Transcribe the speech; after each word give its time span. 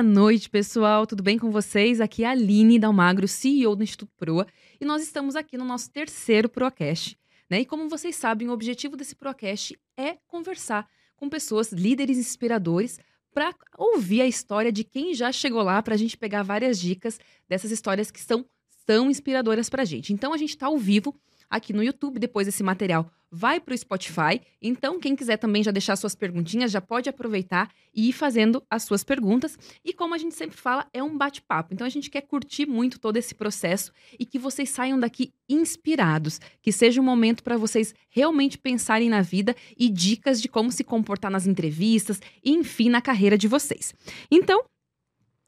Boa 0.00 0.14
noite, 0.14 0.48
pessoal. 0.48 1.06
Tudo 1.06 1.22
bem 1.22 1.38
com 1.38 1.50
vocês? 1.50 2.00
Aqui 2.00 2.24
é 2.24 2.28
a 2.28 2.30
Aline 2.30 2.78
Dalmagro, 2.78 3.28
CEO 3.28 3.76
do 3.76 3.82
Instituto 3.82 4.10
Proa, 4.16 4.46
e 4.80 4.84
nós 4.86 5.02
estamos 5.02 5.36
aqui 5.36 5.58
no 5.58 5.64
nosso 5.64 5.90
terceiro 5.90 6.48
Proacast. 6.48 7.18
Né? 7.50 7.60
E 7.60 7.66
como 7.66 7.86
vocês 7.86 8.16
sabem, 8.16 8.48
o 8.48 8.52
objetivo 8.52 8.96
desse 8.96 9.14
Proacast 9.14 9.78
é 9.98 10.16
conversar 10.26 10.88
com 11.16 11.28
pessoas, 11.28 11.70
líderes 11.70 12.16
inspiradores, 12.16 12.98
para 13.34 13.54
ouvir 13.76 14.22
a 14.22 14.26
história 14.26 14.72
de 14.72 14.84
quem 14.84 15.12
já 15.12 15.30
chegou 15.30 15.62
lá, 15.62 15.82
para 15.82 15.92
a 15.92 15.98
gente 15.98 16.16
pegar 16.16 16.44
várias 16.44 16.80
dicas 16.80 17.20
dessas 17.46 17.70
histórias 17.70 18.10
que 18.10 18.22
são 18.22 18.46
tão 18.86 19.10
inspiradoras 19.10 19.68
para 19.68 19.82
a 19.82 19.84
gente. 19.84 20.14
Então, 20.14 20.32
a 20.32 20.38
gente 20.38 20.54
está 20.54 20.64
ao 20.64 20.78
vivo 20.78 21.14
aqui 21.50 21.72
no 21.72 21.82
YouTube, 21.82 22.18
depois 22.18 22.46
esse 22.46 22.62
material 22.62 23.10
vai 23.30 23.60
para 23.60 23.74
o 23.74 23.78
Spotify. 23.78 24.40
Então, 24.60 24.98
quem 24.98 25.14
quiser 25.14 25.36
também 25.36 25.62
já 25.62 25.70
deixar 25.70 25.94
suas 25.96 26.14
perguntinhas, 26.14 26.72
já 26.72 26.80
pode 26.80 27.08
aproveitar 27.08 27.70
e 27.94 28.08
ir 28.08 28.12
fazendo 28.12 28.62
as 28.68 28.82
suas 28.82 29.04
perguntas. 29.04 29.56
E 29.84 29.92
como 29.92 30.14
a 30.14 30.18
gente 30.18 30.34
sempre 30.34 30.56
fala, 30.56 30.86
é 30.92 31.02
um 31.02 31.16
bate-papo. 31.16 31.72
Então, 31.72 31.86
a 31.86 31.90
gente 31.90 32.10
quer 32.10 32.22
curtir 32.22 32.66
muito 32.66 32.98
todo 32.98 33.16
esse 33.16 33.34
processo 33.34 33.92
e 34.18 34.26
que 34.26 34.38
vocês 34.38 34.68
saiam 34.70 34.98
daqui 34.98 35.32
inspirados, 35.48 36.40
que 36.60 36.72
seja 36.72 37.00
um 37.00 37.04
momento 37.04 37.44
para 37.44 37.56
vocês 37.56 37.94
realmente 38.08 38.58
pensarem 38.58 39.08
na 39.08 39.22
vida 39.22 39.54
e 39.78 39.88
dicas 39.88 40.42
de 40.42 40.48
como 40.48 40.72
se 40.72 40.82
comportar 40.82 41.30
nas 41.30 41.46
entrevistas 41.46 42.20
e, 42.42 42.50
enfim, 42.50 42.88
na 42.88 43.00
carreira 43.00 43.38
de 43.38 43.46
vocês. 43.46 43.94
Então, 44.30 44.64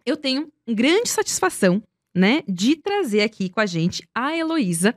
eu 0.06 0.16
tenho 0.16 0.52
grande 0.68 1.08
satisfação, 1.08 1.82
né, 2.14 2.42
de 2.46 2.76
trazer 2.76 3.22
aqui 3.22 3.48
com 3.48 3.60
a 3.60 3.66
gente 3.66 4.06
a 4.14 4.36
Heloísa. 4.36 4.94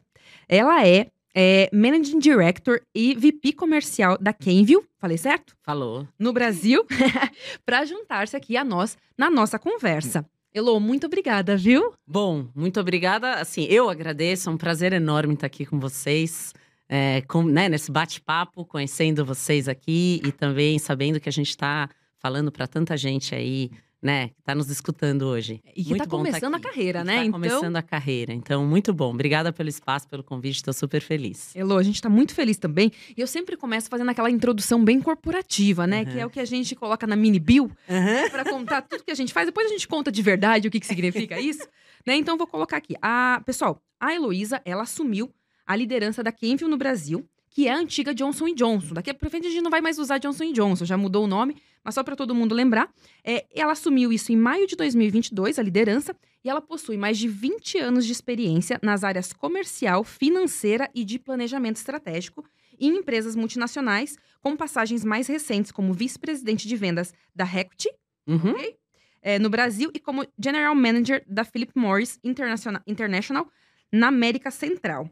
Ela 0.47 0.87
é 0.87 1.07
é 1.35 1.69
Managing 1.73 2.19
Director 2.19 2.79
e 2.95 3.13
VP 3.13 3.51
comercial 3.53 4.17
da 4.17 4.31
Kenville, 4.31 4.85
falei 4.97 5.17
certo? 5.17 5.53
Falou. 5.61 6.07
No 6.17 6.31
Brasil, 6.31 6.85
para 7.65 7.83
juntar-se 7.83 8.37
aqui 8.37 8.55
a 8.55 8.63
nós 8.63 8.97
na 9.17 9.29
nossa 9.29 9.59
conversa. 9.59 10.25
Elô, 10.53 10.79
muito 10.79 11.07
obrigada, 11.07 11.57
viu? 11.57 11.93
Bom, 12.07 12.47
muito 12.55 12.79
obrigada. 12.79 13.33
Assim, 13.33 13.65
eu 13.65 13.89
agradeço, 13.89 14.49
é 14.49 14.53
um 14.53 14.57
prazer 14.57 14.93
enorme 14.93 15.33
estar 15.33 15.47
aqui 15.47 15.65
com 15.65 15.77
vocês, 15.77 16.53
é, 16.87 17.19
com, 17.23 17.43
né, 17.43 17.67
nesse 17.67 17.91
bate-papo, 17.91 18.63
conhecendo 18.63 19.25
vocês 19.25 19.67
aqui 19.67 20.21
e 20.23 20.31
também 20.31 20.79
sabendo 20.79 21.19
que 21.19 21.27
a 21.27 21.31
gente 21.33 21.49
está 21.49 21.89
falando 22.17 22.49
para 22.49 22.65
tanta 22.65 22.95
gente 22.95 23.35
aí 23.35 23.69
né, 24.05 24.27
que 24.27 24.43
tá 24.43 24.53
nos 24.53 24.69
escutando 24.69 25.23
hoje. 25.23 25.59
E 25.75 25.83
que 25.83 25.93
está 25.93 26.03
tá 26.03 26.09
começando 26.11 26.51
tá 26.51 26.57
a 26.59 26.61
carreira, 26.61 27.03
né? 27.03 27.13
Está 27.13 27.25
então... 27.25 27.41
começando 27.41 27.75
a 27.75 27.81
carreira. 27.81 28.33
Então, 28.33 28.63
muito 28.63 28.93
bom. 28.93 29.11
Obrigada 29.11 29.51
pelo 29.51 29.67
espaço, 29.67 30.07
pelo 30.07 30.23
convite. 30.23 30.57
Estou 30.57 30.75
super 30.75 31.01
feliz. 31.01 31.55
Elô, 31.55 31.75
a 31.75 31.81
gente 31.81 31.95
está 31.95 32.07
muito 32.07 32.35
feliz 32.35 32.55
também. 32.55 32.91
E 33.17 33.19
eu 33.19 33.25
sempre 33.25 33.57
começo 33.57 33.89
fazendo 33.89 34.11
aquela 34.11 34.29
introdução 34.29 34.85
bem 34.85 35.01
corporativa, 35.01 35.87
né? 35.87 36.01
Uhum. 36.01 36.05
Que 36.05 36.19
é 36.19 36.25
o 36.27 36.29
que 36.29 36.39
a 36.39 36.45
gente 36.45 36.75
coloca 36.75 37.07
na 37.07 37.15
mini 37.15 37.39
bill 37.39 37.63
uhum. 37.89 38.29
para 38.29 38.45
contar 38.45 38.83
tudo 38.83 39.03
que 39.03 39.11
a 39.11 39.15
gente 39.15 39.33
faz. 39.33 39.47
Depois 39.47 39.65
a 39.65 39.71
gente 39.71 39.87
conta 39.87 40.11
de 40.11 40.21
verdade 40.21 40.67
o 40.67 40.71
que, 40.71 40.79
que 40.79 40.85
significa 40.85 41.39
isso. 41.41 41.67
né? 42.05 42.15
Então, 42.15 42.37
vou 42.37 42.45
colocar 42.45 42.77
aqui. 42.77 42.93
A, 43.01 43.41
pessoal, 43.43 43.81
a 43.99 44.13
Heloísa, 44.13 44.61
ela 44.65 44.83
assumiu 44.83 45.33
a 45.65 45.75
liderança 45.75 46.21
da 46.21 46.31
Kenville 46.31 46.69
no 46.69 46.77
Brasil 46.77 47.27
que 47.55 47.69
é 47.69 47.71
a 47.71 47.77
antiga 47.77 48.13
Johnson 48.13 48.53
Johnson. 48.53 48.95
Daqui 48.95 49.13
para 49.13 49.29
frente 49.29 49.47
a 49.47 49.49
gente 49.49 49.63
não 49.63 49.71
vai 49.71 49.79
mais 49.79 49.97
usar 49.97 50.17
Johnson 50.17 50.51
Johnson, 50.51 50.83
já 50.83 50.97
mudou 50.97 51.23
o 51.23 51.27
nome, 51.27 51.55
mas 51.81 51.95
só 51.95 52.03
para 52.03 52.13
todo 52.13 52.35
mundo 52.35 52.53
lembrar. 52.53 52.91
É, 53.23 53.45
ela 53.55 53.71
assumiu 53.71 54.11
isso 54.11 54.33
em 54.33 54.35
maio 54.35 54.67
de 54.67 54.75
2022, 54.75 55.57
a 55.57 55.63
liderança, 55.63 56.13
e 56.43 56.49
ela 56.49 56.59
possui 56.59 56.97
mais 56.97 57.17
de 57.17 57.29
20 57.29 57.77
anos 57.77 58.05
de 58.05 58.11
experiência 58.11 58.77
nas 58.83 59.05
áreas 59.05 59.31
comercial, 59.31 60.03
financeira 60.03 60.91
e 60.93 61.05
de 61.05 61.17
planejamento 61.17 61.77
estratégico 61.77 62.43
em 62.77 62.97
empresas 62.97 63.37
multinacionais, 63.37 64.17
com 64.41 64.57
passagens 64.57 65.05
mais 65.05 65.27
recentes 65.27 65.71
como 65.71 65.93
vice-presidente 65.93 66.67
de 66.67 66.75
vendas 66.75 67.13
da 67.33 67.45
Recruit, 67.45 67.87
uhum. 68.27 68.51
okay? 68.51 68.75
é, 69.21 69.39
no 69.39 69.49
Brasil, 69.49 69.89
e 69.93 69.99
como 70.01 70.27
General 70.37 70.75
Manager 70.75 71.23
da 71.25 71.45
Philip 71.45 71.71
Morris 71.73 72.19
International 72.21 73.49
na 73.93 74.09
América 74.09 74.51
Central. 74.51 75.09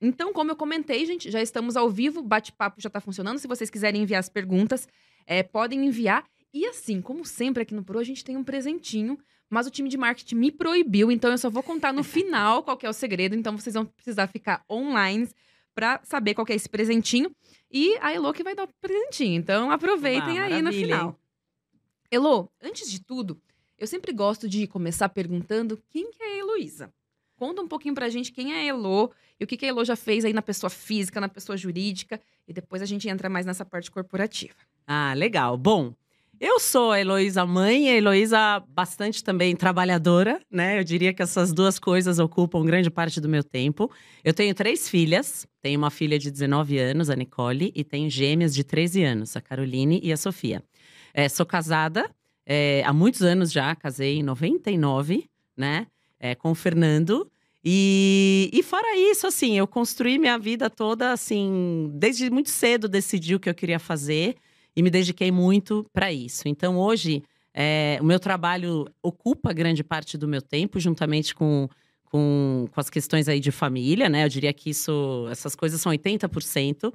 Então, 0.00 0.32
como 0.32 0.50
eu 0.50 0.56
comentei, 0.56 1.04
gente, 1.04 1.30
já 1.30 1.42
estamos 1.42 1.76
ao 1.76 1.90
vivo, 1.90 2.22
bate-papo 2.22 2.80
já 2.80 2.88
está 2.88 3.00
funcionando. 3.00 3.38
Se 3.38 3.46
vocês 3.46 3.68
quiserem 3.68 4.02
enviar 4.02 4.20
as 4.20 4.28
perguntas, 4.28 4.88
é, 5.26 5.42
podem 5.42 5.86
enviar. 5.86 6.24
E 6.52 6.66
assim, 6.66 7.00
como 7.00 7.24
sempre 7.24 7.62
aqui 7.62 7.74
no 7.74 7.84
Pro, 7.84 7.98
a 7.98 8.04
gente 8.04 8.24
tem 8.24 8.36
um 8.36 8.42
presentinho, 8.42 9.18
mas 9.48 9.66
o 9.66 9.70
time 9.70 9.88
de 9.88 9.98
marketing 9.98 10.36
me 10.36 10.50
proibiu, 10.50 11.10
então 11.10 11.30
eu 11.30 11.38
só 11.38 11.50
vou 11.50 11.62
contar 11.62 11.92
no 11.92 12.02
final 12.04 12.62
qual 12.62 12.78
é 12.82 12.88
o 12.88 12.92
segredo. 12.92 13.36
Então 13.36 13.56
vocês 13.56 13.74
vão 13.74 13.84
precisar 13.84 14.26
ficar 14.26 14.64
online 14.70 15.28
para 15.74 16.00
saber 16.02 16.34
qual 16.34 16.46
é 16.48 16.54
esse 16.54 16.68
presentinho. 16.68 17.30
E 17.70 17.96
a 18.00 18.12
Elo 18.12 18.32
que 18.32 18.42
vai 18.42 18.54
dar 18.54 18.64
o 18.64 18.68
presentinho. 18.80 19.38
Então 19.38 19.70
aproveitem 19.70 20.38
ah, 20.38 20.46
aí 20.46 20.62
no 20.62 20.72
final. 20.72 21.18
Elo, 22.10 22.50
antes 22.60 22.90
de 22.90 23.00
tudo, 23.00 23.40
eu 23.78 23.86
sempre 23.86 24.12
gosto 24.12 24.48
de 24.48 24.66
começar 24.66 25.08
perguntando 25.08 25.80
quem 25.90 26.10
que 26.10 26.22
é 26.22 26.34
a 26.34 26.38
Heloísa. 26.38 26.92
Conta 27.40 27.62
um 27.62 27.66
pouquinho 27.66 27.94
pra 27.94 28.10
gente 28.10 28.32
quem 28.32 28.52
é 28.52 28.58
a 28.58 28.64
Elo 28.66 29.10
e 29.40 29.44
o 29.44 29.46
que, 29.46 29.56
que 29.56 29.64
a 29.64 29.70
Elo 29.70 29.82
já 29.82 29.96
fez 29.96 30.26
aí 30.26 30.32
na 30.34 30.42
pessoa 30.42 30.68
física, 30.68 31.18
na 31.18 31.28
pessoa 31.28 31.56
jurídica. 31.56 32.20
E 32.46 32.52
depois 32.52 32.82
a 32.82 32.84
gente 32.84 33.08
entra 33.08 33.30
mais 33.30 33.46
nessa 33.46 33.64
parte 33.64 33.90
corporativa. 33.90 34.52
Ah, 34.86 35.14
legal. 35.16 35.56
Bom, 35.56 35.94
eu 36.38 36.60
sou 36.60 36.92
a 36.92 37.00
Heloísa 37.00 37.46
mãe 37.46 37.88
a 37.88 37.96
Heloísa 37.96 38.62
bastante 38.68 39.24
também 39.24 39.56
trabalhadora, 39.56 40.38
né? 40.50 40.78
Eu 40.78 40.84
diria 40.84 41.14
que 41.14 41.22
essas 41.22 41.50
duas 41.50 41.78
coisas 41.78 42.18
ocupam 42.18 42.62
grande 42.62 42.90
parte 42.90 43.22
do 43.22 43.28
meu 43.28 43.42
tempo. 43.42 43.90
Eu 44.22 44.34
tenho 44.34 44.54
três 44.54 44.86
filhas. 44.86 45.48
Tenho 45.62 45.78
uma 45.78 45.90
filha 45.90 46.18
de 46.18 46.30
19 46.30 46.76
anos, 46.76 47.08
a 47.08 47.16
Nicole, 47.16 47.72
e 47.74 47.82
tenho 47.82 48.10
gêmeas 48.10 48.54
de 48.54 48.62
13 48.62 49.02
anos, 49.02 49.34
a 49.34 49.40
Caroline 49.40 49.98
e 50.02 50.12
a 50.12 50.16
Sofia. 50.18 50.62
É, 51.14 51.26
sou 51.26 51.46
casada 51.46 52.10
é, 52.44 52.82
há 52.84 52.92
muitos 52.92 53.22
anos 53.22 53.50
já, 53.50 53.74
casei 53.74 54.16
em 54.18 54.22
99, 54.22 55.24
né? 55.56 55.86
É, 56.20 56.34
com 56.34 56.50
o 56.50 56.54
Fernando. 56.54 57.28
E, 57.64 58.50
e 58.52 58.62
fora 58.62 58.96
isso, 58.96 59.26
assim, 59.26 59.58
eu 59.58 59.66
construí 59.66 60.18
minha 60.18 60.38
vida 60.38 60.70
toda, 60.70 61.12
assim, 61.12 61.90
desde 61.94 62.30
muito 62.30 62.50
cedo 62.50 62.88
decidi 62.88 63.34
o 63.34 63.40
que 63.40 63.50
eu 63.50 63.54
queria 63.54 63.78
fazer 63.78 64.36
e 64.74 64.82
me 64.82 64.90
dediquei 64.90 65.30
muito 65.30 65.84
para 65.92 66.12
isso. 66.12 66.42
Então, 66.46 66.78
hoje, 66.78 67.22
é, 67.52 67.98
o 68.00 68.04
meu 68.04 68.18
trabalho 68.18 68.86
ocupa 69.02 69.52
grande 69.52 69.82
parte 69.82 70.16
do 70.16 70.28
meu 70.28 70.40
tempo, 70.40 70.78
juntamente 70.78 71.34
com, 71.34 71.68
com, 72.04 72.66
com, 72.70 72.80
as 72.80 72.88
questões 72.88 73.28
aí 73.28 73.40
de 73.40 73.50
família, 73.50 74.08
né? 74.08 74.24
Eu 74.24 74.28
diria 74.28 74.52
que 74.52 74.70
isso, 74.70 75.26
essas 75.30 75.54
coisas 75.54 75.80
são 75.80 75.92
80%. 75.92 76.92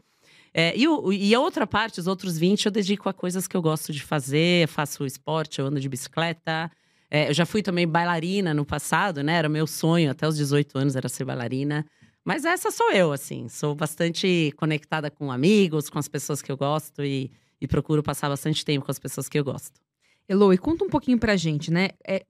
É, 0.53 0.73
e, 0.75 0.87
o, 0.87 1.11
e 1.11 1.35
a 1.35 1.39
outra 1.39 1.67
parte, 1.67 1.99
os 1.99 2.07
outros 2.07 2.39
20%, 2.39 2.65
eu 2.65 2.71
dedico 2.71 3.09
a 3.09 3.13
coisas 3.13 3.45
que 3.45 3.57
eu 3.57 3.61
gosto 3.61 3.91
de 3.91 4.01
fazer. 4.01 4.67
Faço 4.67 5.05
esporte, 5.05 5.59
eu 5.59 5.67
ando 5.67 5.79
de 5.79 5.89
bicicleta, 5.89 6.71
é, 7.09 7.29
eu 7.29 7.33
já 7.33 7.45
fui 7.45 7.61
também 7.61 7.87
bailarina 7.87 8.53
no 8.53 8.65
passado, 8.65 9.23
né? 9.23 9.33
Era 9.33 9.49
meu 9.49 9.67
sonho, 9.67 10.11
até 10.11 10.27
os 10.27 10.35
18 10.35 10.77
anos 10.77 10.95
era 10.95 11.07
ser 11.07 11.25
bailarina. 11.25 11.85
Mas 12.23 12.43
essa 12.43 12.71
sou 12.71 12.91
eu, 12.91 13.11
assim. 13.11 13.47
Sou 13.47 13.75
bastante 13.75 14.51
conectada 14.57 15.11
com 15.11 15.31
amigos, 15.31 15.89
com 15.89 15.99
as 15.99 16.07
pessoas 16.07 16.41
que 16.41 16.51
eu 16.51 16.57
gosto 16.57 17.03
e, 17.03 17.31
e 17.61 17.67
procuro 17.67 18.01
passar 18.01 18.29
bastante 18.29 18.65
tempo 18.65 18.85
com 18.85 18.91
as 18.91 18.99
pessoas 18.99 19.29
que 19.29 19.37
eu 19.37 19.43
gosto. 19.43 19.79
Elo, 20.27 20.51
e 20.51 20.57
conta 20.57 20.83
um 20.83 20.89
pouquinho 20.89 21.19
pra 21.19 21.35
gente, 21.35 21.71
né? 21.71 21.89
É, 22.05 22.25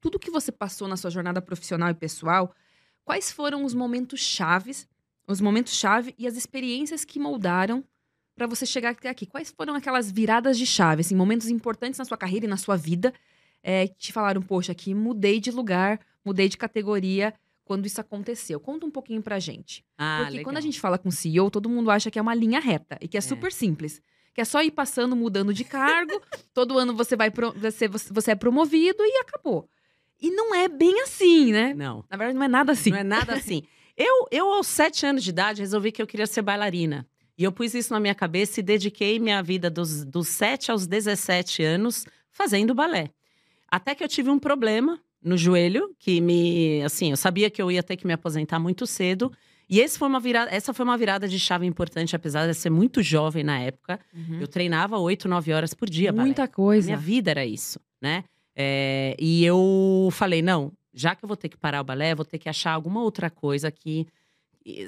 tudo 0.00 0.18
que 0.18 0.30
você 0.30 0.50
passou 0.50 0.88
na 0.88 0.96
sua 0.96 1.10
jornada 1.10 1.40
profissional 1.40 1.90
e 1.90 1.94
pessoal, 1.94 2.52
quais 3.04 3.30
foram 3.30 3.64
os 3.64 3.72
momentos 3.72 4.20
chaves, 4.20 4.88
os 5.28 5.40
momentos 5.40 5.74
chave 5.74 6.12
e 6.18 6.26
as 6.26 6.36
experiências 6.36 7.04
que 7.04 7.20
moldaram 7.20 7.84
para 8.34 8.48
você 8.48 8.66
chegar 8.66 8.90
até 8.90 9.08
aqui? 9.08 9.26
Quais 9.26 9.54
foram 9.56 9.74
aquelas 9.74 10.10
viradas 10.10 10.58
de 10.58 10.66
chave, 10.66 11.02
assim, 11.02 11.14
momentos 11.14 11.48
importantes 11.48 11.98
na 11.98 12.04
sua 12.04 12.16
carreira 12.16 12.46
e 12.46 12.48
na 12.48 12.56
sua 12.56 12.76
vida 12.76 13.14
é, 13.68 13.88
te 13.88 14.12
falaram, 14.12 14.40
poxa, 14.40 14.70
aqui 14.70 14.94
mudei 14.94 15.40
de 15.40 15.50
lugar, 15.50 15.98
mudei 16.24 16.48
de 16.48 16.56
categoria 16.56 17.34
quando 17.64 17.84
isso 17.84 18.00
aconteceu. 18.00 18.60
Conta 18.60 18.86
um 18.86 18.90
pouquinho 18.92 19.20
pra 19.20 19.40
gente. 19.40 19.84
Ah, 19.98 20.18
Porque 20.18 20.30
legal. 20.36 20.44
quando 20.44 20.56
a 20.58 20.60
gente 20.60 20.78
fala 20.78 20.96
com 20.96 21.10
CEO, 21.10 21.50
todo 21.50 21.68
mundo 21.68 21.90
acha 21.90 22.08
que 22.08 22.16
é 22.16 22.22
uma 22.22 22.32
linha 22.32 22.60
reta 22.60 22.96
e 23.00 23.08
que 23.08 23.16
é, 23.16 23.18
é. 23.18 23.20
super 23.20 23.50
simples. 23.50 24.00
Que 24.32 24.40
é 24.40 24.44
só 24.44 24.62
ir 24.62 24.70
passando, 24.70 25.16
mudando 25.16 25.52
de 25.52 25.64
cargo, 25.64 26.12
todo 26.54 26.78
ano 26.78 26.94
você 26.94 27.16
vai 27.16 27.28
pro, 27.28 27.52
você, 27.54 27.88
você 27.88 28.30
é 28.30 28.34
promovido 28.36 28.98
e 29.00 29.18
acabou. 29.18 29.68
E 30.20 30.30
não 30.30 30.54
é 30.54 30.68
bem 30.68 31.02
assim, 31.02 31.50
né? 31.50 31.74
Não. 31.74 32.04
Na 32.08 32.16
verdade, 32.16 32.38
não 32.38 32.44
é 32.44 32.48
nada 32.48 32.70
assim. 32.70 32.90
Não 32.90 32.98
é 32.98 33.04
nada 33.04 33.34
assim. 33.34 33.64
eu, 33.96 34.28
eu, 34.30 34.46
aos 34.52 34.68
sete 34.68 35.04
anos 35.04 35.24
de 35.24 35.30
idade, 35.30 35.60
resolvi 35.60 35.90
que 35.90 36.00
eu 36.00 36.06
queria 36.06 36.28
ser 36.28 36.42
bailarina. 36.42 37.04
E 37.36 37.42
eu 37.42 37.50
pus 37.50 37.74
isso 37.74 37.92
na 37.92 37.98
minha 37.98 38.14
cabeça 38.14 38.60
e 38.60 38.62
dediquei 38.62 39.18
minha 39.18 39.42
vida 39.42 39.68
dos, 39.68 40.04
dos 40.04 40.28
7 40.28 40.70
aos 40.70 40.86
17 40.86 41.64
anos 41.64 42.06
fazendo 42.30 42.74
balé. 42.74 43.10
Até 43.70 43.94
que 43.94 44.04
eu 44.04 44.08
tive 44.08 44.30
um 44.30 44.38
problema 44.38 45.00
no 45.22 45.36
joelho, 45.36 45.94
que 45.98 46.20
me. 46.20 46.82
Assim, 46.82 47.10
eu 47.10 47.16
sabia 47.16 47.50
que 47.50 47.60
eu 47.60 47.70
ia 47.70 47.82
ter 47.82 47.96
que 47.96 48.06
me 48.06 48.12
aposentar 48.12 48.58
muito 48.58 48.86
cedo. 48.86 49.32
E 49.68 49.80
esse 49.80 49.98
foi 49.98 50.06
uma 50.06 50.20
virada, 50.20 50.50
essa 50.54 50.72
foi 50.72 50.84
uma 50.84 50.96
virada 50.96 51.26
de 51.26 51.40
chave 51.40 51.66
importante, 51.66 52.14
apesar 52.14 52.46
de 52.46 52.54
ser 52.54 52.70
muito 52.70 53.02
jovem 53.02 53.42
na 53.42 53.58
época. 53.58 53.98
Uhum. 54.14 54.40
Eu 54.40 54.46
treinava 54.46 54.96
oito, 54.98 55.28
nove 55.28 55.52
horas 55.52 55.74
por 55.74 55.90
dia. 55.90 56.12
Muita 56.12 56.42
balé. 56.42 56.52
coisa. 56.52 56.86
Minha 56.86 56.98
vida 56.98 57.32
era 57.32 57.44
isso, 57.44 57.80
né? 58.00 58.22
É, 58.54 59.16
e 59.18 59.44
eu 59.44 60.08
falei, 60.12 60.40
não, 60.40 60.72
já 60.94 61.14
que 61.14 61.24
eu 61.24 61.28
vou 61.28 61.36
ter 61.36 61.48
que 61.48 61.58
parar 61.58 61.80
o 61.80 61.84
balé, 61.84 62.14
vou 62.14 62.24
ter 62.24 62.38
que 62.38 62.48
achar 62.48 62.72
alguma 62.72 63.02
outra 63.02 63.28
coisa 63.28 63.70
que, 63.70 64.06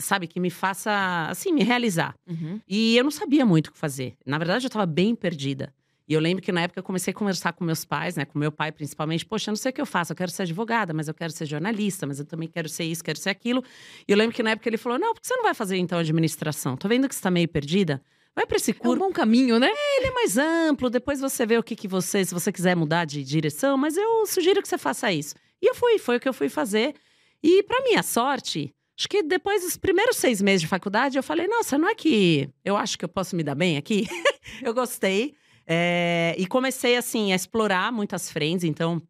sabe, 0.01 0.27
que 0.27 0.41
me 0.41 0.49
faça, 0.49 1.27
assim, 1.29 1.53
me 1.53 1.65
realizar. 1.65 2.15
Uhum. 2.27 2.61
E 2.67 2.97
eu 2.97 3.05
não 3.05 3.11
sabia 3.11 3.45
muito 3.45 3.67
o 3.67 3.73
que 3.73 3.79
fazer. 3.79 4.17
Na 4.25 4.39
verdade, 4.39 4.65
eu 4.65 4.69
estava 4.69 4.87
bem 4.87 5.15
perdida. 5.15 5.75
E 6.09 6.15
eu 6.15 6.21
lembro 6.21 6.43
que 6.43 6.51
na 6.51 6.63
época 6.63 6.81
eu 6.81 6.83
comecei 6.83 7.11
a 7.11 7.15
conversar 7.15 7.53
com 7.53 7.63
meus 7.63 7.85
pais, 7.85 8.17
né, 8.17 8.25
com 8.25 8.39
meu 8.39 8.51
pai 8.51 8.73
principalmente. 8.73 9.27
Poxa, 9.27 9.51
eu 9.51 9.53
não 9.53 9.57
sei 9.57 9.71
o 9.71 9.73
que 9.75 9.81
eu 9.81 9.87
faço, 9.87 10.13
eu 10.13 10.17
quero 10.17 10.31
ser 10.31 10.43
advogada, 10.43 10.95
mas 10.95 11.07
eu 11.07 11.13
quero 11.13 11.31
ser 11.33 11.45
jornalista, 11.45 12.07
mas 12.07 12.19
eu 12.19 12.25
também 12.25 12.49
quero 12.49 12.69
ser 12.69 12.85
isso, 12.85 13.05
quero 13.05 13.19
ser 13.19 13.29
aquilo. 13.29 13.63
E 14.07 14.13
eu 14.13 14.17
lembro 14.17 14.35
que 14.35 14.43
na 14.43 14.53
época 14.53 14.69
ele 14.69 14.79
falou: 14.79 14.99
não, 14.99 15.13
por 15.13 15.21
que 15.21 15.27
você 15.27 15.37
não 15.37 15.43
vai 15.43 15.53
fazer 15.53 15.77
então 15.77 15.99
administração? 15.99 16.77
Tô 16.79 16.89
vendo 16.89 17.07
que 17.09 17.15
você 17.15 17.21
tá 17.21 17.31
meio 17.31 17.47
perdida. 17.47 18.03
Vai 18.35 18.47
para 18.47 18.57
esse 18.57 18.73
curso. 18.73 18.95
É 18.95 18.97
um 19.05 19.09
bom 19.09 19.13
caminho, 19.13 19.59
né? 19.59 19.69
É, 19.69 19.99
ele 19.99 20.07
é 20.07 20.11
mais 20.13 20.39
amplo. 20.39 20.89
Depois 20.89 21.21
você 21.21 21.45
vê 21.45 21.59
o 21.59 21.63
que, 21.63 21.75
que 21.75 21.89
você, 21.89 22.25
se 22.25 22.33
você 22.33 22.53
quiser 22.53 22.77
mudar 22.77 23.05
de 23.05 23.23
direção, 23.23 23.77
mas 23.77 23.97
eu 23.97 24.25
sugiro 24.27 24.63
que 24.63 24.69
você 24.69 24.79
faça 24.79 25.13
isso. 25.13 25.35
E 25.61 25.69
eu 25.69 25.75
fui, 25.75 25.99
foi 25.99 26.17
o 26.17 26.21
que 26.21 26.29
eu 26.29 26.33
fui 26.33 26.49
fazer. 26.49 26.95
E 27.43 27.63
para 27.65 27.83
minha 27.83 28.03
sorte, 28.03 28.73
acho 28.97 29.09
que 29.09 29.23
depois 29.23 29.63
dos 29.63 29.77
primeiros 29.77 30.17
seis 30.17 30.41
meses 30.41 30.63
de 30.63 30.69
faculdade, 30.69 31.19
eu 31.19 31.23
falei: 31.23 31.47
nossa, 31.49 31.77
não 31.77 31.89
é 31.89 31.95
que 31.95 32.49
eu 32.65 32.77
acho 32.77 32.97
que 32.97 33.05
eu 33.05 33.09
posso 33.09 33.37
me 33.37 33.43
dar 33.43 33.57
bem 33.57 33.77
aqui? 33.77 34.07
eu 34.63 34.73
gostei. 34.73 35.35
É, 35.71 36.35
e 36.39 36.47
comecei, 36.47 36.97
assim, 36.97 37.33
a 37.33 37.37
explorar 37.37 37.93
muitas 37.93 38.33
frentes. 38.33 38.65
Então, 38.65 39.03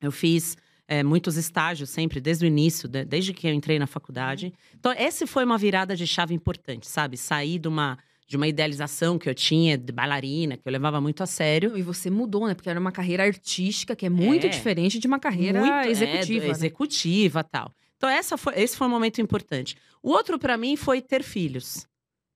eu 0.00 0.10
fiz 0.10 0.56
é, 0.88 1.02
muitos 1.02 1.36
estágios 1.36 1.90
sempre, 1.90 2.18
desde 2.18 2.46
o 2.46 2.48
início, 2.48 2.88
de, 2.88 3.04
desde 3.04 3.34
que 3.34 3.46
eu 3.46 3.52
entrei 3.52 3.78
na 3.78 3.86
faculdade. 3.86 4.54
Então, 4.74 4.90
essa 4.96 5.26
foi 5.26 5.44
uma 5.44 5.58
virada 5.58 5.94
de 5.94 6.06
chave 6.06 6.34
importante, 6.34 6.86
sabe? 6.86 7.16
Sair 7.16 7.58
de 7.58 7.68
uma 7.68 7.98
de 8.26 8.36
uma 8.36 8.46
idealização 8.46 9.18
que 9.18 9.26
eu 9.26 9.34
tinha 9.34 9.78
de 9.78 9.90
bailarina, 9.90 10.58
que 10.58 10.68
eu 10.68 10.70
levava 10.70 11.00
muito 11.00 11.22
a 11.22 11.26
sério. 11.26 11.78
E 11.78 11.82
você 11.82 12.10
mudou, 12.10 12.46
né? 12.46 12.52
Porque 12.54 12.68
era 12.68 12.78
uma 12.78 12.92
carreira 12.92 13.24
artística 13.24 13.96
que 13.96 14.04
é 14.04 14.10
muito 14.10 14.44
é, 14.44 14.50
diferente 14.50 14.98
de 14.98 15.06
uma 15.06 15.18
carreira 15.18 15.58
muito, 15.60 15.72
é, 15.72 15.90
executiva. 15.90 16.44
É, 16.44 16.48
né? 16.48 16.52
Executiva 16.52 17.42
tal. 17.42 17.72
Então, 17.96 18.06
essa 18.06 18.36
foi, 18.36 18.52
esse 18.60 18.76
foi 18.76 18.86
um 18.86 18.90
momento 18.90 19.18
importante. 19.18 19.76
O 20.02 20.10
outro, 20.10 20.38
para 20.38 20.58
mim, 20.58 20.76
foi 20.76 21.00
ter 21.00 21.22
filhos. 21.22 21.86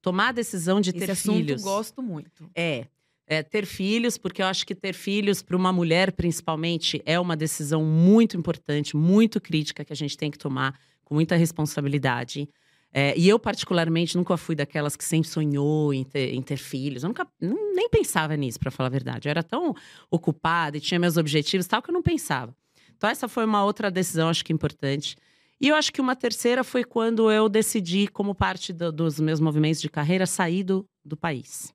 Tomar 0.00 0.28
a 0.28 0.32
decisão 0.32 0.80
de 0.80 0.94
ter 0.94 1.10
Esse 1.10 1.30
filhos. 1.30 1.60
Assunto, 1.60 1.76
gosto 1.76 2.02
muito. 2.02 2.50
É. 2.54 2.86
É, 3.26 3.42
ter 3.42 3.64
filhos, 3.64 4.18
porque 4.18 4.42
eu 4.42 4.46
acho 4.46 4.66
que 4.66 4.74
ter 4.74 4.92
filhos, 4.92 5.42
para 5.42 5.56
uma 5.56 5.72
mulher 5.72 6.12
principalmente, 6.12 7.00
é 7.06 7.18
uma 7.18 7.36
decisão 7.36 7.84
muito 7.84 8.36
importante, 8.36 8.96
muito 8.96 9.40
crítica 9.40 9.84
que 9.84 9.92
a 9.92 9.96
gente 9.96 10.16
tem 10.16 10.30
que 10.30 10.38
tomar 10.38 10.78
com 11.04 11.14
muita 11.14 11.36
responsabilidade. 11.36 12.48
É, 12.92 13.16
e 13.16 13.26
eu, 13.26 13.38
particularmente, 13.38 14.16
nunca 14.16 14.36
fui 14.36 14.54
daquelas 14.54 14.96
que 14.96 15.04
sempre 15.04 15.28
sonhou 15.28 15.94
em 15.94 16.04
ter, 16.04 16.34
em 16.34 16.42
ter 16.42 16.58
filhos. 16.58 17.02
Eu 17.02 17.08
nunca 17.08 17.26
nem 17.40 17.88
pensava 17.88 18.36
nisso, 18.36 18.60
para 18.60 18.70
falar 18.70 18.88
a 18.88 18.90
verdade. 18.90 19.28
Eu 19.28 19.30
era 19.30 19.42
tão 19.42 19.74
ocupada 20.10 20.76
e 20.76 20.80
tinha 20.80 21.00
meus 21.00 21.16
objetivos 21.16 21.66
tal 21.66 21.80
que 21.80 21.88
eu 21.88 21.94
não 21.94 22.02
pensava. 22.02 22.54
Então, 22.94 23.08
essa 23.08 23.26
foi 23.28 23.44
uma 23.44 23.64
outra 23.64 23.90
decisão, 23.90 24.28
acho 24.28 24.44
que 24.44 24.52
importante. 24.52 25.16
E 25.60 25.68
eu 25.68 25.74
acho 25.74 25.92
que 25.92 26.00
uma 26.00 26.14
terceira 26.14 26.62
foi 26.62 26.84
quando 26.84 27.30
eu 27.30 27.48
decidi, 27.48 28.08
como 28.08 28.34
parte 28.34 28.72
do, 28.72 28.92
dos 28.92 29.18
meus 29.18 29.40
movimentos 29.40 29.80
de 29.80 29.88
carreira, 29.88 30.26
sair 30.26 30.62
do, 30.62 30.84
do 31.04 31.16
país. 31.16 31.72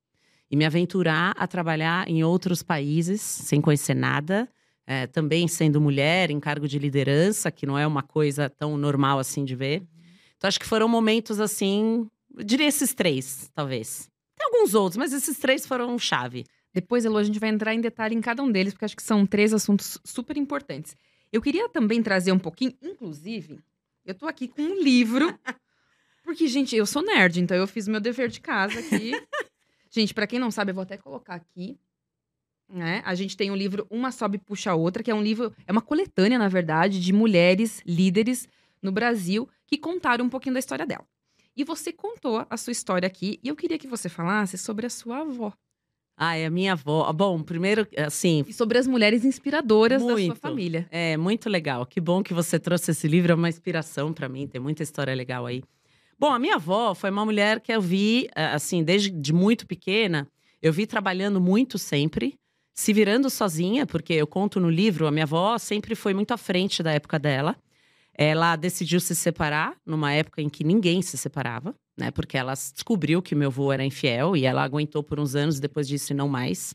E 0.50 0.56
me 0.56 0.64
aventurar 0.64 1.34
a 1.36 1.46
trabalhar 1.46 2.08
em 2.08 2.24
outros 2.24 2.62
países, 2.62 3.20
sem 3.20 3.60
conhecer 3.60 3.94
nada. 3.94 4.48
É, 4.86 5.06
também 5.06 5.46
sendo 5.46 5.80
mulher, 5.80 6.30
em 6.30 6.40
cargo 6.40 6.66
de 6.66 6.78
liderança, 6.78 7.50
que 7.50 7.66
não 7.66 7.78
é 7.78 7.86
uma 7.86 8.02
coisa 8.02 8.48
tão 8.48 8.78
normal 8.78 9.18
assim 9.18 9.44
de 9.44 9.54
ver. 9.54 9.82
Então, 10.36 10.48
acho 10.48 10.58
que 10.58 10.64
foram 10.64 10.88
momentos 10.88 11.38
assim. 11.40 12.08
Eu 12.34 12.42
diria 12.42 12.66
esses 12.66 12.94
três, 12.94 13.50
talvez. 13.54 14.08
Tem 14.36 14.46
alguns 14.46 14.74
outros, 14.74 14.96
mas 14.96 15.12
esses 15.12 15.38
três 15.38 15.66
foram 15.66 15.98
chave. 15.98 16.46
Depois, 16.72 17.04
Elo, 17.04 17.18
a 17.18 17.22
gente 17.22 17.38
vai 17.38 17.50
entrar 17.50 17.74
em 17.74 17.80
detalhe 17.80 18.14
em 18.14 18.20
cada 18.20 18.42
um 18.42 18.50
deles, 18.50 18.72
porque 18.72 18.84
acho 18.84 18.96
que 18.96 19.02
são 19.02 19.26
três 19.26 19.52
assuntos 19.52 19.98
super 20.04 20.36
importantes. 20.36 20.96
Eu 21.32 21.42
queria 21.42 21.68
também 21.68 22.02
trazer 22.02 22.32
um 22.32 22.38
pouquinho, 22.38 22.72
inclusive, 22.82 23.58
eu 24.06 24.14
tô 24.14 24.26
aqui 24.26 24.48
com 24.48 24.62
um 24.62 24.82
livro. 24.82 25.38
Porque, 26.24 26.46
gente, 26.46 26.76
eu 26.76 26.84
sou 26.84 27.02
nerd, 27.02 27.40
então 27.40 27.56
eu 27.56 27.66
fiz 27.66 27.88
meu 27.88 28.00
dever 28.00 28.28
de 28.28 28.38
casa 28.38 28.78
aqui. 28.78 29.12
gente, 29.90 30.14
para 30.14 30.26
quem 30.26 30.38
não 30.38 30.50
sabe, 30.50 30.70
eu 30.70 30.74
vou 30.74 30.82
até 30.82 30.96
colocar 30.96 31.34
aqui. 31.34 31.78
Né? 32.68 33.02
A 33.04 33.14
gente 33.14 33.36
tem 33.36 33.50
o 33.50 33.54
um 33.54 33.56
livro 33.56 33.86
Uma 33.90 34.12
Sobe 34.12 34.38
Puxa 34.38 34.72
a 34.72 34.74
Outra, 34.74 35.02
que 35.02 35.10
é 35.10 35.14
um 35.14 35.22
livro, 35.22 35.54
é 35.66 35.72
uma 35.72 35.80
coletânea, 35.80 36.38
na 36.38 36.48
verdade, 36.48 37.00
de 37.00 37.12
mulheres 37.12 37.82
líderes 37.86 38.46
no 38.82 38.92
Brasil 38.92 39.48
que 39.66 39.78
contaram 39.78 40.24
um 40.24 40.28
pouquinho 40.28 40.54
da 40.54 40.58
história 40.58 40.86
dela. 40.86 41.06
E 41.56 41.64
você 41.64 41.92
contou 41.92 42.46
a 42.48 42.56
sua 42.56 42.70
história 42.70 43.06
aqui, 43.06 43.40
e 43.42 43.48
eu 43.48 43.56
queria 43.56 43.78
que 43.78 43.88
você 43.88 44.08
falasse 44.08 44.56
sobre 44.56 44.86
a 44.86 44.90
sua 44.90 45.22
avó. 45.22 45.52
Ah, 46.16 46.36
é 46.36 46.46
a 46.46 46.50
minha 46.50 46.72
avó. 46.72 47.10
Bom, 47.12 47.42
primeiro, 47.42 47.86
assim. 47.96 48.44
E 48.46 48.52
sobre 48.52 48.76
as 48.76 48.88
mulheres 48.88 49.24
inspiradoras 49.24 50.02
muito, 50.02 50.18
da 50.18 50.24
sua 50.26 50.34
família. 50.34 50.86
É, 50.90 51.16
muito 51.16 51.48
legal. 51.48 51.86
Que 51.86 52.00
bom 52.00 52.24
que 52.24 52.34
você 52.34 52.58
trouxe 52.58 52.90
esse 52.90 53.06
livro, 53.06 53.30
é 53.30 53.34
uma 53.36 53.48
inspiração 53.48 54.12
para 54.12 54.28
mim, 54.28 54.46
tem 54.46 54.60
muita 54.60 54.82
história 54.82 55.14
legal 55.14 55.46
aí. 55.46 55.62
Bom, 56.20 56.32
a 56.32 56.38
minha 56.38 56.56
avó 56.56 56.94
foi 56.94 57.10
uma 57.10 57.24
mulher 57.24 57.60
que 57.60 57.72
eu 57.72 57.80
vi, 57.80 58.28
assim, 58.34 58.82
desde 58.82 59.08
de 59.08 59.32
muito 59.32 59.64
pequena, 59.66 60.26
eu 60.60 60.72
vi 60.72 60.84
trabalhando 60.84 61.40
muito 61.40 61.78
sempre, 61.78 62.34
se 62.74 62.92
virando 62.92 63.30
sozinha, 63.30 63.86
porque 63.86 64.14
eu 64.14 64.26
conto 64.26 64.58
no 64.58 64.68
livro, 64.68 65.06
a 65.06 65.12
minha 65.12 65.22
avó 65.24 65.56
sempre 65.58 65.94
foi 65.94 66.12
muito 66.12 66.32
à 66.32 66.36
frente 66.36 66.82
da 66.82 66.92
época 66.92 67.20
dela. 67.20 67.56
Ela 68.14 68.56
decidiu 68.56 68.98
se 68.98 69.14
separar 69.14 69.76
numa 69.86 70.12
época 70.12 70.42
em 70.42 70.48
que 70.48 70.64
ninguém 70.64 71.02
se 71.02 71.16
separava, 71.16 71.72
né? 71.96 72.10
Porque 72.10 72.36
ela 72.36 72.52
descobriu 72.52 73.22
que 73.22 73.36
meu 73.36 73.48
avô 73.48 73.72
era 73.72 73.84
infiel 73.84 74.36
e 74.36 74.44
ela 74.44 74.64
aguentou 74.64 75.04
por 75.04 75.20
uns 75.20 75.36
anos 75.36 75.60
depois 75.60 75.86
disso 75.86 76.12
e 76.12 76.16
não 76.16 76.28
mais. 76.28 76.74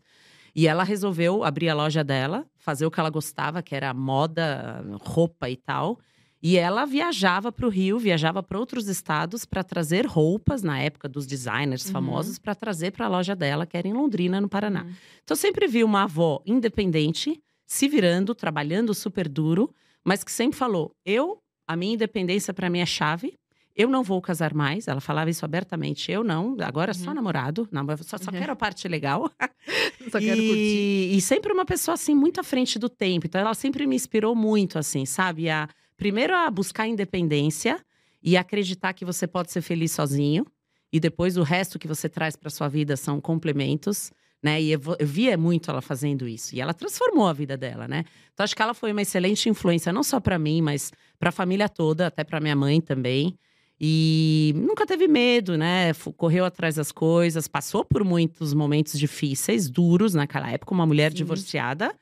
E 0.56 0.68
ela 0.68 0.86
resolveu 0.86 1.44
abrir 1.44 1.68
a 1.68 1.75
loja 1.75 2.01
dela, 2.01 2.46
fazer 2.56 2.86
o 2.86 2.92
que 2.92 3.00
ela 3.00 3.10
gostava, 3.10 3.62
que 3.62 3.75
era 3.75 3.94
moda, 3.94 4.86
roupa 5.01 5.50
e 5.50 5.57
tal. 5.57 6.00
E 6.44 6.57
ela 6.57 6.84
viajava 6.84 7.54
para 7.54 7.66
o 7.66 7.69
Rio, 7.69 7.98
viajava 7.98 8.44
para 8.44 8.60
outros 8.60 8.90
estados 8.90 9.45
para 9.45 9.63
trazer 9.63 10.06
roupas, 10.06 10.62
na 10.62 10.78
época 10.78 11.07
dos 11.07 11.25
designers 11.25 11.86
uhum. 11.86 11.94
famosos, 11.94 12.38
para 12.38 12.54
trazer 12.54 12.92
para 12.92 13.06
a 13.06 13.07
loja 13.07 13.34
dela, 13.34 13.66
que 13.66 13.78
era 13.78 13.88
em 13.88 13.94
Londrina, 13.94 14.42
no 14.42 14.50
Paraná. 14.50 14.84
Uhum. 14.84 14.90
Então, 15.24 15.36
eu 15.36 15.38
sempre 15.38 15.69
vi 15.69 15.86
uma 15.86 16.04
avó 16.04 16.44
independente, 16.45 17.42
se 17.66 17.88
virando, 17.88 18.36
trabalhando 18.36 18.94
super 18.94 19.30
duro, 19.30 19.74
mas 20.04 20.22
que 20.22 20.34
sempre 20.34 20.60
falou: 20.60 20.94
eu, 21.06 21.40
a 21.66 21.78
minha 21.78 21.94
independência 21.94 22.54
para 22.54 22.69
mim 22.69 22.80
é 22.80 22.86
chave. 22.86 23.36
Eu 23.74 23.88
não 23.88 24.04
vou 24.04 24.22
casar 24.22 24.54
mais. 24.54 24.89
Ela 24.89 25.00
falava 25.00 25.30
isso 25.30 25.46
abertamente. 25.46 26.12
Eu 26.12 26.25
não. 26.25 26.57
Agora 26.60 26.92
uhum. 26.92 27.06
só 27.06 27.13
namorado. 27.13 27.68
Não, 27.72 27.88
só, 28.04 28.18
só 28.18 28.30
uhum. 28.30 28.38
quero 28.38 28.51
a 28.51 28.56
parte 28.56 28.86
legal. 28.89 29.31
só 30.12 30.19
quero 30.19 30.42
e, 30.42 30.48
curtir. 30.48 31.16
E 31.16 31.22
sempre 31.22 31.54
uma 31.54 31.66
pessoa 31.66 31.94
assim 31.94 32.13
muito 32.13 32.39
à 32.42 32.44
frente 32.44 32.78
do 32.78 32.89
tempo. 32.89 33.25
Então 33.25 33.39
ela 33.39 33.54
sempre 33.54 33.88
me 33.88 33.96
inspirou 33.96 34.36
muito 34.36 34.78
assim, 34.78 35.06
sabe? 35.06 35.50
A 35.50 35.68
primeiro 36.04 36.36
a 36.36 36.52
buscar 36.52 36.86
independência 36.86 37.80
e 38.22 38.36
acreditar 38.36 38.92
que 38.92 39.06
você 39.06 39.26
pode 39.26 39.54
ser 39.54 39.62
feliz 39.62 39.94
sozinho 39.94 40.46
e 40.92 41.00
depois 41.00 41.38
o 41.38 41.44
resto 41.44 41.80
que 41.80 41.88
você 41.88 42.10
traz 42.10 42.36
para 42.36 42.50
sua 42.50 42.68
vida 42.68 42.98
são 42.98 43.22
complementos 43.22 44.12
né? 44.44 44.62
E 44.62 44.74
eu, 44.74 44.82
via 45.00 45.38
muito 45.38 45.72
ela 45.72 45.82
fazendo 45.82 46.27
isso. 46.27 46.54
E 46.54 46.60
ela 46.60 46.74
transformou 46.74 47.27
a 47.27 47.32
vida 47.32 47.56
dela, 47.56 47.88
né? 47.88 48.04
Então 48.34 48.44
acho 48.44 48.54
que 48.54 48.62
ela 48.62 48.74
foi 48.74 48.92
uma 48.92 49.01
excelente 49.01 49.48
influência, 49.48 49.94
não 49.94 50.04
só 50.04 50.20
para 50.20 50.38
mim, 50.38 50.62
mas 50.62 50.92
para 51.18 51.30
a 51.30 51.32
família 51.32 51.70
toda, 51.70 52.08
até 52.08 52.25
para 52.25 52.42
minha 52.42 52.56
mãe 52.56 52.82
também. 52.82 53.39
E 53.80 54.51
nunca 54.58 54.86
teve 54.86 55.08
medo, 55.08 55.58
né? 55.58 55.94
Correu 56.18 56.44
atrás 56.44 56.75
das 56.75 56.92
coisas, 56.92 57.48
passou 57.48 57.86
por 57.86 58.04
muitos 58.04 58.54
momentos 58.54 59.00
difíceis, 59.00 59.70
duros 59.70 60.13
naquela 60.13 60.51
época, 60.51 60.74
uma 60.74 60.86
mulher 60.86 61.12
Sim. 61.12 61.20
divorciada 61.20 61.96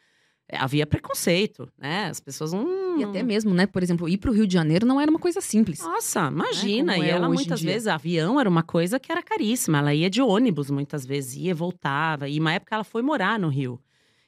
havia 0.58 0.86
preconceito, 0.86 1.67
né? 1.77 2.08
As 2.08 2.20
pessoas 2.20 2.53
não. 2.53 3.00
E 3.00 3.03
até 3.03 3.24
mesmo, 3.24 3.53
né? 3.53 3.65
Por 3.65 3.81
exemplo, 3.81 4.08
ir 4.10 4.17
para 4.17 4.29
o 4.29 4.34
Rio 4.34 4.46
de 4.46 4.53
Janeiro 4.53 4.86
não 4.86 5.00
era 5.00 5.10
uma 5.10 5.20
coisa 5.20 5.41
simples. 5.41 5.79
Nossa, 5.79 6.27
imagina. 6.27 6.98
Né? 6.98 7.00
E 7.00 7.03
é 7.03 7.10
ela 7.10 7.27
muitas 7.27 7.62
vezes, 7.62 7.88
avião 7.88 8.39
era 8.39 8.50
uma 8.50 8.63
coisa 8.63 9.00
que 9.00 9.12
era 9.12 9.22
caríssima. 9.22 9.79
Ela 9.79 9.93
ia 9.93 10.10
de 10.10 10.22
ônibus 10.22 10.70
muitas 10.70 11.05
vezes, 11.05 11.36
ia, 11.36 11.55
voltava. 11.55 12.27
E 12.27 12.39
uma 12.39 12.53
época 12.53 12.75
ela 12.75 12.84
foi 12.84 13.01
morar 13.01 13.39
no 13.39 13.48
Rio. 13.48 13.79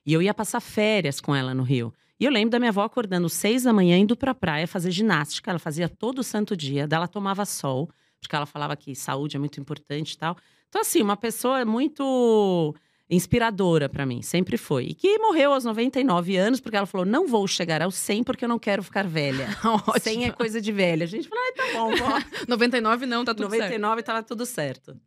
E 0.06 0.14
eu 0.14 0.22
ia 0.22 0.34
passar 0.34 0.60
férias 0.60 1.20
com 1.20 1.36
ela 1.36 1.54
no 1.54 1.64
Rio. 1.64 1.94
E 2.20 2.26
eu 2.26 2.32
lembro 2.32 2.52
da 2.52 2.60
minha 2.60 2.70
avó 2.70 2.84
acordando 2.84 3.28
seis 3.28 3.64
da 3.64 3.74
manhã, 3.74 3.98
indo 3.98 4.16
pra 4.16 4.34
praia 4.34 4.68
fazer 4.68 4.92
ginástica. 4.92 5.52
Ela 5.52 5.60
fazia 5.60 5.90
todo 5.90 6.24
santo 6.24 6.56
dia. 6.56 6.88
Daí 6.88 6.98
ela 6.98 7.08
tomava 7.08 7.46
sol, 7.46 7.90
porque 8.20 8.36
ela 8.36 8.46
falava 8.46 8.76
que 8.76 8.96
saúde 8.96 9.36
é 9.36 9.40
muito 9.40 9.60
importante 9.60 10.14
e 10.14 10.18
tal. 10.18 10.38
Então, 10.70 10.82
assim, 10.82 11.02
uma 11.02 11.18
pessoa 11.18 11.64
muito 11.66 12.74
inspiradora 13.14 13.88
para 13.88 14.06
mim, 14.06 14.22
sempre 14.22 14.58
foi. 14.58 14.86
E 14.86 14.94
que 14.94 15.18
morreu 15.20 15.54
aos 15.54 15.64
99 15.64 16.36
anos, 16.36 16.60
porque 16.60 16.78
ela 16.78 16.86
falou: 16.86 17.06
não 17.06 17.28
vou 17.28 17.48
chegar 17.48 17.82
aos 17.82 17.96
100 17.96 18.24
porque 18.24 18.46
eu 18.46 18.50
não 18.50 18.60
quero 18.60 18.84
ficar 18.84 19.08
velha. 19.08 19.48
100 20.02 20.26
é 20.26 20.32
coisa 20.32 20.62
de 20.62 20.72
velha. 20.72 21.04
A 21.04 21.08
gente 21.08 21.28
falou: 21.28 21.44
ah, 21.44 21.54
tá 21.56 21.64
bom, 21.74 21.96
vó. 21.96 22.46
99 22.48 23.06
não, 23.08 23.26
tá 23.26 23.34
tudo 23.34 23.44
99 23.44 23.58
certo. 23.58 23.82
99 23.82 24.04
tava 24.04 24.24
tudo 24.24 24.46
certo. 24.46 24.98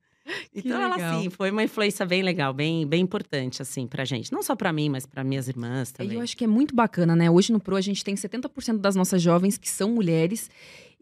então 0.54 0.80
ela 0.80 0.96
assim, 0.96 1.30
foi 1.30 1.50
uma 1.50 1.62
influência 1.62 2.04
bem 2.04 2.22
legal, 2.22 2.52
bem, 2.52 2.86
bem 2.86 3.00
importante 3.00 3.62
assim 3.62 3.86
pra 3.86 4.04
gente, 4.04 4.32
não 4.32 4.42
só 4.42 4.56
para 4.56 4.72
mim, 4.72 4.88
mas 4.88 5.06
para 5.06 5.22
minhas 5.22 5.46
irmãs 5.46 5.92
também. 5.92 6.16
Eu 6.16 6.20
acho 6.20 6.36
que 6.36 6.44
é 6.44 6.48
muito 6.48 6.74
bacana, 6.74 7.14
né? 7.14 7.30
Hoje 7.30 7.52
no 7.52 7.60
Pro 7.60 7.76
a 7.76 7.80
gente 7.80 8.02
tem 8.02 8.14
70% 8.14 8.78
das 8.78 8.96
nossas 8.96 9.22
jovens 9.22 9.56
que 9.56 9.68
são 9.68 9.90
mulheres, 9.90 10.50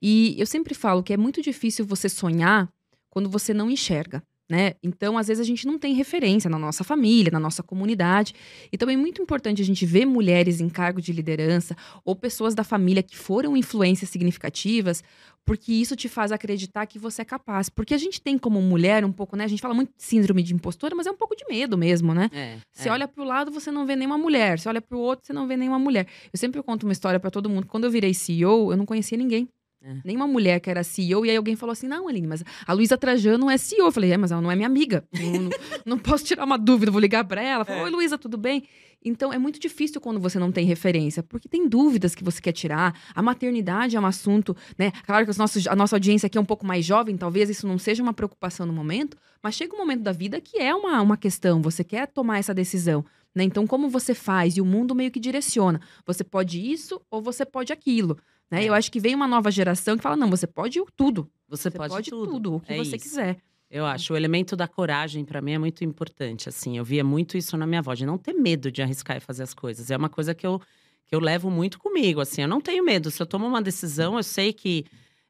e 0.01 0.35
eu 0.39 0.47
sempre 0.47 0.75
falo 0.75 1.03
que 1.03 1.15
é 1.15 1.17
muito 1.17 1.41
difícil 1.41 1.87
você 1.87 2.09
sonhar 2.09 2.69
quando 3.09 3.31
você 3.31 3.55
não 3.55 3.71
enxerga. 3.71 4.23
Né? 4.49 4.75
Então, 4.83 5.17
às 5.17 5.29
vezes, 5.29 5.41
a 5.41 5.47
gente 5.47 5.67
não 5.67 5.79
tem 5.79 5.95
referência 5.95 6.51
na 6.51 6.59
nossa 6.59 6.85
família, 6.85 7.31
na 7.33 7.41
nossa 7.41 7.63
comunidade. 7.63 8.35
E 8.71 8.77
também 8.77 8.95
é 8.95 8.99
muito 8.99 9.23
importante 9.23 9.63
a 9.63 9.65
gente 9.65 9.87
ver 9.87 10.05
mulheres 10.05 10.61
em 10.61 10.69
cargo 10.69 11.01
de 11.01 11.13
liderança 11.13 11.77
ou 12.05 12.15
pessoas 12.15 12.55
da 12.55 12.63
família 12.63 13.03
que 13.03 13.17
foram 13.17 13.57
influências 13.57 14.11
significativas, 14.11 15.03
porque 15.45 15.73
isso 15.73 15.97
te 15.97 16.09
faz 16.09 16.33
acreditar 16.33 16.87
que 16.87 16.99
você 16.99 17.23
é 17.23 17.25
capaz. 17.25 17.69
Porque 17.69 17.95
a 17.95 17.99
gente 17.99 18.21
tem 18.21 18.37
como 18.37 18.61
mulher 18.61 19.05
um 19.05 19.13
pouco, 19.13 19.37
né? 19.37 19.45
A 19.45 19.49
gente 19.49 19.63
fala 19.63 19.75
muito 19.75 19.93
de 19.97 20.03
síndrome 20.03 20.43
de 20.43 20.55
impostora, 20.55 20.95
mas 20.95 21.07
é 21.07 21.11
um 21.11 21.17
pouco 21.17 21.35
de 21.35 21.45
medo 21.49 21.77
mesmo, 21.77 22.15
né? 22.15 22.31
É, 22.33 22.59
você 22.73 22.89
é. 22.89 22.93
olha 22.93 23.09
para 23.09 23.23
o 23.23 23.27
lado, 23.27 23.51
você 23.51 23.71
não 23.71 23.87
vê 23.87 23.97
nenhuma 23.97 24.19
mulher. 24.19 24.59
Você 24.59 24.69
olha 24.69 24.81
para 24.81 24.97
o 24.97 25.01
outro, 25.01 25.27
você 25.27 25.33
não 25.33 25.47
vê 25.47 25.57
nenhuma 25.57 25.79
mulher. 25.79 26.07
Eu 26.33 26.39
sempre 26.39 26.63
conto 26.63 26.85
uma 26.85 26.93
história 26.93 27.19
para 27.19 27.31
todo 27.31 27.49
mundo. 27.49 27.67
Quando 27.67 27.85
eu 27.85 27.91
virei 27.91 28.13
CEO, 28.13 28.73
eu 28.73 28.77
não 28.77 28.87
conhecia 28.87 29.17
ninguém. 29.17 29.49
É. 29.87 29.97
Nenhuma 30.03 30.26
mulher 30.26 30.61
que 30.61 30.71
era 30.71 30.83
CEO. 30.83 31.26
E 31.26 31.31
aí 31.31 31.37
alguém 31.37 31.55
falou 31.57 31.73
assim: 31.73 31.87
não, 31.87 32.09
Aline, 32.09 32.26
mas 32.26 32.43
a 32.67 32.73
Luísa 32.73 32.97
Trajano 32.97 33.50
é 33.50 33.59
CEO. 33.59 33.87
Eu 33.87 33.93
falei: 33.93 34.12
é, 34.12 34.17
mas 34.17 34.33
ela 34.33 34.41
não 34.41 34.50
é 34.50 34.57
minha 34.57 34.67
amiga. 34.67 35.05
Não, 35.12 35.33
não, 35.33 35.50
não 35.85 35.99
posso 35.99 36.25
tirar 36.25 36.45
uma 36.45 36.57
dúvida, 36.57 36.91
vou 36.91 37.00
ligar 37.00 37.23
para 37.25 37.43
ela. 37.43 37.67
Falei, 37.67 37.83
é. 37.83 37.85
Oi, 37.85 37.91
Luísa, 37.91 38.17
tudo 38.17 38.38
bem? 38.38 38.64
Então 39.05 39.31
é 39.31 39.37
muito 39.37 39.61
difícil 39.61 40.00
quando 40.00 40.19
você 40.19 40.38
não 40.38 40.50
tem 40.50 40.64
referência, 40.64 41.23
porque 41.23 41.47
tem 41.47 41.69
dúvidas 41.69 42.14
que 42.14 42.25
você 42.25 42.41
quer 42.41 42.53
tirar. 42.53 42.99
A 43.14 43.21
maternidade 43.21 43.95
é 43.95 44.00
um 44.00 44.07
assunto, 44.07 44.57
né? 44.79 44.91
Claro 45.05 45.26
que 45.26 45.31
os 45.31 45.37
nossos, 45.37 45.67
a 45.67 45.76
nossa 45.76 45.95
audiência 45.95 46.26
aqui 46.26 46.38
é 46.38 46.41
um 46.41 46.47
pouco 46.47 46.64
mais 46.64 46.87
jovem, 46.87 47.14
talvez 47.14 47.50
isso 47.50 47.67
não 47.67 47.79
seja 47.79 48.03
uma 48.03 48.14
preocupação 48.14 48.64
no 48.64 48.73
momento, 48.73 49.19
mas 49.43 49.55
chega 49.55 49.75
um 49.75 49.79
momento 49.79 50.00
da 50.00 50.12
vida 50.12 50.41
que 50.41 50.57
é 50.59 50.75
uma, 50.75 51.03
uma 51.03 51.19
questão, 51.19 51.61
você 51.61 51.85
quer 51.85 52.07
tomar 52.07 52.38
essa 52.38 52.55
decisão. 52.55 53.05
Né? 53.35 53.45
Então, 53.45 53.67
como 53.67 53.91
você 53.91 54.14
faz? 54.14 54.57
E 54.57 54.61
o 54.61 54.64
mundo 54.64 54.95
meio 54.95 55.11
que 55.11 55.21
direciona. 55.21 55.81
Você 56.07 56.23
pode 56.23 56.61
isso 56.61 57.03
ou 57.11 57.21
você 57.21 57.45
pode 57.45 57.73
aquilo. 57.73 58.17
Né? 58.51 58.65
É. 58.65 58.69
Eu 58.69 58.75
acho 58.75 58.91
que 58.91 59.01
vem 59.01 59.15
uma 59.15 59.29
nova 59.29 59.51
geração 59.51 59.97
que 59.97 60.03
fala: 60.03 60.17
não, 60.17 60.31
você 60.31 60.47
pode 60.47 60.81
tudo. 60.97 61.31
Você, 61.49 61.71
você 61.71 61.77
pode, 61.77 61.93
pode 61.93 62.11
tudo. 62.11 62.33
tudo. 62.33 62.55
o 62.57 62.61
que 62.61 62.73
é 62.73 62.77
você 62.77 62.97
isso. 62.97 63.05
quiser. 63.05 63.39
Eu 63.71 63.85
acho. 63.85 64.13
O 64.13 64.17
elemento 64.17 64.55
da 64.55 64.69
coragem, 64.69 65.25
para 65.25 65.41
mim, 65.41 65.53
é 65.53 65.59
muito 65.59 65.85
importante. 65.85 66.49
Assim, 66.49 66.79
eu 66.79 66.85
via 66.85 67.03
muito 67.03 67.37
isso 67.37 67.57
na 67.57 67.67
minha 67.67 67.81
avó, 67.81 67.95
de 67.95 68.07
não 68.07 68.17
ter 68.17 68.33
medo 68.33 68.71
de 68.71 68.83
arriscar 68.83 69.17
e 69.17 69.21
fazer 69.21 69.43
as 69.43 69.53
coisas. 69.53 69.91
É 69.91 69.97
uma 69.97 70.09
coisa 70.09 70.35
que 70.35 70.47
eu, 70.47 70.61
que 71.07 71.15
eu 71.15 71.19
levo 71.19 71.51
muito 71.51 71.79
comigo. 71.79 72.21
Assim, 72.21 72.43
eu 72.43 72.49
não 72.49 72.61
tenho 72.61 72.85
medo. 72.85 73.11
Se 73.11 73.21
eu 73.21 73.27
tomo 73.27 73.47
uma 73.47 73.61
decisão, 73.61 74.17
eu 74.17 74.23
sei 74.23 74.53
que 74.53 74.85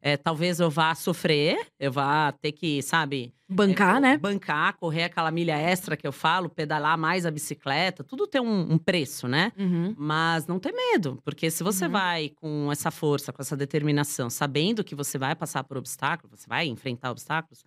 é, 0.06 0.18
talvez 0.18 0.60
eu 0.60 0.68
vá 0.68 0.94
sofrer, 0.94 1.66
eu 1.80 1.90
vá 1.90 2.30
ter 2.30 2.52
que, 2.52 2.82
sabe. 2.82 3.34
Bancar, 3.48 3.96
é, 3.96 4.00
né? 4.00 4.18
Bancar, 4.18 4.76
correr 4.76 5.04
aquela 5.04 5.30
milha 5.30 5.56
extra 5.56 5.96
que 5.96 6.06
eu 6.06 6.12
falo, 6.12 6.50
pedalar 6.50 6.98
mais 6.98 7.24
a 7.24 7.30
bicicleta, 7.30 8.04
tudo 8.04 8.26
tem 8.26 8.38
um, 8.38 8.74
um 8.74 8.76
preço, 8.76 9.26
né? 9.26 9.50
Uhum. 9.58 9.94
Mas 9.96 10.46
não 10.46 10.58
ter 10.60 10.72
medo, 10.72 11.18
porque 11.24 11.50
se 11.50 11.64
você 11.64 11.86
uhum. 11.86 11.92
vai 11.92 12.28
com 12.28 12.70
essa 12.70 12.90
força, 12.90 13.32
com 13.32 13.40
essa 13.40 13.56
determinação, 13.56 14.28
sabendo 14.28 14.84
que 14.84 14.94
você 14.94 15.16
vai 15.16 15.34
passar 15.34 15.64
por 15.64 15.78
obstáculos, 15.78 16.38
você 16.38 16.46
vai 16.46 16.66
enfrentar 16.66 17.10
obstáculos, 17.10 17.64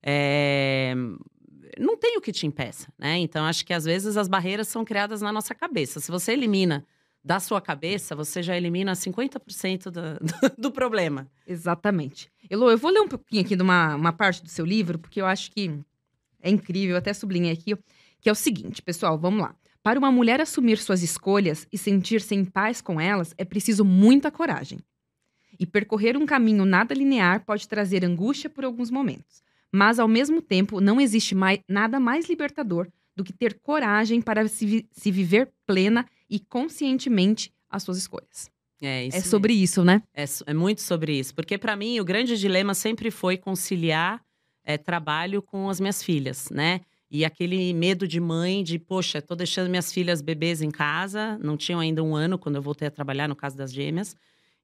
é... 0.00 0.94
não 1.76 1.96
tem 1.96 2.16
o 2.16 2.20
que 2.20 2.30
te 2.30 2.46
impeça, 2.46 2.86
né? 2.96 3.18
Então 3.18 3.44
acho 3.44 3.66
que 3.66 3.72
às 3.72 3.84
vezes 3.84 4.16
as 4.16 4.28
barreiras 4.28 4.68
são 4.68 4.84
criadas 4.84 5.20
na 5.20 5.32
nossa 5.32 5.56
cabeça. 5.56 5.98
Se 5.98 6.12
você 6.12 6.34
elimina 6.34 6.86
da 7.22 7.38
sua 7.38 7.60
cabeça, 7.60 8.16
você 8.16 8.42
já 8.42 8.56
elimina 8.56 8.92
50% 8.92 9.90
do, 9.90 10.00
do, 10.56 10.70
problema. 10.70 11.28
Exatamente. 11.46 12.30
Elo, 12.48 12.70
eu 12.70 12.78
vou 12.78 12.90
ler 12.90 13.00
um 13.00 13.08
pouquinho 13.08 13.42
aqui 13.42 13.54
de 13.54 13.62
uma, 13.62 13.94
uma 13.94 14.12
parte 14.12 14.42
do 14.42 14.48
seu 14.48 14.64
livro, 14.64 14.98
porque 14.98 15.20
eu 15.20 15.26
acho 15.26 15.50
que 15.50 15.70
é 16.42 16.50
incrível, 16.50 16.94
eu 16.94 16.98
até 16.98 17.12
sublinhei 17.12 17.52
aqui, 17.52 17.76
que 18.20 18.28
é 18.28 18.32
o 18.32 18.34
seguinte, 18.34 18.82
pessoal, 18.82 19.18
vamos 19.18 19.42
lá. 19.42 19.54
Para 19.82 19.98
uma 19.98 20.10
mulher 20.10 20.40
assumir 20.40 20.78
suas 20.78 21.02
escolhas 21.02 21.66
e 21.72 21.78
sentir-se 21.78 22.34
em 22.34 22.44
paz 22.44 22.80
com 22.80 23.00
elas, 23.00 23.34
é 23.38 23.44
preciso 23.44 23.84
muita 23.84 24.30
coragem. 24.30 24.78
E 25.58 25.66
percorrer 25.66 26.16
um 26.16 26.26
caminho 26.26 26.64
nada 26.64 26.94
linear 26.94 27.44
pode 27.44 27.68
trazer 27.68 28.04
angústia 28.04 28.48
por 28.48 28.64
alguns 28.64 28.90
momentos. 28.90 29.42
Mas, 29.72 29.98
ao 29.98 30.08
mesmo 30.08 30.42
tempo, 30.42 30.80
não 30.80 31.00
existe 31.00 31.34
mais, 31.34 31.60
nada 31.68 32.00
mais 32.00 32.28
libertador 32.28 32.88
do 33.14 33.24
que 33.24 33.32
ter 33.32 33.58
coragem 33.60 34.20
para 34.20 34.48
se, 34.48 34.86
se 34.90 35.10
viver 35.10 35.50
plena 35.66 36.06
e 36.30 36.38
conscientemente 36.38 37.52
as 37.68 37.82
suas 37.82 37.98
escolhas. 37.98 38.50
É, 38.80 39.04
isso 39.06 39.18
é 39.18 39.20
sobre 39.20 39.52
isso, 39.52 39.84
né? 39.84 40.02
É, 40.14 40.24
é, 40.46 40.54
muito 40.54 40.80
sobre 40.80 41.18
isso. 41.18 41.34
Porque, 41.34 41.58
para 41.58 41.76
mim, 41.76 42.00
o 42.00 42.04
grande 42.04 42.38
dilema 42.38 42.72
sempre 42.72 43.10
foi 43.10 43.36
conciliar 43.36 44.24
é, 44.64 44.78
trabalho 44.78 45.42
com 45.42 45.68
as 45.68 45.80
minhas 45.80 46.02
filhas, 46.02 46.48
né? 46.50 46.80
E 47.10 47.24
aquele 47.24 47.74
medo 47.74 48.06
de 48.06 48.20
mãe 48.20 48.62
de, 48.62 48.78
poxa, 48.78 49.20
tô 49.20 49.34
deixando 49.34 49.68
minhas 49.68 49.92
filhas 49.92 50.22
bebês 50.22 50.62
em 50.62 50.70
casa, 50.70 51.36
não 51.42 51.56
tinham 51.56 51.80
ainda 51.80 52.02
um 52.02 52.14
ano 52.14 52.38
quando 52.38 52.56
eu 52.56 52.62
voltei 52.62 52.86
a 52.86 52.90
trabalhar, 52.90 53.28
no 53.28 53.34
caso 53.34 53.56
das 53.56 53.72
gêmeas, 53.72 54.16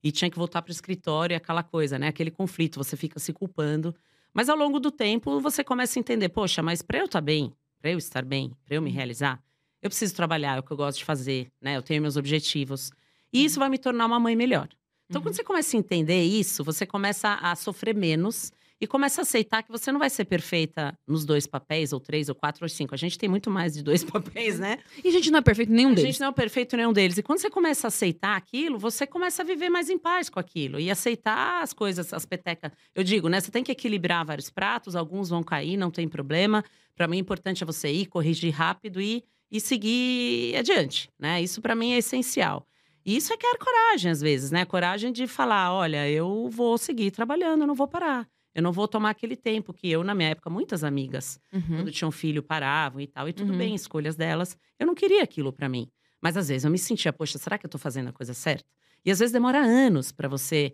e 0.02 0.12
tinha 0.12 0.30
que 0.30 0.38
voltar 0.38 0.62
para 0.62 0.70
o 0.70 0.72
escritório, 0.72 1.36
aquela 1.36 1.64
coisa, 1.64 1.98
né? 1.98 2.08
Aquele 2.08 2.30
conflito, 2.30 2.78
você 2.78 2.96
fica 2.96 3.18
se 3.18 3.32
culpando. 3.32 3.94
Mas 4.32 4.48
ao 4.48 4.56
longo 4.56 4.78
do 4.78 4.90
tempo, 4.90 5.40
você 5.40 5.64
começa 5.64 5.98
a 5.98 6.00
entender, 6.00 6.28
poxa, 6.28 6.62
mas 6.62 6.80
para 6.82 6.98
eu 6.98 7.06
estar 7.06 7.18
tá 7.18 7.24
bem, 7.24 7.52
para 7.80 7.90
eu 7.90 7.98
estar 7.98 8.24
bem, 8.24 8.52
para 8.64 8.76
eu 8.76 8.82
me 8.82 8.90
realizar, 8.90 9.42
eu 9.86 9.90
preciso 9.90 10.14
trabalhar, 10.14 10.56
é 10.56 10.60
o 10.60 10.62
que 10.62 10.70
eu 10.70 10.76
gosto 10.76 10.98
de 10.98 11.04
fazer, 11.04 11.48
né? 11.60 11.76
Eu 11.76 11.82
tenho 11.82 12.02
meus 12.02 12.16
objetivos. 12.16 12.90
E 13.32 13.44
isso 13.44 13.56
uhum. 13.56 13.60
vai 13.60 13.68
me 13.70 13.78
tornar 13.78 14.06
uma 14.06 14.20
mãe 14.20 14.36
melhor. 14.36 14.68
Então, 15.08 15.20
uhum. 15.20 15.26
quando 15.26 15.36
você 15.36 15.44
começa 15.44 15.76
a 15.76 15.78
entender 15.78 16.22
isso, 16.22 16.64
você 16.64 16.84
começa 16.84 17.34
a 17.34 17.54
sofrer 17.54 17.94
menos 17.94 18.52
e 18.80 18.86
começa 18.86 19.20
a 19.20 19.22
aceitar 19.22 19.62
que 19.62 19.70
você 19.70 19.90
não 19.90 19.98
vai 19.98 20.10
ser 20.10 20.24
perfeita 20.24 20.98
nos 21.06 21.24
dois 21.24 21.46
papéis, 21.46 21.92
ou 21.92 22.00
três, 22.00 22.28
ou 22.28 22.34
quatro, 22.34 22.64
ou 22.64 22.68
cinco. 22.68 22.94
A 22.94 22.98
gente 22.98 23.18
tem 23.18 23.28
muito 23.28 23.50
mais 23.50 23.74
de 23.74 23.82
dois 23.82 24.02
papéis, 24.04 24.58
né? 24.58 24.78
E 25.02 25.08
a 25.08 25.10
gente 25.10 25.30
não 25.30 25.38
é 25.38 25.42
perfeito 25.42 25.72
nenhum 25.72 25.90
a 25.90 25.94
deles. 25.94 26.04
A 26.04 26.12
gente 26.12 26.20
não 26.20 26.28
é 26.28 26.32
perfeito 26.32 26.76
nenhum 26.76 26.92
deles. 26.92 27.18
E 27.18 27.22
quando 27.22 27.38
você 27.38 27.50
começa 27.50 27.86
a 27.86 27.88
aceitar 27.88 28.36
aquilo, 28.36 28.78
você 28.78 29.06
começa 29.06 29.42
a 29.42 29.44
viver 29.44 29.68
mais 29.68 29.88
em 29.88 29.98
paz 29.98 30.28
com 30.28 30.38
aquilo. 30.38 30.78
E 30.78 30.90
aceitar 30.90 31.62
as 31.62 31.72
coisas, 31.72 32.12
as 32.12 32.26
petecas. 32.26 32.72
Eu 32.94 33.02
digo, 33.02 33.28
né? 33.28 33.40
Você 33.40 33.50
tem 33.50 33.64
que 33.64 33.72
equilibrar 33.72 34.24
vários 34.24 34.50
pratos, 34.50 34.94
alguns 34.94 35.28
vão 35.30 35.42
cair, 35.42 35.76
não 35.76 35.90
tem 35.90 36.06
problema. 36.08 36.64
Para 36.94 37.08
mim, 37.08 37.16
o 37.16 37.20
importante 37.20 37.62
é 37.62 37.66
você 37.66 37.90
ir, 37.90 38.06
corrigir 38.06 38.52
rápido 38.52 39.00
e 39.00 39.24
e 39.50 39.60
seguir 39.60 40.56
adiante, 40.56 41.10
né? 41.18 41.42
Isso 41.42 41.60
para 41.60 41.74
mim 41.74 41.92
é 41.92 41.98
essencial. 41.98 42.66
E 43.04 43.16
isso 43.16 43.32
é 43.32 43.36
que 43.36 43.46
é 43.46 43.56
coragem 43.56 44.10
às 44.10 44.20
vezes, 44.20 44.50
né? 44.50 44.64
Coragem 44.64 45.12
de 45.12 45.26
falar, 45.26 45.72
olha, 45.72 46.08
eu 46.10 46.48
vou 46.50 46.76
seguir 46.76 47.12
trabalhando, 47.12 47.60
eu 47.62 47.66
não 47.66 47.74
vou 47.74 47.86
parar. 47.86 48.28
Eu 48.56 48.62
não 48.62 48.72
vou 48.72 48.88
tomar 48.88 49.10
aquele 49.10 49.36
tempo 49.36 49.70
que 49.70 49.86
eu, 49.86 50.02
na 50.02 50.14
minha 50.14 50.30
época, 50.30 50.48
muitas 50.48 50.82
amigas, 50.82 51.38
uhum. 51.52 51.60
quando 51.60 51.92
tinham 51.92 52.10
filho, 52.10 52.42
paravam 52.42 52.98
e 53.02 53.06
tal. 53.06 53.28
E 53.28 53.32
tudo 53.34 53.52
uhum. 53.52 53.58
bem, 53.58 53.74
escolhas 53.74 54.16
delas. 54.16 54.56
Eu 54.78 54.86
não 54.86 54.94
queria 54.94 55.22
aquilo 55.22 55.52
para 55.52 55.68
mim. 55.68 55.86
Mas 56.22 56.38
às 56.38 56.48
vezes 56.48 56.64
eu 56.64 56.70
me 56.70 56.78
sentia, 56.78 57.12
poxa, 57.12 57.36
será 57.36 57.58
que 57.58 57.66
eu 57.66 57.70
tô 57.70 57.76
fazendo 57.76 58.08
a 58.08 58.12
coisa 58.12 58.32
certa? 58.32 58.64
E 59.04 59.10
às 59.10 59.18
vezes 59.18 59.30
demora 59.30 59.58
anos 59.58 60.10
para 60.10 60.26
você 60.26 60.72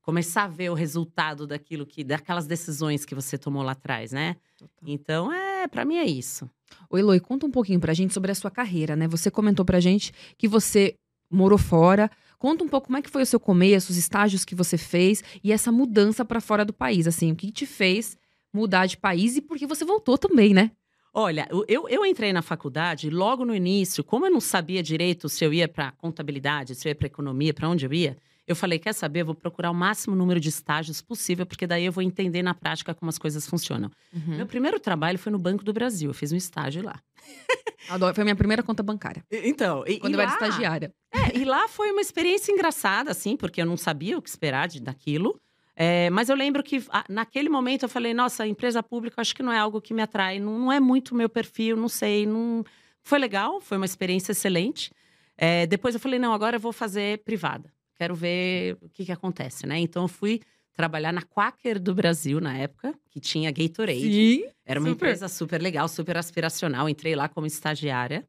começar 0.00 0.44
a 0.44 0.48
ver 0.48 0.70
o 0.70 0.74
resultado 0.74 1.46
daquilo 1.46 1.84
que 1.84 2.02
daquelas 2.02 2.46
decisões 2.46 3.04
que 3.04 3.14
você 3.14 3.36
tomou 3.36 3.62
lá 3.62 3.72
atrás, 3.72 4.12
né? 4.12 4.36
Total. 4.56 4.70
Então, 4.86 5.30
é, 5.30 5.68
para 5.68 5.84
mim 5.84 5.96
é 5.96 6.06
isso. 6.06 6.48
O 6.88 6.96
Eloy, 6.96 7.20
conta 7.20 7.44
um 7.44 7.50
pouquinho 7.50 7.80
pra 7.80 7.92
gente 7.92 8.14
sobre 8.14 8.32
a 8.32 8.34
sua 8.34 8.50
carreira, 8.50 8.96
né? 8.96 9.06
Você 9.08 9.30
comentou 9.30 9.62
pra 9.62 9.78
gente 9.78 10.10
que 10.38 10.48
você 10.48 10.96
morou 11.30 11.58
fora. 11.58 12.10
Conta 12.40 12.64
um 12.64 12.68
pouco 12.68 12.86
como 12.86 12.96
é 12.96 13.02
que 13.02 13.10
foi 13.10 13.20
o 13.20 13.26
seu 13.26 13.38
começo, 13.38 13.92
os 13.92 13.98
estágios 13.98 14.46
que 14.46 14.54
você 14.54 14.78
fez 14.78 15.22
e 15.44 15.52
essa 15.52 15.70
mudança 15.70 16.24
para 16.24 16.40
fora 16.40 16.64
do 16.64 16.72
país, 16.72 17.06
assim, 17.06 17.30
o 17.30 17.36
que 17.36 17.52
te 17.52 17.66
fez 17.66 18.16
mudar 18.50 18.86
de 18.86 18.96
país 18.96 19.36
e 19.36 19.42
por 19.42 19.58
que 19.58 19.66
você 19.66 19.84
voltou 19.84 20.16
também, 20.16 20.54
né? 20.54 20.70
Olha, 21.12 21.46
eu, 21.68 21.86
eu 21.86 22.06
entrei 22.06 22.32
na 22.32 22.40
faculdade 22.40 23.10
logo 23.10 23.44
no 23.44 23.54
início, 23.54 24.02
como 24.02 24.24
eu 24.24 24.30
não 24.30 24.40
sabia 24.40 24.82
direito 24.82 25.28
se 25.28 25.44
eu 25.44 25.52
ia 25.52 25.68
para 25.68 25.92
contabilidade, 25.92 26.74
se 26.74 26.88
eu 26.88 26.90
ia 26.90 26.94
para 26.94 27.08
economia, 27.08 27.52
para 27.52 27.68
onde 27.68 27.84
eu 27.84 27.92
ia, 27.92 28.16
eu 28.50 28.56
falei, 28.56 28.78
quer 28.78 28.92
saber? 28.92 29.20
Eu 29.20 29.26
vou 29.26 29.34
procurar 29.34 29.70
o 29.70 29.74
máximo 29.74 30.16
número 30.16 30.40
de 30.40 30.48
estágios 30.48 31.00
possível, 31.00 31.46
porque 31.46 31.66
daí 31.66 31.84
eu 31.84 31.92
vou 31.92 32.02
entender 32.02 32.42
na 32.42 32.52
prática 32.52 32.92
como 32.92 33.08
as 33.08 33.16
coisas 33.16 33.46
funcionam. 33.46 33.90
Uhum. 34.12 34.38
Meu 34.38 34.46
primeiro 34.46 34.80
trabalho 34.80 35.18
foi 35.18 35.30
no 35.30 35.38
Banco 35.38 35.62
do 35.62 35.72
Brasil. 35.72 36.10
Eu 36.10 36.14
fiz 36.14 36.32
um 36.32 36.36
estágio 36.36 36.82
lá. 36.82 37.00
Adoro. 37.88 38.14
Foi 38.14 38.22
a 38.22 38.24
minha 38.24 38.36
primeira 38.36 38.62
conta 38.62 38.82
bancária. 38.82 39.24
Então, 39.30 39.84
e, 39.86 39.98
quando 39.98 40.14
e 40.14 40.16
eu 40.16 40.18
lá, 40.18 40.24
era 40.24 40.32
estagiária. 40.32 40.92
É, 41.12 41.38
e 41.38 41.44
lá 41.44 41.68
foi 41.68 41.92
uma 41.92 42.00
experiência 42.00 42.52
engraçada, 42.52 43.10
assim, 43.10 43.36
porque 43.36 43.62
eu 43.62 43.66
não 43.66 43.76
sabia 43.76 44.18
o 44.18 44.22
que 44.22 44.28
esperar 44.28 44.66
de, 44.66 44.80
daquilo. 44.80 45.40
É, 45.76 46.10
mas 46.10 46.28
eu 46.28 46.34
lembro 46.34 46.62
que 46.62 46.84
naquele 47.08 47.48
momento 47.48 47.84
eu 47.84 47.88
falei, 47.88 48.12
nossa, 48.12 48.46
empresa 48.46 48.82
pública 48.82 49.20
acho 49.20 49.34
que 49.34 49.42
não 49.42 49.52
é 49.52 49.58
algo 49.58 49.80
que 49.80 49.94
me 49.94 50.02
atrai, 50.02 50.38
não, 50.38 50.58
não 50.58 50.72
é 50.72 50.78
muito 50.78 51.14
meu 51.14 51.28
perfil, 51.28 51.76
não 51.76 51.88
sei, 51.88 52.26
não. 52.26 52.64
Foi 53.02 53.18
legal, 53.18 53.60
foi 53.60 53.76
uma 53.76 53.86
experiência 53.86 54.32
excelente. 54.32 54.90
É, 55.38 55.66
depois 55.66 55.94
eu 55.94 56.00
falei, 56.00 56.18
não, 56.18 56.32
agora 56.32 56.56
eu 56.56 56.60
vou 56.60 56.72
fazer 56.72 57.22
privada 57.24 57.72
quero 58.00 58.14
ver 58.14 58.78
o 58.80 58.88
que, 58.88 59.04
que 59.04 59.12
acontece, 59.12 59.66
né? 59.66 59.78
Então 59.78 60.04
eu 60.04 60.08
fui 60.08 60.40
trabalhar 60.72 61.12
na 61.12 61.20
Quaker 61.20 61.78
do 61.78 61.94
Brasil 61.94 62.40
na 62.40 62.56
época, 62.56 62.94
que 63.10 63.20
tinha 63.20 63.50
Gatorade. 63.50 64.00
Sim, 64.00 64.44
Era 64.64 64.80
uma 64.80 64.88
super. 64.88 65.04
empresa 65.06 65.28
super 65.28 65.60
legal, 65.60 65.86
super 65.86 66.16
aspiracional. 66.16 66.88
Entrei 66.88 67.14
lá 67.14 67.28
como 67.28 67.46
estagiária. 67.46 68.26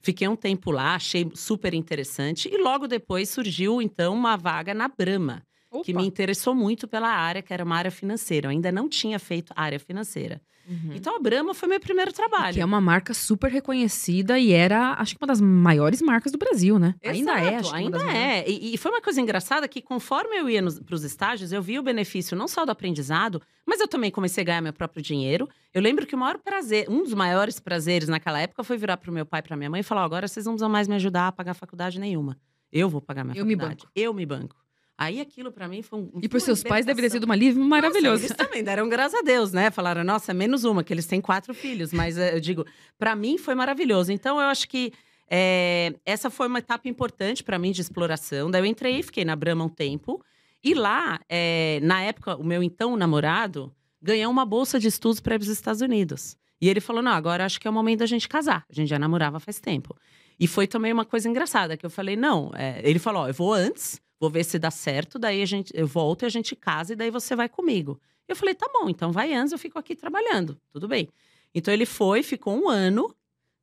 Fiquei 0.00 0.26
um 0.26 0.34
tempo 0.34 0.72
lá, 0.72 0.96
achei 0.96 1.30
super 1.36 1.72
interessante. 1.72 2.48
E 2.52 2.56
logo 2.58 2.88
depois 2.88 3.28
surgiu, 3.28 3.80
então, 3.80 4.12
uma 4.12 4.36
vaga 4.36 4.74
na 4.74 4.88
Brahma, 4.88 5.46
Opa. 5.72 5.84
que 5.84 5.94
me 5.94 6.06
interessou 6.06 6.54
muito 6.54 6.86
pela 6.86 7.08
área, 7.08 7.40
que 7.40 7.52
era 7.52 7.64
uma 7.64 7.76
área 7.76 7.90
financeira. 7.90 8.46
Eu 8.46 8.50
ainda 8.50 8.70
não 8.70 8.88
tinha 8.88 9.18
feito 9.18 9.52
área 9.56 9.80
financeira. 9.80 10.40
Uhum. 10.68 10.92
Então 10.94 11.16
a 11.16 11.18
Brahma 11.18 11.54
foi 11.54 11.68
meu 11.68 11.80
primeiro 11.80 12.12
trabalho. 12.12 12.54
Que 12.54 12.60
é 12.60 12.64
uma 12.64 12.80
marca 12.80 13.12
super 13.14 13.50
reconhecida 13.50 14.38
e 14.38 14.52
era, 14.52 14.92
acho 14.98 15.16
que 15.16 15.22
uma 15.22 15.26
das 15.26 15.40
maiores 15.40 16.00
marcas 16.00 16.30
do 16.30 16.38
Brasil, 16.38 16.78
né? 16.78 16.94
Exato, 17.02 17.16
ainda 17.16 17.40
é, 17.40 17.56
acho 17.56 17.74
ainda 17.74 17.98
é. 18.12 18.48
E, 18.48 18.74
e, 18.74 18.78
foi 18.78 18.90
uma 18.92 19.00
coisa 19.00 19.20
engraçada 19.20 19.66
que 19.66 19.80
conforme 19.80 20.36
eu 20.36 20.48
ia 20.48 20.62
para 20.62 20.94
os 20.94 21.04
estágios, 21.04 21.52
eu 21.52 21.62
vi 21.62 21.78
o 21.78 21.82
benefício 21.82 22.36
não 22.36 22.46
só 22.46 22.64
do 22.64 22.70
aprendizado, 22.70 23.42
mas 23.66 23.80
eu 23.80 23.88
também 23.88 24.10
comecei 24.10 24.42
a 24.42 24.44
ganhar 24.44 24.60
meu 24.60 24.72
próprio 24.72 25.02
dinheiro. 25.02 25.48
Eu 25.74 25.82
lembro 25.82 26.06
que 26.06 26.14
o 26.14 26.18
maior 26.18 26.38
prazer, 26.38 26.86
um 26.88 27.02
dos 27.02 27.14
maiores 27.14 27.58
prazeres 27.58 28.08
naquela 28.08 28.40
época 28.40 28.62
foi 28.62 28.76
virar 28.76 28.98
para 28.98 29.10
o 29.10 29.14
meu 29.14 29.26
pai 29.26 29.40
e 29.40 29.42
para 29.42 29.56
minha 29.56 29.70
mãe 29.70 29.80
e 29.80 29.84
falar: 29.84 30.04
agora 30.04 30.28
vocês 30.28 30.46
não 30.46 30.52
precisam 30.52 30.68
mais 30.68 30.86
me 30.86 30.94
ajudar 30.94 31.28
a 31.28 31.32
pagar 31.32 31.54
faculdade 31.54 31.98
nenhuma. 31.98 32.38
Eu 32.70 32.88
vou 32.88 33.00
pagar 33.00 33.24
minha 33.24 33.36
eu 33.36 33.44
faculdade. 33.44 33.70
Me 33.70 33.76
banco. 33.76 33.90
Eu 33.94 34.14
me 34.14 34.26
banco. 34.26 34.56
Aí 35.02 35.20
aquilo 35.20 35.50
para 35.50 35.66
mim 35.66 35.82
foi 35.82 35.98
um. 35.98 36.20
E 36.22 36.28
para 36.28 36.38
seus 36.38 36.62
pais 36.62 36.86
deve 36.86 37.02
ter 37.02 37.10
sido 37.10 37.24
uma 37.24 37.34
livro 37.34 37.60
maravilhoso. 37.64 38.22
Nossa, 38.22 38.26
eles 38.26 38.36
também 38.36 38.62
deram 38.62 38.88
graças 38.88 39.18
a 39.18 39.22
Deus, 39.22 39.50
né? 39.52 39.68
Falaram, 39.68 40.04
nossa, 40.04 40.32
menos 40.32 40.62
uma, 40.62 40.84
que 40.84 40.92
eles 40.92 41.06
têm 41.06 41.20
quatro 41.20 41.52
filhos. 41.52 41.92
Mas 41.92 42.16
eh, 42.16 42.36
eu 42.36 42.40
digo, 42.40 42.64
para 42.96 43.16
mim 43.16 43.36
foi 43.36 43.56
maravilhoso. 43.56 44.12
Então 44.12 44.40
eu 44.40 44.46
acho 44.46 44.68
que 44.68 44.92
é, 45.28 45.92
essa 46.06 46.30
foi 46.30 46.46
uma 46.46 46.60
etapa 46.60 46.88
importante 46.88 47.42
para 47.42 47.58
mim 47.58 47.72
de 47.72 47.80
exploração. 47.80 48.48
Daí 48.48 48.62
eu 48.62 48.66
entrei 48.66 49.00
e 49.00 49.02
fiquei 49.02 49.24
na 49.24 49.34
Brahma 49.34 49.64
um 49.64 49.68
tempo. 49.68 50.24
E 50.62 50.72
lá, 50.72 51.18
é, 51.28 51.80
na 51.82 52.00
época, 52.02 52.36
o 52.36 52.44
meu 52.44 52.62
então 52.62 52.96
namorado 52.96 53.74
ganhou 54.00 54.30
uma 54.30 54.46
bolsa 54.46 54.78
de 54.78 54.86
estudos 54.86 55.18
para 55.18 55.34
ir 55.34 55.38
para 55.38 55.46
os 55.46 55.50
Estados 55.50 55.80
Unidos. 55.80 56.36
E 56.60 56.68
ele 56.68 56.80
falou: 56.80 57.02
não, 57.02 57.10
agora 57.10 57.44
acho 57.44 57.60
que 57.60 57.66
é 57.66 57.70
o 57.70 57.74
momento 57.74 57.98
da 57.98 58.06
gente 58.06 58.28
casar. 58.28 58.64
A 58.70 58.72
gente 58.72 58.88
já 58.88 59.00
namorava 59.00 59.40
faz 59.40 59.58
tempo. 59.58 59.96
E 60.38 60.46
foi 60.46 60.68
também 60.68 60.92
uma 60.92 61.04
coisa 61.04 61.28
engraçada, 61.28 61.76
que 61.76 61.84
eu 61.84 61.90
falei: 61.90 62.14
não, 62.14 62.52
é, 62.54 62.80
ele 62.84 63.00
falou: 63.00 63.22
ó, 63.22 63.28
eu 63.28 63.34
vou 63.34 63.52
antes 63.52 64.00
vou 64.22 64.30
ver 64.30 64.44
se 64.44 64.56
dá 64.56 64.70
certo, 64.70 65.18
daí 65.18 65.42
a 65.42 65.46
gente, 65.46 65.72
eu 65.74 65.84
volto 65.84 66.22
e 66.22 66.26
a 66.26 66.28
gente 66.28 66.54
casa 66.54 66.92
e 66.92 66.96
daí 66.96 67.10
você 67.10 67.34
vai 67.34 67.48
comigo. 67.48 68.00
Eu 68.28 68.36
falei, 68.36 68.54
tá 68.54 68.70
bom, 68.72 68.88
então 68.88 69.10
vai 69.10 69.34
antes, 69.34 69.50
eu 69.50 69.58
fico 69.58 69.80
aqui 69.80 69.96
trabalhando, 69.96 70.56
tudo 70.70 70.86
bem. 70.86 71.08
Então 71.52 71.74
ele 71.74 71.84
foi, 71.84 72.22
ficou 72.22 72.56
um 72.56 72.68
ano, 72.68 73.12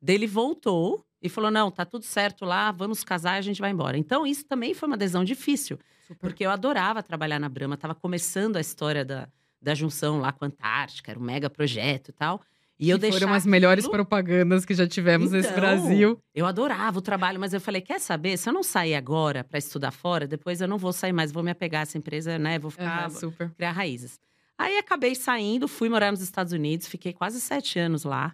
dele 0.02 0.26
voltou 0.26 1.02
e 1.22 1.30
falou, 1.30 1.50
não, 1.50 1.70
tá 1.70 1.86
tudo 1.86 2.04
certo 2.04 2.44
lá, 2.44 2.70
vamos 2.72 3.02
casar 3.02 3.36
e 3.36 3.38
a 3.38 3.40
gente 3.40 3.58
vai 3.58 3.70
embora. 3.70 3.96
Então 3.96 4.26
isso 4.26 4.44
também 4.44 4.74
foi 4.74 4.86
uma 4.86 4.98
decisão 4.98 5.24
difícil, 5.24 5.78
Super. 6.06 6.20
porque 6.20 6.44
eu 6.44 6.50
adorava 6.50 7.02
trabalhar 7.02 7.38
na 7.38 7.48
Brama, 7.48 7.74
estava 7.74 7.94
começando 7.94 8.56
a 8.56 8.60
história 8.60 9.02
da, 9.02 9.30
da 9.62 9.74
junção 9.74 10.20
lá 10.20 10.30
com 10.30 10.44
a 10.44 10.48
Antártica, 10.48 11.10
era 11.10 11.18
um 11.18 11.22
mega 11.22 11.48
projeto 11.48 12.10
e 12.10 12.12
tal. 12.12 12.42
E 12.80 12.88
eu 12.88 12.98
foram 12.98 13.34
as 13.34 13.44
melhores 13.44 13.84
aquilo... 13.84 13.98
propagandas 13.98 14.64
que 14.64 14.72
já 14.72 14.88
tivemos 14.88 15.28
então, 15.28 15.38
nesse 15.38 15.52
Brasil. 15.52 16.18
Eu 16.34 16.46
adorava 16.46 16.98
o 16.98 17.02
trabalho, 17.02 17.38
mas 17.38 17.52
eu 17.52 17.60
falei: 17.60 17.82
quer 17.82 18.00
saber? 18.00 18.38
Se 18.38 18.48
eu 18.48 18.54
não 18.54 18.62
sair 18.62 18.94
agora 18.94 19.44
para 19.44 19.58
estudar 19.58 19.90
fora, 19.90 20.26
depois 20.26 20.62
eu 20.62 20.66
não 20.66 20.78
vou 20.78 20.90
sair 20.90 21.12
mais, 21.12 21.30
vou 21.30 21.42
me 21.42 21.50
apegar 21.50 21.80
a 21.80 21.82
essa 21.82 21.98
empresa, 21.98 22.38
né? 22.38 22.58
Vou 22.58 22.70
ficar. 22.70 23.10
super. 23.10 23.50
criar 23.50 23.72
raízes. 23.72 24.18
Aí 24.56 24.78
acabei 24.78 25.14
saindo, 25.14 25.68
fui 25.68 25.90
morar 25.90 26.10
nos 26.10 26.22
Estados 26.22 26.54
Unidos, 26.54 26.86
fiquei 26.86 27.12
quase 27.12 27.38
sete 27.38 27.78
anos 27.78 28.04
lá. 28.04 28.32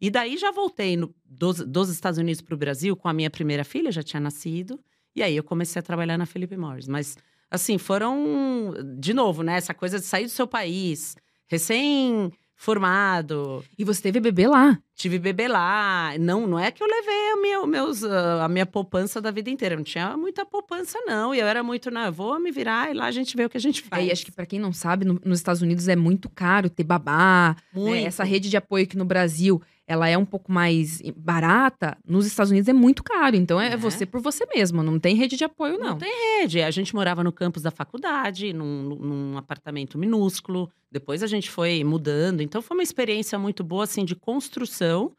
E 0.00 0.10
daí 0.10 0.36
já 0.36 0.50
voltei 0.50 0.96
no, 0.96 1.14
dos, 1.24 1.58
dos 1.58 1.88
Estados 1.88 2.18
Unidos 2.18 2.40
para 2.40 2.54
o 2.54 2.58
Brasil 2.58 2.96
com 2.96 3.08
a 3.08 3.12
minha 3.12 3.30
primeira 3.30 3.62
filha, 3.62 3.92
já 3.92 4.02
tinha 4.02 4.20
nascido. 4.20 4.80
E 5.14 5.22
aí 5.22 5.36
eu 5.36 5.44
comecei 5.44 5.78
a 5.78 5.82
trabalhar 5.82 6.18
na 6.18 6.26
Philip 6.26 6.56
Morris. 6.56 6.88
Mas, 6.88 7.16
assim, 7.48 7.78
foram. 7.78 8.74
De 8.98 9.14
novo, 9.14 9.44
né? 9.44 9.56
Essa 9.56 9.72
coisa 9.72 10.00
de 10.00 10.04
sair 10.04 10.24
do 10.24 10.30
seu 10.30 10.48
país, 10.48 11.16
recém 11.46 12.32
formado. 12.58 13.64
E 13.78 13.84
você 13.84 14.02
teve 14.02 14.18
bebê 14.18 14.48
lá? 14.48 14.76
Tive 14.96 15.16
bebê 15.20 15.46
lá. 15.46 16.12
Não, 16.18 16.44
não 16.44 16.58
é 16.58 16.72
que 16.72 16.82
eu 16.82 16.88
levei 16.88 17.30
a 17.30 17.36
minha, 17.40 17.66
meus, 17.66 18.02
ah, 18.02 18.44
a 18.44 18.48
minha 18.48 18.66
poupança 18.66 19.20
da 19.20 19.30
vida 19.30 19.48
inteira. 19.48 19.76
Não 19.76 19.84
tinha 19.84 20.16
muita 20.16 20.44
poupança, 20.44 20.98
não. 21.06 21.32
E 21.32 21.38
eu 21.38 21.46
era 21.46 21.62
muito, 21.62 21.88
não, 21.88 22.06
eu 22.06 22.12
vou 22.12 22.38
me 22.40 22.50
virar 22.50 22.90
e 22.90 22.94
lá 22.94 23.06
a 23.06 23.12
gente 23.12 23.36
vê 23.36 23.44
o 23.44 23.48
que 23.48 23.56
a 23.56 23.60
gente 23.60 23.80
faz. 23.82 24.02
É, 24.02 24.08
e 24.08 24.12
acho 24.12 24.24
que 24.24 24.32
para 24.32 24.44
quem 24.44 24.58
não 24.58 24.72
sabe, 24.72 25.04
no, 25.04 25.20
nos 25.24 25.38
Estados 25.38 25.62
Unidos 25.62 25.86
é 25.86 25.94
muito 25.94 26.28
caro 26.28 26.68
ter 26.68 26.82
babá. 26.82 27.56
Né? 27.72 28.02
Essa 28.02 28.24
rede 28.24 28.50
de 28.50 28.56
apoio 28.56 28.84
aqui 28.84 28.96
no 28.96 29.04
Brasil 29.04 29.62
ela 29.88 30.06
é 30.06 30.18
um 30.18 30.24
pouco 30.24 30.52
mais 30.52 31.00
barata, 31.16 31.96
nos 32.06 32.26
Estados 32.26 32.50
Unidos 32.50 32.68
é 32.68 32.74
muito 32.74 33.02
caro. 33.02 33.34
Então 33.34 33.58
é, 33.58 33.72
é, 33.72 33.76
você 33.76 34.04
por 34.04 34.20
você 34.20 34.44
mesmo, 34.54 34.82
não 34.82 34.98
tem 34.98 35.16
rede 35.16 35.34
de 35.34 35.44
apoio, 35.44 35.78
não. 35.78 35.90
Não 35.90 35.98
tem 35.98 36.40
rede. 36.40 36.60
A 36.60 36.70
gente 36.70 36.94
morava 36.94 37.24
no 37.24 37.32
campus 37.32 37.62
da 37.62 37.70
faculdade, 37.70 38.52
num, 38.52 38.82
num 38.82 39.38
apartamento 39.38 39.96
minúsculo. 39.96 40.70
Depois 40.92 41.22
a 41.22 41.26
gente 41.26 41.50
foi 41.50 41.82
mudando. 41.82 42.42
Então 42.42 42.60
foi 42.60 42.76
uma 42.76 42.82
experiência 42.82 43.38
muito 43.38 43.64
boa, 43.64 43.84
assim, 43.84 44.04
de 44.04 44.14
construção. 44.14 45.10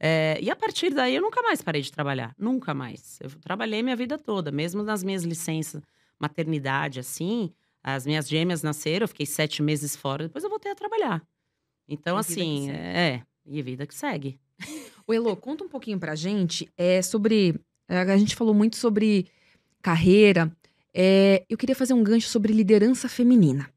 É, 0.00 0.38
e 0.40 0.50
a 0.50 0.56
partir 0.56 0.94
daí 0.94 1.14
eu 1.14 1.22
nunca 1.22 1.42
mais 1.42 1.60
parei 1.60 1.82
de 1.82 1.92
trabalhar. 1.92 2.34
Nunca 2.38 2.72
mais. 2.72 3.18
Eu 3.20 3.28
trabalhei 3.42 3.82
minha 3.82 3.94
vida 3.94 4.16
toda, 4.16 4.50
mesmo 4.50 4.82
nas 4.82 5.04
minhas 5.04 5.22
licenças 5.22 5.82
maternidade, 6.18 6.98
assim. 6.98 7.52
As 7.82 8.06
minhas 8.06 8.26
gêmeas 8.26 8.62
nasceram, 8.62 9.04
eu 9.04 9.08
fiquei 9.08 9.26
sete 9.26 9.62
meses 9.62 9.94
fora, 9.94 10.24
depois 10.24 10.42
eu 10.42 10.48
voltei 10.48 10.72
a 10.72 10.74
trabalhar. 10.74 11.22
Então, 11.86 12.16
assim, 12.16 12.70
é, 12.70 13.22
e 13.46 13.62
vida 13.62 13.86
que 13.86 13.94
segue. 13.94 14.38
O 15.06 15.12
Elo, 15.12 15.36
conta 15.36 15.64
um 15.64 15.68
pouquinho 15.68 15.98
pra 15.98 16.14
gente 16.14 16.68
é, 16.76 17.02
sobre. 17.02 17.60
É, 17.88 17.98
a 17.98 18.16
gente 18.16 18.34
falou 18.34 18.54
muito 18.54 18.76
sobre 18.76 19.26
carreira. 19.82 20.50
É, 20.94 21.44
eu 21.48 21.58
queria 21.58 21.74
fazer 21.74 21.92
um 21.92 22.02
gancho 22.02 22.28
sobre 22.28 22.52
liderança 22.52 23.08
feminina. 23.08 23.68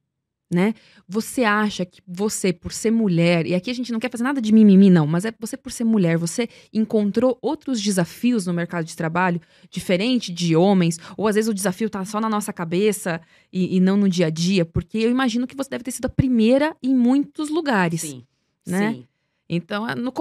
Né? 0.49 0.73
Você 1.09 1.43
acha 1.43 1.85
que 1.85 2.01
você, 2.07 2.53
por 2.53 2.71
ser 2.71 2.89
mulher, 2.89 3.45
e 3.45 3.53
aqui 3.53 3.69
a 3.69 3.73
gente 3.73 3.91
não 3.91 3.99
quer 3.99 4.09
fazer 4.09 4.23
nada 4.23 4.39
de 4.39 4.53
mimimi, 4.53 4.89
não, 4.89 5.05
mas 5.05 5.25
é 5.25 5.33
você 5.37 5.57
por 5.57 5.73
ser 5.73 5.83
mulher, 5.83 6.17
você 6.17 6.47
encontrou 6.71 7.37
outros 7.41 7.81
desafios 7.81 8.45
no 8.45 8.53
mercado 8.53 8.85
de 8.85 8.95
trabalho, 8.95 9.41
diferente 9.69 10.31
de 10.31 10.55
homens, 10.55 10.97
ou 11.17 11.27
às 11.27 11.35
vezes 11.35 11.49
o 11.49 11.53
desafio 11.53 11.89
tá 11.89 12.05
só 12.05 12.21
na 12.21 12.29
nossa 12.29 12.53
cabeça 12.53 13.19
e, 13.51 13.75
e 13.75 13.81
não 13.81 13.97
no 13.97 14.07
dia 14.07 14.27
a 14.27 14.29
dia, 14.29 14.63
porque 14.63 14.99
eu 14.99 15.11
imagino 15.11 15.45
que 15.45 15.55
você 15.55 15.69
deve 15.69 15.83
ter 15.83 15.91
sido 15.91 16.05
a 16.05 16.09
primeira 16.09 16.73
em 16.81 16.95
muitos 16.95 17.49
lugares. 17.49 17.99
Sim. 17.99 18.23
Né? 18.65 18.93
Sim. 18.93 19.07
Então, 19.49 19.85
no, 19.95 20.11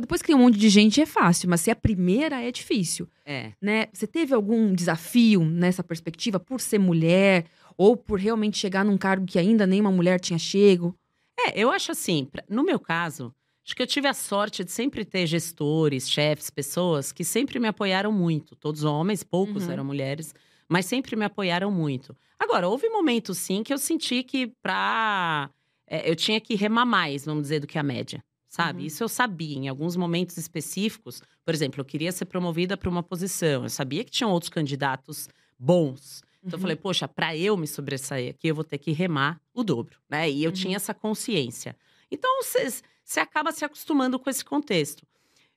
depois 0.00 0.20
que 0.20 0.28
tem 0.28 0.34
um 0.34 0.40
monte 0.40 0.58
de 0.58 0.68
gente 0.68 1.00
é 1.00 1.06
fácil, 1.06 1.48
mas 1.48 1.60
ser 1.60 1.70
a 1.70 1.76
primeira 1.76 2.42
é 2.42 2.50
difícil. 2.50 3.08
É. 3.24 3.52
Né? 3.60 3.86
Você 3.92 4.06
teve 4.06 4.34
algum 4.34 4.74
desafio 4.74 5.44
nessa 5.44 5.84
perspectiva 5.84 6.40
por 6.40 6.60
ser 6.60 6.78
mulher 6.78 7.46
ou 7.76 7.96
por 7.96 8.18
realmente 8.18 8.58
chegar 8.58 8.84
num 8.84 8.98
cargo 8.98 9.24
que 9.24 9.38
ainda 9.38 9.66
nenhuma 9.66 9.92
mulher 9.92 10.18
tinha 10.18 10.38
chego? 10.38 10.96
É, 11.38 11.58
eu 11.58 11.70
acho 11.70 11.92
assim, 11.92 12.28
no 12.48 12.64
meu 12.64 12.78
caso, 12.78 13.32
acho 13.64 13.74
que 13.74 13.82
eu 13.82 13.86
tive 13.86 14.08
a 14.08 14.14
sorte 14.14 14.64
de 14.64 14.72
sempre 14.72 15.04
ter 15.04 15.26
gestores, 15.26 16.10
chefes, 16.10 16.50
pessoas 16.50 17.12
que 17.12 17.24
sempre 17.24 17.60
me 17.60 17.68
apoiaram 17.68 18.10
muito. 18.10 18.56
Todos 18.56 18.82
homens, 18.82 19.22
poucos 19.22 19.66
uhum. 19.66 19.72
eram 19.72 19.84
mulheres, 19.84 20.34
mas 20.68 20.86
sempre 20.86 21.14
me 21.14 21.24
apoiaram 21.24 21.70
muito. 21.70 22.16
Agora, 22.36 22.68
houve 22.68 22.88
momentos 22.88 23.38
sim 23.38 23.62
que 23.62 23.72
eu 23.72 23.78
senti 23.78 24.24
que 24.24 24.48
pra. 24.60 25.48
É, 25.86 26.10
eu 26.10 26.16
tinha 26.16 26.40
que 26.40 26.56
remar 26.56 26.84
mais, 26.84 27.24
vamos 27.24 27.42
dizer, 27.42 27.60
do 27.60 27.66
que 27.66 27.78
a 27.78 27.82
média 27.82 28.22
sabe? 28.52 28.80
Uhum. 28.80 28.86
Isso 28.86 29.02
eu 29.02 29.08
sabia 29.08 29.56
em 29.56 29.66
alguns 29.66 29.96
momentos 29.96 30.36
específicos. 30.36 31.22
Por 31.42 31.54
exemplo, 31.54 31.80
eu 31.80 31.84
queria 31.86 32.12
ser 32.12 32.26
promovida 32.26 32.76
para 32.76 32.90
uma 32.90 33.02
posição. 33.02 33.62
Eu 33.62 33.70
sabia 33.70 34.04
que 34.04 34.10
tinham 34.10 34.30
outros 34.30 34.50
candidatos 34.50 35.26
bons. 35.58 36.22
Então 36.44 36.50
uhum. 36.50 36.58
eu 36.58 36.60
falei, 36.60 36.76
poxa, 36.76 37.08
para 37.08 37.34
eu 37.34 37.56
me 37.56 37.66
sobressair 37.66 38.28
aqui, 38.28 38.48
eu 38.48 38.54
vou 38.54 38.62
ter 38.62 38.76
que 38.76 38.92
remar 38.92 39.40
o 39.54 39.64
dobro, 39.64 39.96
né? 40.06 40.30
E 40.30 40.44
eu 40.44 40.50
uhum. 40.50 40.54
tinha 40.54 40.76
essa 40.76 40.92
consciência. 40.92 41.74
Então 42.10 42.42
você 42.42 43.20
acaba 43.20 43.52
se 43.52 43.64
acostumando 43.64 44.18
com 44.18 44.28
esse 44.28 44.44
contexto. 44.44 45.06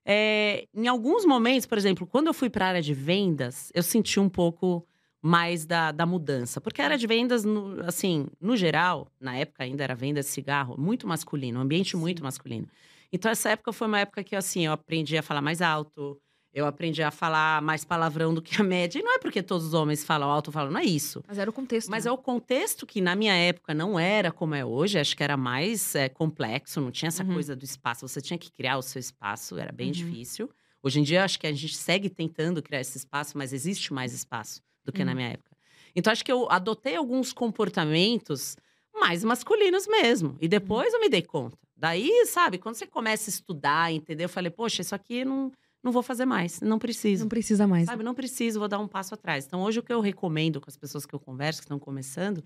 É, 0.06 0.66
em 0.74 0.88
alguns 0.88 1.26
momentos, 1.26 1.66
por 1.66 1.78
exemplo, 1.78 2.08
quando 2.08 2.28
eu 2.28 2.34
fui 2.34 2.50
para 2.50 2.66
a 2.66 2.70
área 2.70 2.82
de 2.82 2.94
vendas, 2.94 3.74
eu 3.76 3.84
senti 3.84 4.22
um 4.22 4.30
pouco 4.30 4.88
mais 5.26 5.66
da, 5.66 5.92
da 5.92 6.06
mudança. 6.06 6.62
Porque 6.62 6.80
a 6.80 6.86
área 6.86 6.98
de 7.00 7.08
vendas, 7.08 7.44
no, 7.44 7.84
assim, 7.84 8.28
no 8.40 8.56
geral, 8.56 9.08
na 9.20 9.36
época 9.36 9.64
ainda 9.64 9.84
era 9.84 9.96
venda 9.96 10.20
de 10.20 10.28
cigarro, 10.28 10.76
muito 10.78 11.08
masculino, 11.08 11.58
um 11.58 11.64
ambiente 11.64 11.94
Sim. 11.94 11.98
muito 11.98 12.24
masculino. 12.24 12.68
Então, 13.12 13.32
essa 13.32 13.50
época 13.50 13.74
foi 13.74 13.88
uma 13.88 14.00
época 14.00 14.24
que, 14.24 14.36
assim, 14.36 14.68
eu 14.68 14.72
aprendi 14.72 15.18
a 15.18 15.24
falar 15.24 15.42
mais 15.42 15.64
alto, 15.64 16.22
eu 16.54 16.68
aprendi 16.68 17.02
a 17.02 17.10
falar 17.10 17.60
mais 17.64 17.84
palavrão 17.84 18.36
do 18.36 18.42
que 18.42 18.62
a 18.62 18.64
média. 18.64 19.00
E 19.00 19.02
não 19.02 19.16
é 19.16 19.18
porque 19.18 19.42
todos 19.42 19.66
os 19.66 19.74
homens 19.74 20.04
falam 20.04 20.30
alto, 20.30 20.52
falam, 20.52 20.72
não 20.72 20.80
é 20.80 20.86
isso. 20.86 21.24
Mas 21.28 21.40
era 21.40 21.50
o 21.50 21.54
contexto. 21.54 21.90
Mas 21.90 22.06
né? 22.06 22.10
é 22.10 22.14
o 22.14 22.20
contexto 22.20 22.86
que, 22.86 23.02
na 23.02 23.16
minha 23.16 23.34
época, 23.34 23.74
não 23.74 24.00
era 24.00 24.32
como 24.32 24.54
é 24.54 24.64
hoje. 24.64 25.00
Acho 25.00 25.18
que 25.18 25.24
era 25.24 25.36
mais 25.36 25.96
é, 25.96 26.08
complexo, 26.08 26.80
não 26.80 26.92
tinha 26.92 27.08
essa 27.08 27.24
uhum. 27.24 27.34
coisa 27.34 27.56
do 27.56 27.66
espaço. 27.66 28.08
Você 28.08 28.22
tinha 28.22 28.38
que 28.38 28.52
criar 28.52 28.78
o 28.78 28.84
seu 28.84 29.00
espaço, 29.00 29.58
era 29.58 29.72
bem 29.72 29.88
uhum. 29.88 29.94
difícil. 29.94 30.52
Hoje 30.84 31.00
em 31.00 31.04
dia, 31.04 31.24
acho 31.24 31.40
que 31.40 31.48
a 31.48 31.52
gente 31.52 31.76
segue 31.76 32.12
tentando 32.12 32.62
criar 32.62 32.82
esse 32.82 32.96
espaço, 32.96 33.36
mas 33.36 33.52
existe 33.52 33.92
mais 33.92 34.14
espaço 34.14 34.62
do 34.86 34.92
que 34.92 35.04
na 35.04 35.12
uhum. 35.12 35.18
minha 35.18 35.30
época. 35.30 35.56
Então, 35.96 36.12
acho 36.12 36.24
que 36.24 36.32
eu 36.32 36.50
adotei 36.52 36.96
alguns 36.96 37.34
comportamentos 37.34 38.58
mais 38.94 39.24
masculinos 39.24 39.88
mesmo. 39.88 40.38
E 40.40 40.48
depois 40.48 40.94
eu 40.94 41.00
me 41.00 41.10
dei 41.10 41.22
conta. 41.22 41.58
Daí, 41.76 42.26
sabe, 42.26 42.58
quando 42.58 42.76
você 42.76 42.88
começa 42.88 43.30
a 43.30 43.32
estudar, 43.32 43.92
entender, 43.92 44.26
eu 44.26 44.30
falei, 44.30 44.50
poxa, 44.50 44.82
isso 44.82 44.96
aqui 44.96 45.26
não, 45.26 45.52
não 45.84 45.92
vou 45.92 46.02
fazer 46.02 46.26
mais, 46.26 46.62
não 46.62 46.80
preciso. 46.80 47.24
Não 47.24 47.30
precisa 47.30 47.68
mais. 47.68 47.86
Sabe, 47.86 48.04
não 48.04 48.14
preciso, 48.14 48.60
vou 48.60 48.68
dar 48.68 48.80
um 48.80 48.88
passo 48.88 49.14
atrás. 49.14 49.46
Então, 49.46 49.62
hoje 49.62 49.80
o 49.80 49.84
que 49.84 49.92
eu 49.92 50.00
recomendo 50.00 50.62
com 50.62 50.70
as 50.70 50.78
pessoas 50.78 51.06
que 51.06 51.14
eu 51.14 51.20
converso, 51.20 51.60
que 51.60 51.66
estão 51.66 51.80
começando, 51.80 52.44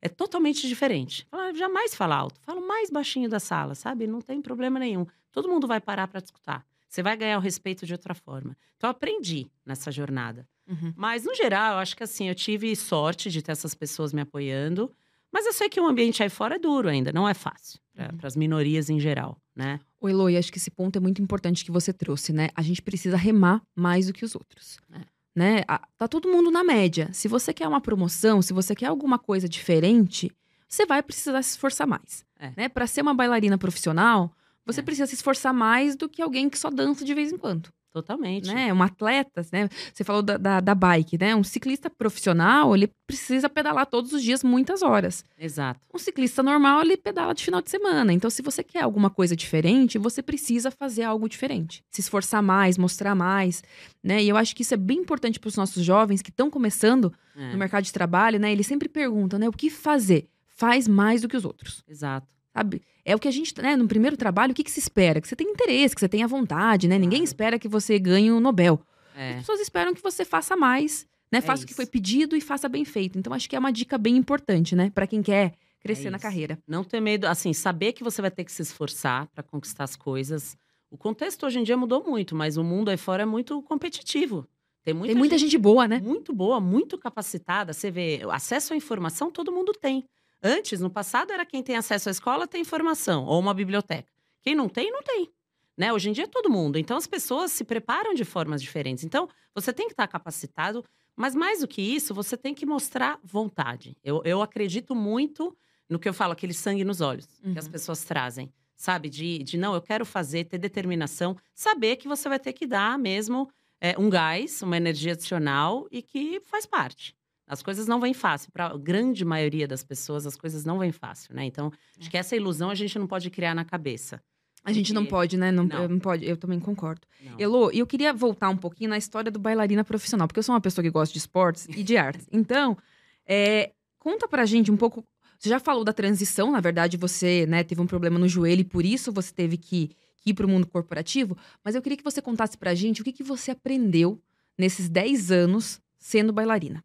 é 0.00 0.08
totalmente 0.08 0.68
diferente. 0.68 1.26
Fala, 1.30 1.54
jamais 1.54 1.94
fala 1.94 2.16
alto, 2.16 2.38
fala 2.42 2.60
o 2.60 2.68
mais 2.68 2.90
baixinho 2.90 3.28
da 3.28 3.40
sala, 3.40 3.74
sabe? 3.74 4.06
Não 4.06 4.20
tem 4.20 4.42
problema 4.42 4.78
nenhum. 4.78 5.06
Todo 5.32 5.48
mundo 5.48 5.66
vai 5.66 5.80
parar 5.80 6.06
para 6.06 6.18
escutar. 6.18 6.64
Você 6.88 7.02
vai 7.02 7.16
ganhar 7.16 7.38
o 7.38 7.40
respeito 7.40 7.84
de 7.86 7.92
outra 7.92 8.14
forma. 8.14 8.56
Então, 8.76 8.88
eu 8.88 8.92
aprendi 8.92 9.50
nessa 9.64 9.90
jornada 9.90 10.46
Uhum. 10.68 10.92
Mas, 10.96 11.24
no 11.24 11.34
geral, 11.34 11.74
eu 11.74 11.78
acho 11.78 11.96
que 11.96 12.02
assim, 12.02 12.28
eu 12.28 12.34
tive 12.34 12.74
sorte 12.74 13.30
de 13.30 13.42
ter 13.42 13.52
essas 13.52 13.74
pessoas 13.74 14.12
me 14.12 14.20
apoiando. 14.20 14.92
Mas 15.32 15.44
eu 15.44 15.52
sei 15.52 15.68
que 15.68 15.80
o 15.80 15.86
ambiente 15.86 16.22
aí 16.22 16.28
fora 16.28 16.56
é 16.56 16.58
duro 16.58 16.88
ainda, 16.88 17.12
não 17.12 17.28
é 17.28 17.34
fácil 17.34 17.78
para 17.94 18.12
uhum. 18.12 18.18
as 18.22 18.36
minorias 18.36 18.90
em 18.90 19.00
geral, 19.00 19.38
né? 19.54 19.80
O 20.00 20.08
Eloy, 20.08 20.36
acho 20.36 20.52
que 20.52 20.58
esse 20.58 20.70
ponto 20.70 20.96
é 20.96 21.00
muito 21.00 21.22
importante 21.22 21.64
que 21.64 21.70
você 21.70 21.92
trouxe, 21.92 22.32
né? 22.32 22.48
A 22.54 22.62
gente 22.62 22.82
precisa 22.82 23.16
remar 23.16 23.62
mais 23.74 24.06
do 24.06 24.12
que 24.12 24.24
os 24.24 24.34
outros. 24.34 24.78
É. 24.92 25.00
Né? 25.34 25.62
Tá 25.98 26.08
todo 26.08 26.28
mundo 26.28 26.50
na 26.50 26.64
média. 26.64 27.10
Se 27.12 27.28
você 27.28 27.52
quer 27.52 27.68
uma 27.68 27.80
promoção, 27.80 28.40
se 28.40 28.52
você 28.52 28.74
quer 28.74 28.86
alguma 28.86 29.18
coisa 29.18 29.48
diferente, 29.48 30.30
você 30.68 30.86
vai 30.86 31.02
precisar 31.02 31.42
se 31.42 31.50
esforçar 31.50 31.86
mais. 31.86 32.24
É. 32.38 32.52
Né? 32.56 32.68
Para 32.68 32.86
ser 32.86 33.02
uma 33.02 33.14
bailarina 33.14 33.58
profissional, 33.58 34.32
você 34.64 34.80
é. 34.80 34.82
precisa 34.82 35.06
se 35.06 35.14
esforçar 35.14 35.52
mais 35.52 35.96
do 35.96 36.08
que 36.08 36.22
alguém 36.22 36.48
que 36.48 36.58
só 36.58 36.70
dança 36.70 37.04
de 37.04 37.14
vez 37.14 37.32
em 37.32 37.36
quando. 37.36 37.70
Totalmente. 37.96 38.52
Né? 38.52 38.70
Um 38.74 38.82
atleta, 38.82 39.40
né? 39.50 39.70
Você 39.90 40.04
falou 40.04 40.20
da, 40.20 40.36
da, 40.36 40.60
da, 40.60 40.74
bike, 40.74 41.16
né? 41.16 41.34
Um 41.34 41.42
ciclista 41.42 41.88
profissional, 41.88 42.76
ele 42.76 42.92
precisa 43.06 43.48
pedalar 43.48 43.86
todos 43.86 44.12
os 44.12 44.22
dias 44.22 44.44
muitas 44.44 44.82
horas. 44.82 45.24
Exato. 45.38 45.80
Um 45.94 45.98
ciclista 45.98 46.42
normal, 46.42 46.82
ele 46.82 46.98
pedala 46.98 47.32
de 47.32 47.42
final 47.42 47.62
de 47.62 47.70
semana. 47.70 48.12
Então, 48.12 48.28
se 48.28 48.42
você 48.42 48.62
quer 48.62 48.82
alguma 48.82 49.08
coisa 49.08 49.34
diferente, 49.34 49.96
você 49.96 50.20
precisa 50.20 50.70
fazer 50.70 51.04
algo 51.04 51.26
diferente. 51.26 51.82
Se 51.90 52.02
esforçar 52.02 52.42
mais, 52.42 52.76
mostrar 52.76 53.14
mais, 53.14 53.64
né? 54.04 54.22
E 54.22 54.28
eu 54.28 54.36
acho 54.36 54.54
que 54.54 54.60
isso 54.60 54.74
é 54.74 54.76
bem 54.76 54.98
importante 54.98 55.40
para 55.40 55.48
os 55.48 55.56
nossos 55.56 55.82
jovens 55.82 56.20
que 56.20 56.28
estão 56.28 56.50
começando 56.50 57.10
é. 57.34 57.52
no 57.52 57.56
mercado 57.56 57.84
de 57.84 57.94
trabalho, 57.94 58.38
né? 58.38 58.52
Eles 58.52 58.66
sempre 58.66 58.90
perguntam, 58.90 59.38
né? 59.38 59.48
O 59.48 59.52
que 59.52 59.70
fazer? 59.70 60.28
Faz 60.44 60.86
mais 60.86 61.22
do 61.22 61.28
que 61.28 61.36
os 61.36 61.46
outros. 61.46 61.82
Exato. 61.88 62.35
Sabe? 62.56 62.82
É 63.04 63.14
o 63.14 63.18
que 63.18 63.28
a 63.28 63.30
gente, 63.30 63.60
né, 63.60 63.76
no 63.76 63.86
primeiro 63.86 64.16
trabalho, 64.16 64.52
o 64.52 64.54
que, 64.54 64.64
que 64.64 64.70
se 64.70 64.80
espera? 64.80 65.20
Que 65.20 65.28
você 65.28 65.36
tenha 65.36 65.50
interesse, 65.50 65.94
que 65.94 66.00
você 66.00 66.08
tenha 66.08 66.26
vontade, 66.26 66.88
né? 66.88 66.98
Ninguém 66.98 67.22
espera 67.22 67.58
que 67.58 67.68
você 67.68 67.98
ganhe 67.98 68.32
o 68.32 68.36
um 68.36 68.40
Nobel. 68.40 68.80
É. 69.14 69.32
As 69.32 69.36
pessoas 69.40 69.60
esperam 69.60 69.92
que 69.92 70.02
você 70.02 70.24
faça 70.24 70.56
mais, 70.56 71.06
né? 71.30 71.38
É 71.38 71.42
faça 71.42 71.60
isso. 71.60 71.64
o 71.64 71.68
que 71.68 71.74
foi 71.74 71.84
pedido 71.84 72.34
e 72.34 72.40
faça 72.40 72.66
bem 72.66 72.84
feito. 72.84 73.18
Então, 73.18 73.34
acho 73.34 73.48
que 73.48 73.54
é 73.54 73.58
uma 73.58 73.70
dica 73.70 73.98
bem 73.98 74.16
importante, 74.16 74.74
né? 74.74 74.90
para 74.90 75.06
quem 75.06 75.22
quer 75.22 75.52
crescer 75.80 76.08
é 76.08 76.10
na 76.10 76.18
carreira. 76.18 76.58
Não 76.66 76.82
ter 76.82 77.00
medo, 77.00 77.26
assim, 77.26 77.52
saber 77.52 77.92
que 77.92 78.02
você 78.02 78.22
vai 78.22 78.30
ter 78.30 78.42
que 78.42 78.50
se 78.50 78.62
esforçar 78.62 79.26
para 79.28 79.42
conquistar 79.42 79.84
as 79.84 79.94
coisas. 79.94 80.56
O 80.90 80.96
contexto 80.96 81.44
hoje 81.44 81.58
em 81.58 81.62
dia 81.62 81.76
mudou 81.76 82.02
muito, 82.02 82.34
mas 82.34 82.56
o 82.56 82.64
mundo 82.64 82.88
aí 82.88 82.96
fora 82.96 83.22
é 83.22 83.26
muito 83.26 83.60
competitivo. 83.62 84.48
Tem 84.82 84.94
muita, 84.94 85.12
tem 85.12 85.18
muita 85.18 85.36
gente, 85.36 85.50
gente, 85.50 85.60
boa, 85.60 85.86
né? 85.86 86.00
Muito 86.00 86.32
boa, 86.32 86.58
muito 86.58 86.96
capacitada. 86.96 87.72
Você 87.72 87.90
vê, 87.90 88.20
acesso 88.30 88.72
à 88.72 88.76
informação 88.76 89.30
todo 89.30 89.52
mundo 89.52 89.72
tem. 89.72 90.04
Antes, 90.42 90.80
no 90.80 90.90
passado, 90.90 91.32
era 91.32 91.46
quem 91.46 91.62
tem 91.62 91.76
acesso 91.76 92.08
à 92.08 92.12
escola 92.12 92.46
tem 92.46 92.60
informação, 92.60 93.24
ou 93.24 93.40
uma 93.40 93.54
biblioteca. 93.54 94.12
Quem 94.42 94.54
não 94.54 94.68
tem, 94.68 94.90
não 94.90 95.02
tem. 95.02 95.30
Né? 95.76 95.92
Hoje 95.92 96.08
em 96.08 96.12
dia 96.12 96.24
é 96.24 96.28
todo 96.28 96.50
mundo. 96.50 96.78
Então, 96.78 96.96
as 96.96 97.06
pessoas 97.06 97.52
se 97.52 97.64
preparam 97.64 98.14
de 98.14 98.24
formas 98.24 98.62
diferentes. 98.62 99.04
Então, 99.04 99.28
você 99.54 99.72
tem 99.72 99.86
que 99.86 99.92
estar 99.92 100.06
capacitado, 100.06 100.84
mas 101.14 101.34
mais 101.34 101.60
do 101.60 101.68
que 101.68 101.82
isso, 101.82 102.14
você 102.14 102.36
tem 102.36 102.54
que 102.54 102.64
mostrar 102.64 103.18
vontade. 103.22 103.96
Eu, 104.02 104.22
eu 104.24 104.42
acredito 104.42 104.94
muito 104.94 105.56
no 105.88 105.98
que 105.98 106.08
eu 106.08 106.14
falo, 106.14 106.32
aquele 106.32 106.54
sangue 106.54 106.84
nos 106.84 107.00
olhos 107.00 107.28
uhum. 107.44 107.52
que 107.52 107.58
as 107.58 107.66
uhum. 107.66 107.72
pessoas 107.72 108.04
trazem. 108.04 108.52
Sabe? 108.76 109.08
De, 109.08 109.38
de 109.38 109.56
não, 109.56 109.74
eu 109.74 109.80
quero 109.80 110.04
fazer, 110.04 110.44
ter 110.44 110.58
determinação, 110.58 111.36
saber 111.54 111.96
que 111.96 112.06
você 112.06 112.28
vai 112.28 112.38
ter 112.38 112.52
que 112.52 112.66
dar 112.66 112.98
mesmo 112.98 113.48
é, 113.80 113.98
um 113.98 114.10
gás, 114.10 114.60
uma 114.62 114.76
energia 114.76 115.12
adicional 115.12 115.86
e 115.90 116.02
que 116.02 116.40
faz 116.40 116.66
parte. 116.66 117.16
As 117.46 117.62
coisas 117.62 117.86
não 117.86 118.00
vêm 118.00 118.12
fácil. 118.12 118.50
Para 118.50 118.66
a 118.66 118.76
grande 118.76 119.24
maioria 119.24 119.68
das 119.68 119.84
pessoas, 119.84 120.26
as 120.26 120.36
coisas 120.36 120.64
não 120.64 120.78
vêm 120.78 120.90
fácil, 120.90 121.34
né? 121.34 121.44
Então, 121.44 121.72
acho 121.98 122.10
que 122.10 122.16
essa 122.16 122.34
ilusão 122.34 122.70
a 122.70 122.74
gente 122.74 122.98
não 122.98 123.06
pode 123.06 123.30
criar 123.30 123.54
na 123.54 123.64
cabeça. 123.64 124.20
A 124.64 124.72
gente 124.72 124.92
não 124.92 125.06
pode, 125.06 125.36
né? 125.36 125.52
Não, 125.52 125.62
não. 125.62 125.86
não 125.86 125.98
pode. 126.00 126.28
Eu 126.28 126.36
também 126.36 126.58
concordo. 126.58 127.02
Não. 127.22 127.38
Elô, 127.38 127.70
eu 127.70 127.86
queria 127.86 128.12
voltar 128.12 128.48
um 128.48 128.56
pouquinho 128.56 128.90
na 128.90 128.98
história 128.98 129.30
do 129.30 129.38
bailarina 129.38 129.84
profissional, 129.84 130.26
porque 130.26 130.40
eu 130.40 130.42
sou 130.42 130.52
uma 130.52 130.60
pessoa 130.60 130.82
que 130.82 130.90
gosta 130.90 131.12
de 131.12 131.20
esportes 131.20 131.68
e 131.68 131.84
de 131.84 131.96
artes. 131.96 132.26
Então, 132.32 132.76
é, 133.24 133.70
conta 133.96 134.26
pra 134.26 134.44
gente 134.44 134.72
um 134.72 134.76
pouco. 134.76 135.04
Você 135.38 135.48
já 135.48 135.60
falou 135.60 135.84
da 135.84 135.92
transição, 135.92 136.50
na 136.50 136.60
verdade, 136.60 136.96
você 136.96 137.46
né, 137.46 137.62
teve 137.62 137.80
um 137.80 137.86
problema 137.86 138.18
no 138.18 138.26
joelho 138.26 138.62
e 138.62 138.64
por 138.64 138.84
isso 138.84 139.12
você 139.12 139.32
teve 139.32 139.56
que, 139.56 139.90
que 140.16 140.30
ir 140.30 140.34
para 140.34 140.46
o 140.46 140.48
mundo 140.48 140.66
corporativo. 140.66 141.36
Mas 141.64 141.76
eu 141.76 141.82
queria 141.82 141.96
que 141.96 142.02
você 142.02 142.20
contasse 142.20 142.58
pra 142.58 142.74
gente 142.74 143.02
o 143.02 143.04
que, 143.04 143.12
que 143.12 143.22
você 143.22 143.52
aprendeu 143.52 144.20
nesses 144.58 144.88
10 144.88 145.30
anos 145.30 145.80
sendo 145.96 146.32
bailarina. 146.32 146.82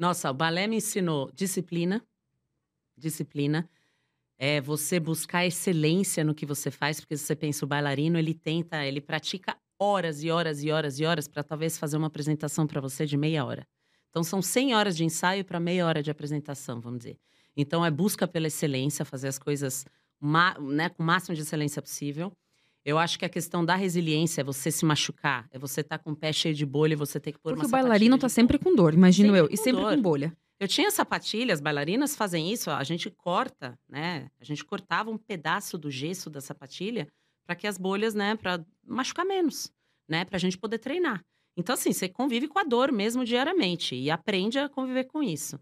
Nossa, 0.00 0.30
o 0.30 0.34
balé 0.34 0.66
me 0.66 0.76
ensinou 0.76 1.30
disciplina. 1.34 2.02
Disciplina. 2.96 3.68
É 4.38 4.58
você 4.58 4.98
buscar 4.98 5.44
excelência 5.44 6.24
no 6.24 6.34
que 6.34 6.46
você 6.46 6.70
faz, 6.70 6.98
porque 6.98 7.18
se 7.18 7.24
você 7.24 7.36
pensa 7.36 7.66
o 7.66 7.68
bailarino, 7.68 8.18
ele 8.18 8.32
tenta, 8.32 8.82
ele 8.82 9.02
pratica 9.02 9.54
horas 9.78 10.24
e 10.24 10.30
horas 10.30 10.64
e 10.64 10.70
horas 10.70 10.98
e 10.98 11.04
horas 11.04 11.28
para 11.28 11.42
talvez 11.42 11.76
fazer 11.76 11.98
uma 11.98 12.06
apresentação 12.06 12.66
para 12.66 12.80
você 12.80 13.04
de 13.04 13.18
meia 13.18 13.44
hora. 13.44 13.68
Então 14.08 14.24
são 14.24 14.40
100 14.40 14.74
horas 14.74 14.96
de 14.96 15.04
ensaio 15.04 15.44
para 15.44 15.60
meia 15.60 15.86
hora 15.86 16.02
de 16.02 16.10
apresentação, 16.10 16.80
vamos 16.80 17.00
dizer. 17.00 17.18
Então 17.54 17.84
é 17.84 17.90
busca 17.90 18.26
pela 18.26 18.46
excelência, 18.46 19.04
fazer 19.04 19.28
as 19.28 19.38
coisas 19.38 19.84
né, 20.62 20.88
com 20.88 21.02
o 21.02 21.06
máximo 21.06 21.34
de 21.34 21.42
excelência 21.42 21.82
possível. 21.82 22.32
Eu 22.84 22.98
acho 22.98 23.18
que 23.18 23.24
a 23.24 23.28
questão 23.28 23.64
da 23.64 23.74
resiliência 23.74 24.40
é 24.40 24.44
você 24.44 24.70
se 24.70 24.84
machucar, 24.84 25.46
é 25.50 25.58
você 25.58 25.82
estar 25.82 25.98
tá 25.98 26.04
com 26.04 26.12
o 26.12 26.16
pé 26.16 26.32
cheio 26.32 26.54
de 26.54 26.64
bolha 26.64 26.94
e 26.94 26.96
você 26.96 27.20
ter 27.20 27.32
que 27.32 27.38
pôr 27.38 27.52
Porque 27.52 27.66
uma 27.66 27.68
o 27.68 27.70
bailarino 27.70 28.18
tá 28.18 28.28
sempre 28.28 28.58
com 28.58 28.74
dor, 28.74 28.94
imagino 28.94 29.34
sempre 29.34 29.40
eu, 29.40 29.48
e 29.50 29.56
sempre 29.56 29.82
dor. 29.82 29.94
com 29.94 30.02
bolha. 30.02 30.36
Eu 30.58 30.68
tinha 30.68 30.90
sapatilha, 30.90 31.54
as 31.54 31.60
bailarinas 31.60 32.14
fazem 32.14 32.52
isso, 32.52 32.70
a 32.70 32.84
gente 32.84 33.10
corta, 33.10 33.78
né? 33.88 34.30
A 34.38 34.44
gente 34.44 34.64
cortava 34.64 35.10
um 35.10 35.16
pedaço 35.16 35.78
do 35.78 35.90
gesso 35.90 36.28
da 36.28 36.40
sapatilha 36.40 37.08
para 37.46 37.56
que 37.56 37.66
as 37.66 37.78
bolhas, 37.78 38.14
né, 38.14 38.36
para 38.36 38.64
machucar 38.86 39.24
menos, 39.24 39.72
né, 40.08 40.24
para 40.24 40.36
a 40.36 40.38
gente 40.38 40.56
poder 40.56 40.78
treinar. 40.78 41.24
Então, 41.56 41.74
assim, 41.74 41.92
você 41.92 42.08
convive 42.08 42.46
com 42.46 42.58
a 42.58 42.62
dor 42.62 42.92
mesmo 42.92 43.24
diariamente 43.24 43.94
e 43.94 44.10
aprende 44.10 44.58
a 44.58 44.68
conviver 44.68 45.04
com 45.04 45.22
isso. 45.22 45.58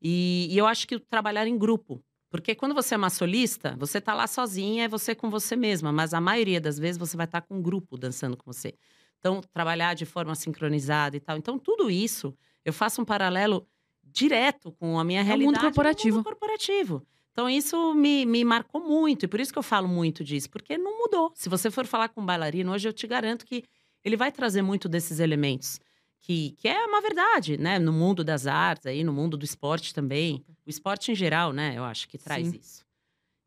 E, 0.00 0.48
e 0.50 0.58
eu 0.58 0.66
acho 0.66 0.86
que 0.86 0.98
trabalhar 0.98 1.46
em 1.46 1.56
grupo, 1.56 2.02
porque 2.30 2.54
quando 2.54 2.74
você 2.74 2.94
é 2.94 2.98
uma 2.98 3.10
solista, 3.10 3.74
você 3.78 4.00
tá 4.00 4.14
lá 4.14 4.26
sozinha, 4.26 4.84
é 4.84 4.88
você 4.88 5.14
com 5.14 5.30
você 5.30 5.56
mesma, 5.56 5.90
mas 5.92 6.12
a 6.12 6.20
maioria 6.20 6.60
das 6.60 6.78
vezes 6.78 6.98
você 6.98 7.16
vai 7.16 7.24
estar 7.24 7.40
tá 7.40 7.46
com 7.46 7.56
um 7.56 7.62
grupo 7.62 7.96
dançando 7.96 8.36
com 8.36 8.44
você. 8.50 8.74
Então, 9.18 9.40
trabalhar 9.52 9.94
de 9.94 10.04
forma 10.04 10.34
sincronizada 10.34 11.16
e 11.16 11.20
tal. 11.20 11.36
Então, 11.36 11.58
tudo 11.58 11.90
isso, 11.90 12.34
eu 12.64 12.72
faço 12.72 13.00
um 13.00 13.04
paralelo 13.04 13.66
direto 14.04 14.72
com 14.72 14.98
a 14.98 15.04
minha 15.04 15.20
é 15.20 15.22
realidade. 15.22 15.50
O 15.50 15.52
mundo 15.52 15.60
corporativo. 15.60 16.16
mundo 16.16 16.24
corporativo. 16.24 17.02
Então, 17.32 17.48
isso 17.48 17.94
me, 17.94 18.26
me 18.26 18.44
marcou 18.44 18.80
muito, 18.80 19.24
e 19.24 19.28
por 19.28 19.40
isso 19.40 19.52
que 19.52 19.58
eu 19.58 19.62
falo 19.62 19.88
muito 19.88 20.24
disso, 20.24 20.50
porque 20.50 20.76
não 20.76 20.98
mudou. 20.98 21.32
Se 21.34 21.48
você 21.48 21.70
for 21.70 21.86
falar 21.86 22.08
com 22.08 22.20
um 22.20 22.26
bailarino 22.26 22.72
hoje, 22.72 22.88
eu 22.88 22.92
te 22.92 23.06
garanto 23.06 23.46
que 23.46 23.64
ele 24.04 24.16
vai 24.16 24.30
trazer 24.30 24.62
muito 24.62 24.88
desses 24.88 25.20
elementos 25.20 25.80
que, 26.20 26.50
que 26.58 26.68
é 26.68 26.84
uma 26.84 27.00
verdade, 27.00 27.56
né? 27.56 27.78
No 27.78 27.92
mundo 27.92 28.22
das 28.22 28.46
artes, 28.46 28.86
aí, 28.86 29.02
no 29.02 29.12
mundo 29.12 29.36
do 29.36 29.44
esporte 29.44 29.94
também. 29.94 30.44
O 30.66 30.70
esporte 30.70 31.12
em 31.12 31.14
geral, 31.14 31.52
né? 31.52 31.74
Eu 31.76 31.84
acho 31.84 32.08
que 32.08 32.18
traz 32.18 32.48
Sim. 32.48 32.58
isso. 32.58 32.86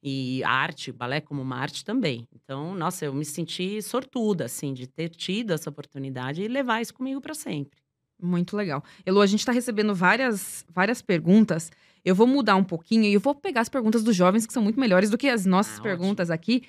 E 0.04 0.44
a 0.44 0.50
arte, 0.50 0.92
balé 0.92 1.22
como 1.22 1.42
uma 1.42 1.58
arte 1.58 1.86
também. 1.86 2.28
Então, 2.34 2.74
nossa, 2.74 3.06
eu 3.06 3.14
me 3.14 3.24
senti 3.24 3.82
sortuda, 3.84 4.46
assim, 4.46 4.74
de 4.74 4.88
ter 4.88 5.10
tido 5.10 5.54
essa 5.54 5.70
oportunidade 5.70 6.42
e 6.42 6.48
levar 6.48 6.82
isso 6.82 6.94
comigo 6.94 7.22
para 7.22 7.36
sempre. 7.36 7.80
Muito 8.20 8.58
legal. 8.58 8.84
Elo, 9.06 9.22
a 9.22 9.28
gente 9.28 9.42
está 9.42 9.52
recebendo 9.52 9.94
várias, 9.94 10.66
várias 10.74 11.02
perguntas. 11.02 11.72
Eu 12.04 12.16
vou 12.16 12.26
mudar 12.26 12.56
um 12.56 12.64
pouquinho 12.64 13.04
e 13.04 13.14
eu 13.14 13.20
vou 13.20 13.36
pegar 13.36 13.62
as 13.62 13.70
perguntas 13.70 14.04
dos 14.04 14.16
jovens, 14.16 14.48
que 14.48 14.54
são 14.54 14.64
muito 14.64 14.80
melhores 14.80 15.12
do 15.12 15.18
que 15.18 15.28
as 15.28 15.46
nossas 15.46 15.78
ah, 15.78 15.84
perguntas 15.84 16.30
ótimo. 16.30 16.36
aqui. 16.36 16.64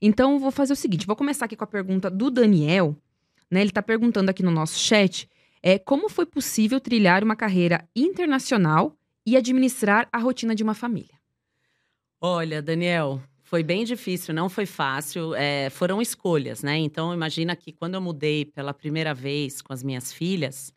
Então, 0.00 0.38
vou 0.38 0.52
fazer 0.52 0.72
o 0.72 0.76
seguinte: 0.76 1.06
vou 1.06 1.16
começar 1.16 1.46
aqui 1.46 1.56
com 1.56 1.64
a 1.64 1.68
pergunta 1.68 2.08
do 2.08 2.30
Daniel. 2.30 2.96
Né? 3.50 3.60
Ele 3.60 3.70
está 3.70 3.82
perguntando 3.82 4.30
aqui 4.30 4.44
no 4.44 4.50
nosso 4.50 4.78
chat 4.78 5.28
é 5.68 5.80
como 5.80 6.08
foi 6.08 6.24
possível 6.24 6.78
trilhar 6.78 7.24
uma 7.24 7.34
carreira 7.34 7.88
internacional 7.96 8.96
e 9.26 9.36
administrar 9.36 10.08
a 10.12 10.18
rotina 10.18 10.54
de 10.54 10.62
uma 10.62 10.74
família? 10.74 11.18
Olha, 12.20 12.62
Daniel, 12.62 13.20
foi 13.42 13.64
bem 13.64 13.82
difícil, 13.84 14.32
não 14.32 14.48
foi 14.48 14.64
fácil. 14.64 15.34
É, 15.34 15.68
foram 15.70 16.00
escolhas, 16.00 16.62
né? 16.62 16.78
Então, 16.78 17.12
imagina 17.12 17.56
que 17.56 17.72
quando 17.72 17.94
eu 17.94 18.00
mudei 18.00 18.44
pela 18.44 18.72
primeira 18.72 19.12
vez 19.12 19.60
com 19.60 19.72
as 19.72 19.82
minhas 19.82 20.12
filhas, 20.12 20.72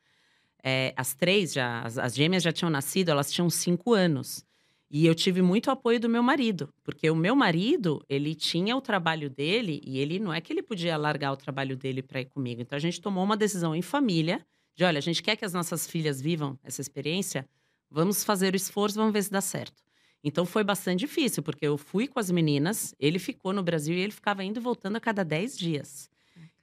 é, 0.63 0.91
as 0.97 1.13
três 1.13 1.53
já, 1.53 1.83
as, 1.83 1.99
as, 1.99 2.15
gêmeas 2.15 2.41
já 2.41 2.51
tinham 2.51 2.71
nascido, 2.71 3.09
elas 3.09 3.31
tinham 3.31 3.47
cinco 3.47 3.93
anos. 3.93 4.43
E 4.89 5.05
eu 5.05 5.13
tive 5.13 5.43
muito 5.43 5.69
apoio 5.69 5.99
do 5.99 6.09
meu 6.09 6.23
marido, 6.23 6.73
porque 6.83 7.11
o 7.11 7.15
meu 7.15 7.35
marido, 7.35 8.03
ele 8.09 8.33
tinha 8.33 8.75
o 8.75 8.81
trabalho 8.81 9.29
dele 9.29 9.81
e 9.85 9.99
ele 9.99 10.17
não 10.17 10.33
é 10.33 10.41
que 10.41 10.51
ele 10.51 10.63
podia 10.63 10.97
largar 10.97 11.31
o 11.31 11.37
trabalho 11.37 11.77
dele 11.77 12.01
para 12.01 12.21
ir 12.21 12.25
comigo. 12.25 12.59
Então, 12.59 12.75
a 12.75 12.79
gente 12.79 12.99
tomou 12.99 13.23
uma 13.23 13.37
decisão 13.37 13.75
em 13.75 13.83
família 13.83 14.43
de 14.79 14.85
olha, 14.85 14.97
a 14.97 15.01
gente 15.01 15.21
quer 15.21 15.35
que 15.35 15.43
as 15.43 15.51
nossas 15.51 15.85
filhas 15.85 16.21
vivam 16.21 16.57
essa 16.63 16.79
experiência, 16.79 17.45
vamos 17.91 18.23
fazer 18.23 18.53
o 18.53 18.55
esforço, 18.55 18.95
vamos 18.95 19.11
ver 19.11 19.21
se 19.23 19.29
dá 19.29 19.41
certo. 19.41 19.83
Então 20.23 20.45
foi 20.45 20.63
bastante 20.63 21.01
difícil, 21.01 21.43
porque 21.43 21.67
eu 21.67 21.77
fui 21.77 22.07
com 22.07 22.17
as 22.17 22.31
meninas, 22.31 22.95
ele 22.97 23.19
ficou 23.19 23.51
no 23.51 23.61
Brasil 23.61 23.93
e 23.93 23.99
ele 23.99 24.13
ficava 24.13 24.41
indo 24.41 24.57
e 24.57 24.63
voltando 24.63 24.95
a 24.95 24.99
cada 25.01 25.25
10 25.25 25.57
dias. 25.57 26.09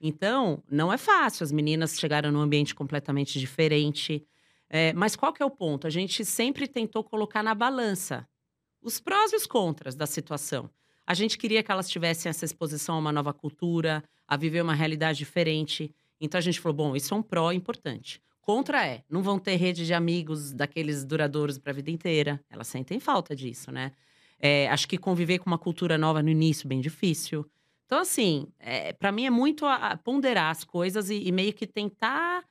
Então, 0.00 0.62
não 0.70 0.90
é 0.90 0.96
fácil. 0.96 1.44
As 1.44 1.52
meninas 1.52 1.98
chegaram 1.98 2.32
num 2.32 2.40
ambiente 2.40 2.74
completamente 2.74 3.38
diferente. 3.38 4.26
É, 4.70 4.94
mas 4.94 5.14
qual 5.14 5.30
que 5.30 5.42
é 5.42 5.46
o 5.46 5.50
ponto? 5.50 5.86
A 5.86 5.90
gente 5.90 6.24
sempre 6.24 6.66
tentou 6.66 7.04
colocar 7.04 7.42
na 7.42 7.54
balança 7.54 8.26
os 8.80 8.98
prós 8.98 9.30
e 9.34 9.36
os 9.36 9.46
contras 9.46 9.94
da 9.94 10.06
situação. 10.06 10.70
A 11.06 11.12
gente 11.12 11.36
queria 11.36 11.62
que 11.62 11.70
elas 11.70 11.88
tivessem 11.88 12.30
essa 12.30 12.46
exposição 12.46 12.94
a 12.94 12.98
uma 12.98 13.12
nova 13.12 13.34
cultura, 13.34 14.02
a 14.26 14.38
viver 14.38 14.62
uma 14.62 14.74
realidade 14.74 15.18
diferente. 15.18 15.94
Então 16.20 16.38
a 16.38 16.42
gente 16.42 16.60
falou: 16.60 16.76
bom, 16.76 16.96
isso 16.96 17.12
é 17.14 17.16
um 17.16 17.22
pró 17.22 17.52
importante. 17.52 18.20
Contra 18.40 18.86
é, 18.86 19.02
não 19.10 19.22
vão 19.22 19.40
ter 19.40 19.56
rede 19.56 19.84
de 19.84 19.92
amigos 19.92 20.52
daqueles 20.52 21.04
duradouros 21.04 21.58
para 21.58 21.72
a 21.72 21.74
vida 21.74 21.90
inteira. 21.90 22.40
Elas 22.48 22.68
sentem 22.68 23.00
falta 23.00 23.34
disso, 23.34 23.72
né? 23.72 23.90
É, 24.38 24.68
acho 24.68 24.86
que 24.86 24.96
conviver 24.96 25.38
com 25.38 25.46
uma 25.46 25.58
cultura 25.58 25.98
nova 25.98 26.22
no 26.22 26.28
início, 26.28 26.68
bem 26.68 26.80
difícil. 26.80 27.44
Então, 27.86 27.98
assim, 28.00 28.46
é, 28.58 28.92
para 28.92 29.10
mim 29.10 29.26
é 29.26 29.30
muito 29.30 29.64
a, 29.64 29.74
a 29.74 29.96
ponderar 29.96 30.50
as 30.50 30.62
coisas 30.62 31.08
e, 31.08 31.26
e, 31.26 31.32
meio 31.32 31.52
que 31.52 31.66
tentar, 31.66 32.44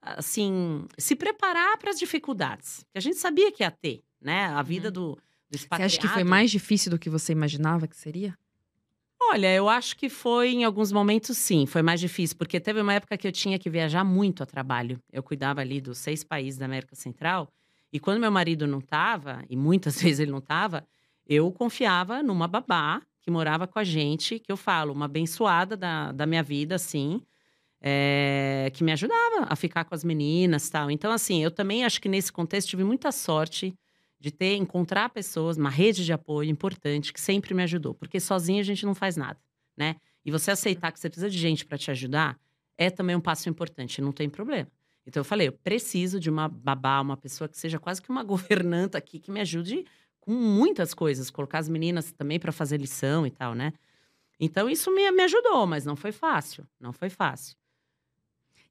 assim, 0.00 0.86
se 0.96 1.14
preparar 1.14 1.76
para 1.78 1.90
as 1.90 1.98
dificuldades. 1.98 2.84
Que 2.92 2.98
a 2.98 3.00
gente 3.00 3.16
sabia 3.16 3.52
que 3.52 3.62
ia 3.62 3.70
ter, 3.70 4.02
né? 4.20 4.46
A 4.46 4.62
vida 4.62 4.88
uhum. 4.88 4.92
do, 4.92 5.18
do 5.50 5.56
expatriado. 5.56 5.90
Você 5.90 5.98
acha 5.98 6.08
que 6.08 6.12
foi 6.12 6.24
mais 6.24 6.50
difícil 6.50 6.90
do 6.90 6.98
que 6.98 7.10
você 7.10 7.32
imaginava 7.32 7.86
que 7.86 7.96
seria? 7.96 8.36
Olha, 9.20 9.52
eu 9.54 9.68
acho 9.68 9.96
que 9.96 10.08
foi 10.08 10.50
em 10.50 10.64
alguns 10.64 10.92
momentos 10.92 11.36
sim, 11.38 11.66
foi 11.66 11.82
mais 11.82 12.00
difícil, 12.00 12.36
porque 12.36 12.60
teve 12.60 12.80
uma 12.80 12.94
época 12.94 13.16
que 13.16 13.26
eu 13.26 13.32
tinha 13.32 13.58
que 13.58 13.70
viajar 13.70 14.04
muito 14.04 14.42
a 14.42 14.46
trabalho. 14.46 15.00
Eu 15.12 15.22
cuidava 15.22 15.60
ali 15.60 15.80
dos 15.80 15.98
seis 15.98 16.22
países 16.22 16.58
da 16.58 16.66
América 16.66 16.94
Central, 16.94 17.48
e 17.92 17.98
quando 17.98 18.20
meu 18.20 18.30
marido 18.30 18.66
não 18.66 18.78
estava, 18.78 19.42
e 19.48 19.56
muitas 19.56 20.00
vezes 20.02 20.20
ele 20.20 20.30
não 20.30 20.38
estava, 20.38 20.86
eu 21.26 21.50
confiava 21.50 22.22
numa 22.22 22.46
babá 22.46 23.02
que 23.22 23.30
morava 23.30 23.66
com 23.66 23.78
a 23.78 23.84
gente, 23.84 24.38
que 24.38 24.52
eu 24.52 24.56
falo, 24.56 24.92
uma 24.92 25.06
abençoada 25.06 25.76
da, 25.76 26.12
da 26.12 26.26
minha 26.26 26.42
vida, 26.42 26.76
assim, 26.76 27.20
é, 27.80 28.70
que 28.74 28.84
me 28.84 28.92
ajudava 28.92 29.46
a 29.48 29.56
ficar 29.56 29.84
com 29.84 29.94
as 29.94 30.04
meninas 30.04 30.68
tal. 30.70 30.90
Então, 30.90 31.10
assim, 31.12 31.42
eu 31.42 31.50
também 31.50 31.84
acho 31.84 32.00
que 32.00 32.08
nesse 32.08 32.32
contexto 32.32 32.68
tive 32.70 32.84
muita 32.84 33.10
sorte 33.12 33.74
de 34.26 34.32
ter, 34.32 34.56
encontrar 34.56 35.10
pessoas, 35.10 35.56
uma 35.56 35.70
rede 35.70 36.04
de 36.04 36.12
apoio 36.12 36.50
importante 36.50 37.12
que 37.12 37.20
sempre 37.20 37.54
me 37.54 37.62
ajudou, 37.62 37.94
porque 37.94 38.18
sozinha 38.18 38.60
a 38.60 38.64
gente 38.64 38.84
não 38.84 38.92
faz 38.92 39.16
nada, 39.16 39.38
né? 39.76 39.94
E 40.24 40.32
você 40.32 40.50
aceitar 40.50 40.90
que 40.90 40.98
você 40.98 41.08
precisa 41.08 41.30
de 41.30 41.38
gente 41.38 41.64
para 41.64 41.78
te 41.78 41.92
ajudar 41.92 42.36
é 42.76 42.90
também 42.90 43.14
um 43.14 43.20
passo 43.20 43.48
importante, 43.48 44.02
não 44.02 44.10
tem 44.10 44.28
problema. 44.28 44.68
Então 45.06 45.20
eu 45.20 45.24
falei, 45.24 45.46
eu 45.46 45.52
preciso 45.52 46.18
de 46.18 46.28
uma 46.28 46.48
babá, 46.48 47.00
uma 47.00 47.16
pessoa 47.16 47.46
que 47.48 47.56
seja 47.56 47.78
quase 47.78 48.02
que 48.02 48.10
uma 48.10 48.24
governanta 48.26 48.98
aqui 48.98 49.20
que 49.20 49.30
me 49.30 49.40
ajude 49.40 49.84
com 50.18 50.32
muitas 50.32 50.92
coisas, 50.92 51.30
colocar 51.30 51.60
as 51.60 51.68
meninas 51.68 52.10
também 52.10 52.40
para 52.40 52.50
fazer 52.50 52.78
lição 52.80 53.24
e 53.24 53.30
tal, 53.30 53.54
né? 53.54 53.72
Então 54.40 54.68
isso 54.68 54.92
me, 54.92 55.08
me 55.12 55.22
ajudou, 55.22 55.68
mas 55.68 55.84
não 55.84 55.94
foi 55.94 56.10
fácil, 56.10 56.66
não 56.80 56.92
foi 56.92 57.10
fácil. 57.10 57.56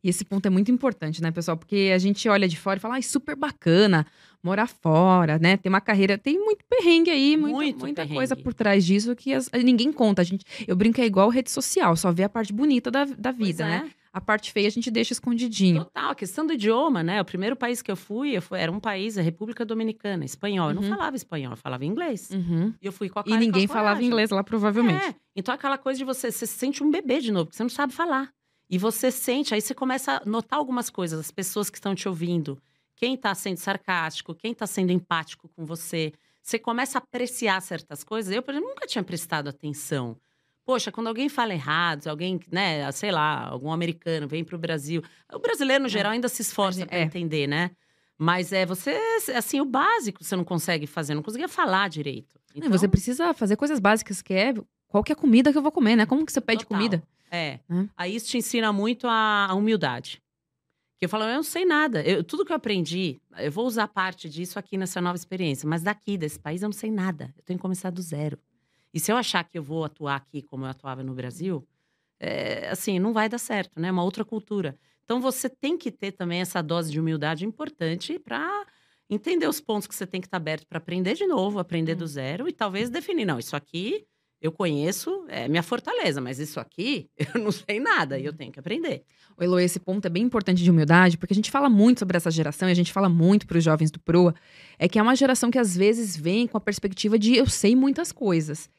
E 0.06 0.10
esse 0.10 0.24
ponto 0.24 0.46
é 0.46 0.52
muito 0.52 0.70
importante, 0.70 1.20
né, 1.20 1.32
pessoal? 1.32 1.58
Porque 1.58 1.92
a 1.92 1.98
gente 1.98 2.30
olha 2.30 2.48
de 2.48 2.56
fora 2.56 2.78
e 2.78 2.80
fala, 2.80 2.94
ai, 2.94 3.02
super 3.02 3.36
bacana, 3.36 4.06
morar 4.44 4.68
fora, 4.68 5.40
né? 5.40 5.58
Ter 5.58 5.68
uma 5.68 5.82
carreira. 5.82 6.16
Tem 6.16 6.38
muito 6.38 6.64
perrengue 6.70 7.10
aí, 7.10 7.36
muita, 7.36 7.56
muito 7.56 7.80
muita 7.80 8.02
perrengue. 8.04 8.16
coisa 8.16 8.36
por 8.36 8.54
trás 8.54 8.86
disso 8.86 9.16
que 9.16 9.34
as, 9.34 9.50
ninguém 9.64 9.92
conta. 9.92 10.22
A 10.22 10.26
gente, 10.26 10.46
eu 10.68 10.76
brinco 10.76 11.02
é 11.02 11.06
igual 11.08 11.28
rede 11.30 11.50
social, 11.50 11.96
só 11.96 12.12
vê 12.12 12.22
a 12.22 12.30
parte 12.30 12.54
bonita 12.54 12.92
da, 12.92 13.06
da 13.06 13.32
vida, 13.32 13.64
é. 13.64 13.68
né? 13.68 13.90
A 14.14 14.22
parte 14.22 14.52
feia 14.52 14.68
a 14.68 14.72
gente 14.72 14.92
deixa 14.92 15.12
escondidinho. 15.12 15.86
Total, 15.86 16.12
a 16.12 16.16
questão 16.16 16.46
do 16.46 16.54
idioma, 16.54 17.02
né? 17.02 17.20
O 17.20 17.26
primeiro 17.26 17.56
país 17.56 17.82
que 17.82 17.92
eu 17.92 17.96
fui, 17.96 18.38
eu 18.38 18.44
fui 18.44 18.60
era 18.60 18.72
um 18.72 18.80
país, 18.80 19.18
a 19.18 19.24
República 19.24 19.66
Dominicana, 19.66 20.24
espanhol. 20.24 20.70
Eu 20.70 20.76
não 20.76 20.84
uhum. 20.84 20.90
falava 20.90 21.16
espanhol, 21.16 21.54
eu 21.54 21.58
falava 21.58 21.84
inglês. 21.84 22.30
Uhum. 22.30 22.72
E 22.80 22.86
eu 22.86 22.92
fui 22.92 23.10
com 23.10 23.22
a 23.22 23.24
E 23.26 23.36
ninguém 23.38 23.66
falava 23.66 24.04
inglês 24.04 24.30
lá, 24.30 24.44
provavelmente. 24.44 25.04
É. 25.04 25.16
Então 25.36 25.52
aquela 25.52 25.80
coisa 25.80 25.98
de 25.98 26.06
você, 26.06 26.32
você 26.32 26.46
se 26.46 26.54
sente 26.54 26.84
um 26.84 26.92
bebê 26.92 27.20
de 27.20 27.32
novo, 27.32 27.48
porque 27.48 27.58
você 27.58 27.64
não 27.64 27.70
sabe 27.72 27.92
falar. 27.92 28.32
E 28.70 28.78
você 28.78 29.12
sente, 29.12 29.54
aí 29.54 29.62
você 29.62 29.74
começa 29.74 30.18
a 30.18 30.26
notar 30.26 30.60
algumas 30.60 30.90
coisas, 30.90 31.20
as 31.20 31.32
pessoas 31.32 31.70
que 31.70 31.78
estão 31.78 31.94
te 31.94 32.08
ouvindo, 32.08 32.58
quem 32.96 33.14
está 33.16 33.34
sendo 33.36 33.58
sarcástico, 33.58 34.34
quem 34.34 34.52
está 34.52 34.66
sendo 34.66 34.92
empático 34.92 35.50
com 35.50 35.66
você. 35.66 36.12
Você 36.42 36.58
começa 36.58 36.98
a 36.98 37.02
apreciar 37.02 37.62
certas 37.62 38.04
coisas. 38.04 38.34
Eu, 38.34 38.42
por 38.42 38.52
exemplo, 38.52 38.70
nunca 38.70 38.88
tinha 38.88 39.04
prestado 39.04 39.50
atenção. 39.50 40.18
Poxa, 40.64 40.92
quando 40.92 41.08
alguém 41.08 41.30
fala 41.30 41.54
errado, 41.54 42.08
alguém, 42.08 42.40
né, 42.52 42.92
sei 42.92 43.12
lá, 43.12 43.48
algum 43.48 43.72
americano 43.72 44.28
vem 44.28 44.44
para 44.44 44.56
o 44.56 44.60
Brasil. 44.60 45.04
O 45.32 45.40
brasileiro, 45.40 45.84
no 45.84 45.88
é. 45.88 45.92
geral, 45.92 46.12
ainda 46.12 46.28
se 46.28 46.42
esforça 46.42 46.86
para 46.86 46.98
é. 46.98 47.04
entender, 47.04 47.48
né? 47.48 47.72
Mas 48.18 48.54
é 48.54 48.66
você, 48.66 48.98
assim, 49.36 49.60
o 49.60 49.66
básico 49.66 50.24
você 50.24 50.36
não 50.36 50.44
consegue 50.44 50.88
fazer, 50.88 51.14
não 51.14 51.22
conseguia 51.22 51.48
falar 51.48 51.90
direito. 51.90 52.40
Então... 52.56 52.70
Você 52.72 52.88
precisa 52.88 53.34
fazer 53.34 53.58
coisas 53.58 53.80
básicas, 53.80 54.22
que 54.22 54.34
é 54.34 54.54
qual 54.88 55.04
que 55.04 55.12
é 55.12 55.14
a 55.14 55.18
comida 55.18 55.52
que 55.52 55.58
eu 55.58 55.62
vou 55.62 55.72
comer, 55.72 55.96
né? 55.96 56.06
Como 56.06 56.26
que 56.26 56.32
você 56.32 56.40
pede 56.40 56.64
Total. 56.64 56.78
comida? 56.78 57.04
É. 57.32 57.60
Hum? 57.70 57.88
Aí 57.96 58.16
isso 58.16 58.30
te 58.30 58.38
ensina 58.38 58.72
muito 58.72 59.08
a, 59.08 59.48
a, 59.50 59.54
humildade. 59.54 60.22
Que 61.00 61.06
eu 61.06 61.10
falo, 61.10 61.26
eu 61.26 61.36
não 61.36 61.44
sei 61.44 61.66
nada. 61.66 62.02
Eu, 62.02 62.24
tudo 62.24 62.46
que 62.46 62.52
eu 62.52 62.56
aprendi, 62.56 63.20
eu 63.38 63.52
vou 63.52 63.66
usar 63.66 63.88
parte 63.88 64.30
disso 64.30 64.58
aqui 64.58 64.78
nessa 64.78 65.02
nova 65.02 65.16
experiência. 65.16 65.68
Mas 65.68 65.84
daqui, 65.84 66.18
desse 66.18 66.40
país, 66.40 66.62
eu 66.62 66.68
não 66.68 66.74
sei 66.74 66.92
nada. 66.92 67.34
Eu 67.38 67.44
tenho 67.44 67.58
que 67.60 67.62
começar 67.62 67.90
do 67.90 68.02
zero. 68.02 68.40
E 68.94 69.00
se 69.00 69.12
eu 69.12 69.18
achar 69.18 69.44
que 69.44 69.58
eu 69.58 69.64
vou 69.64 69.84
atuar 69.84 70.16
aqui 70.16 70.42
como 70.42 70.66
eu 70.66 70.70
atuava 70.70 71.04
no 71.04 71.14
Brasil, 71.14 71.68
é, 72.20 72.70
assim, 72.70 72.98
não 72.98 73.12
vai 73.12 73.28
dar 73.28 73.38
certo, 73.38 73.80
né? 73.80 73.90
É 73.90 73.92
uma 73.92 74.04
outra 74.04 74.24
cultura. 74.24 74.78
Então 75.04 75.20
você 75.20 75.50
tem 75.50 75.78
que 75.78 75.92
ter 75.92 76.14
também 76.14 76.40
essa 76.40 76.62
dose 76.62 76.92
de 76.92 77.00
humildade 77.00 77.46
importante 77.46 78.18
para 78.18 78.66
entender 79.10 79.48
os 79.48 79.60
pontos 79.60 79.88
que 79.88 79.94
você 79.94 80.08
tem 80.08 80.22
que 80.22 80.28
estar 80.28 80.38
aberto 80.38 80.66
para 80.66 80.78
aprender 80.78 81.14
de 81.14 81.28
novo, 81.28 81.60
aprender 81.60 81.94
hum. 81.94 81.98
do 81.98 82.08
zero 82.08 82.48
e 82.48 82.54
talvez 82.54 82.90
definir, 82.90 83.26
não, 83.26 83.38
isso 83.38 83.56
aqui 83.56 84.08
eu 84.46 84.52
conheço, 84.52 85.26
é 85.28 85.48
minha 85.48 85.64
fortaleza, 85.64 86.22
mas 86.22 86.40
isso 86.40 86.60
aqui 86.60 87.10
eu 87.34 87.42
não 87.42 87.52
sei 87.52 87.80
nada 87.80 88.20
e 88.20 88.26
eu 88.26 88.34
tenho 88.34 88.52
que 88.52 88.60
aprender. 88.60 89.04
O 89.38 89.44
Elo, 89.44 89.60
esse 89.60 89.80
ponto 89.80 90.06
é 90.06 90.10
bem 90.10 90.24
importante 90.24 90.64
de 90.64 90.72
humildade, 90.72 91.18
porque 91.18 91.34
a 91.34 91.36
gente 91.36 91.52
fala 91.52 91.70
muito 91.70 92.00
sobre 92.00 92.16
essa 92.16 92.32
geração 92.32 92.70
e 92.70 92.72
a 92.72 92.76
gente 92.76 92.94
fala 92.94 93.10
muito 93.10 93.46
para 93.46 93.58
os 93.58 93.64
jovens 93.64 93.92
do 93.92 94.00
Proa, 94.00 94.34
é 94.80 94.88
que 94.88 94.98
é 94.98 95.02
uma 95.02 95.16
geração 95.16 95.52
que 95.52 95.60
às 95.60 95.76
vezes 95.76 96.16
vem 96.16 96.48
com 96.48 96.58
a 96.58 96.62
perspectiva 96.62 97.20
de 97.20 97.36
eu 97.36 97.48
sei 97.48 97.76
muitas 97.76 98.12
coisas. 98.12 98.70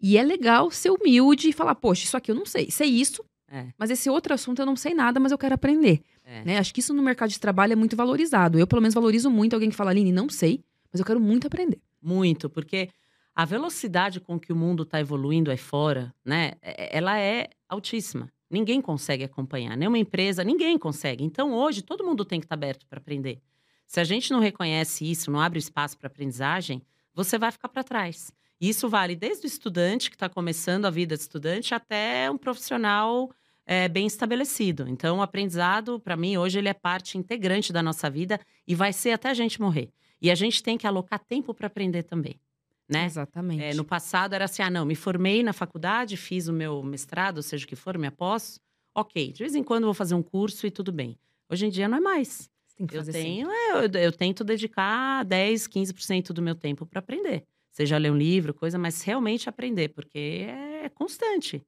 E 0.00 0.16
é 0.16 0.22
legal 0.22 0.70
ser 0.70 0.90
humilde 0.90 1.48
e 1.48 1.52
falar, 1.52 1.74
poxa, 1.74 2.04
isso 2.04 2.16
aqui 2.16 2.30
eu 2.30 2.34
não 2.34 2.46
sei, 2.46 2.70
sei 2.70 2.88
isso, 2.88 3.24
é. 3.50 3.66
mas 3.78 3.90
esse 3.90 4.08
outro 4.08 4.32
assunto 4.34 4.60
eu 4.60 4.66
não 4.66 4.76
sei 4.76 4.94
nada, 4.94 5.18
mas 5.18 5.32
eu 5.32 5.38
quero 5.38 5.54
aprender. 5.54 6.00
É. 6.24 6.44
Né? 6.44 6.58
Acho 6.58 6.72
que 6.72 6.80
isso 6.80 6.92
no 6.92 7.02
mercado 7.02 7.30
de 7.30 7.40
trabalho 7.40 7.72
é 7.72 7.76
muito 7.76 7.96
valorizado. 7.96 8.58
Eu, 8.58 8.66
pelo 8.66 8.82
menos, 8.82 8.94
valorizo 8.94 9.30
muito 9.30 9.54
alguém 9.54 9.70
que 9.70 9.76
fala, 9.76 9.90
Aline, 9.90 10.12
não 10.12 10.28
sei, 10.28 10.62
mas 10.92 11.00
eu 11.00 11.06
quero 11.06 11.20
muito 11.20 11.46
aprender. 11.46 11.80
Muito, 12.02 12.50
porque 12.50 12.90
a 13.36 13.44
velocidade 13.44 14.18
com 14.18 14.40
que 14.40 14.50
o 14.50 14.56
mundo 14.56 14.82
está 14.82 14.98
evoluindo 14.98 15.50
aí 15.50 15.58
fora, 15.58 16.14
né, 16.24 16.52
é, 16.62 16.84
é, 16.84 16.96
ela 16.96 17.20
é 17.20 17.50
altíssima. 17.68 18.32
Ninguém 18.50 18.80
consegue 18.80 19.24
acompanhar, 19.24 19.76
nenhuma 19.76 19.98
empresa, 19.98 20.42
ninguém 20.42 20.78
consegue. 20.78 21.22
Então, 21.22 21.52
hoje, 21.52 21.82
todo 21.82 22.02
mundo 22.02 22.24
tem 22.24 22.40
que 22.40 22.46
estar 22.46 22.56
tá 22.56 22.58
aberto 22.58 22.86
para 22.86 22.98
aprender. 22.98 23.42
Se 23.86 24.00
a 24.00 24.04
gente 24.04 24.32
não 24.32 24.40
reconhece 24.40 25.08
isso, 25.08 25.30
não 25.30 25.38
abre 25.38 25.58
espaço 25.58 25.98
para 25.98 26.06
aprendizagem, 26.06 26.80
você 27.12 27.36
vai 27.36 27.52
ficar 27.52 27.68
para 27.68 27.84
trás. 27.84 28.32
E 28.58 28.70
isso 28.70 28.88
vale 28.88 29.14
desde 29.14 29.44
o 29.44 29.48
estudante 29.48 30.08
que 30.08 30.16
está 30.16 30.30
começando 30.30 30.86
a 30.86 30.90
vida 30.90 31.14
de 31.14 31.20
estudante 31.20 31.74
até 31.74 32.30
um 32.30 32.38
profissional 32.38 33.30
é, 33.66 33.86
bem 33.86 34.06
estabelecido. 34.06 34.88
Então, 34.88 35.18
o 35.18 35.22
aprendizado, 35.22 36.00
para 36.00 36.16
mim, 36.16 36.38
hoje 36.38 36.58
ele 36.58 36.68
é 36.70 36.74
parte 36.74 37.18
integrante 37.18 37.70
da 37.70 37.82
nossa 37.82 38.08
vida 38.08 38.40
e 38.66 38.74
vai 38.74 38.94
ser 38.94 39.10
até 39.10 39.28
a 39.28 39.34
gente 39.34 39.60
morrer. 39.60 39.90
E 40.22 40.30
a 40.30 40.34
gente 40.34 40.62
tem 40.62 40.78
que 40.78 40.86
alocar 40.86 41.18
tempo 41.18 41.52
para 41.52 41.66
aprender 41.66 42.02
também 42.04 42.40
né? 42.88 43.04
Exatamente. 43.06 43.62
É, 43.62 43.74
no 43.74 43.84
passado 43.84 44.34
era 44.34 44.44
assim, 44.44 44.62
ah, 44.62 44.70
não, 44.70 44.84
me 44.84 44.94
formei 44.94 45.42
na 45.42 45.52
faculdade, 45.52 46.16
fiz 46.16 46.48
o 46.48 46.52
meu 46.52 46.82
mestrado, 46.82 47.42
seja 47.42 47.64
o 47.64 47.68
que 47.68 47.76
for, 47.76 47.98
minha 47.98 48.12
pós, 48.12 48.60
ok. 48.94 49.32
De 49.32 49.42
vez 49.42 49.54
em 49.54 49.62
quando 49.62 49.84
vou 49.84 49.94
fazer 49.94 50.14
um 50.14 50.22
curso 50.22 50.66
e 50.66 50.70
tudo 50.70 50.92
bem. 50.92 51.18
Hoje 51.50 51.66
em 51.66 51.70
dia 51.70 51.88
não 51.88 51.98
é 51.98 52.00
mais. 52.00 52.50
eu 52.78 53.04
tenho, 53.04 53.50
é, 53.50 53.70
eu, 53.72 54.00
eu, 54.00 54.12
tento 54.12 54.44
dedicar 54.44 55.24
10, 55.24 55.68
15% 55.68 56.32
do 56.32 56.42
meu 56.42 56.54
tempo 56.54 56.86
para 56.86 56.98
aprender. 56.98 57.44
Seja 57.70 57.98
ler 57.98 58.10
um 58.10 58.16
livro, 58.16 58.54
coisa, 58.54 58.78
mas 58.78 59.02
realmente 59.02 59.48
aprender, 59.48 59.88
porque 59.88 60.46
é 60.48 60.88
constante. 60.88 61.62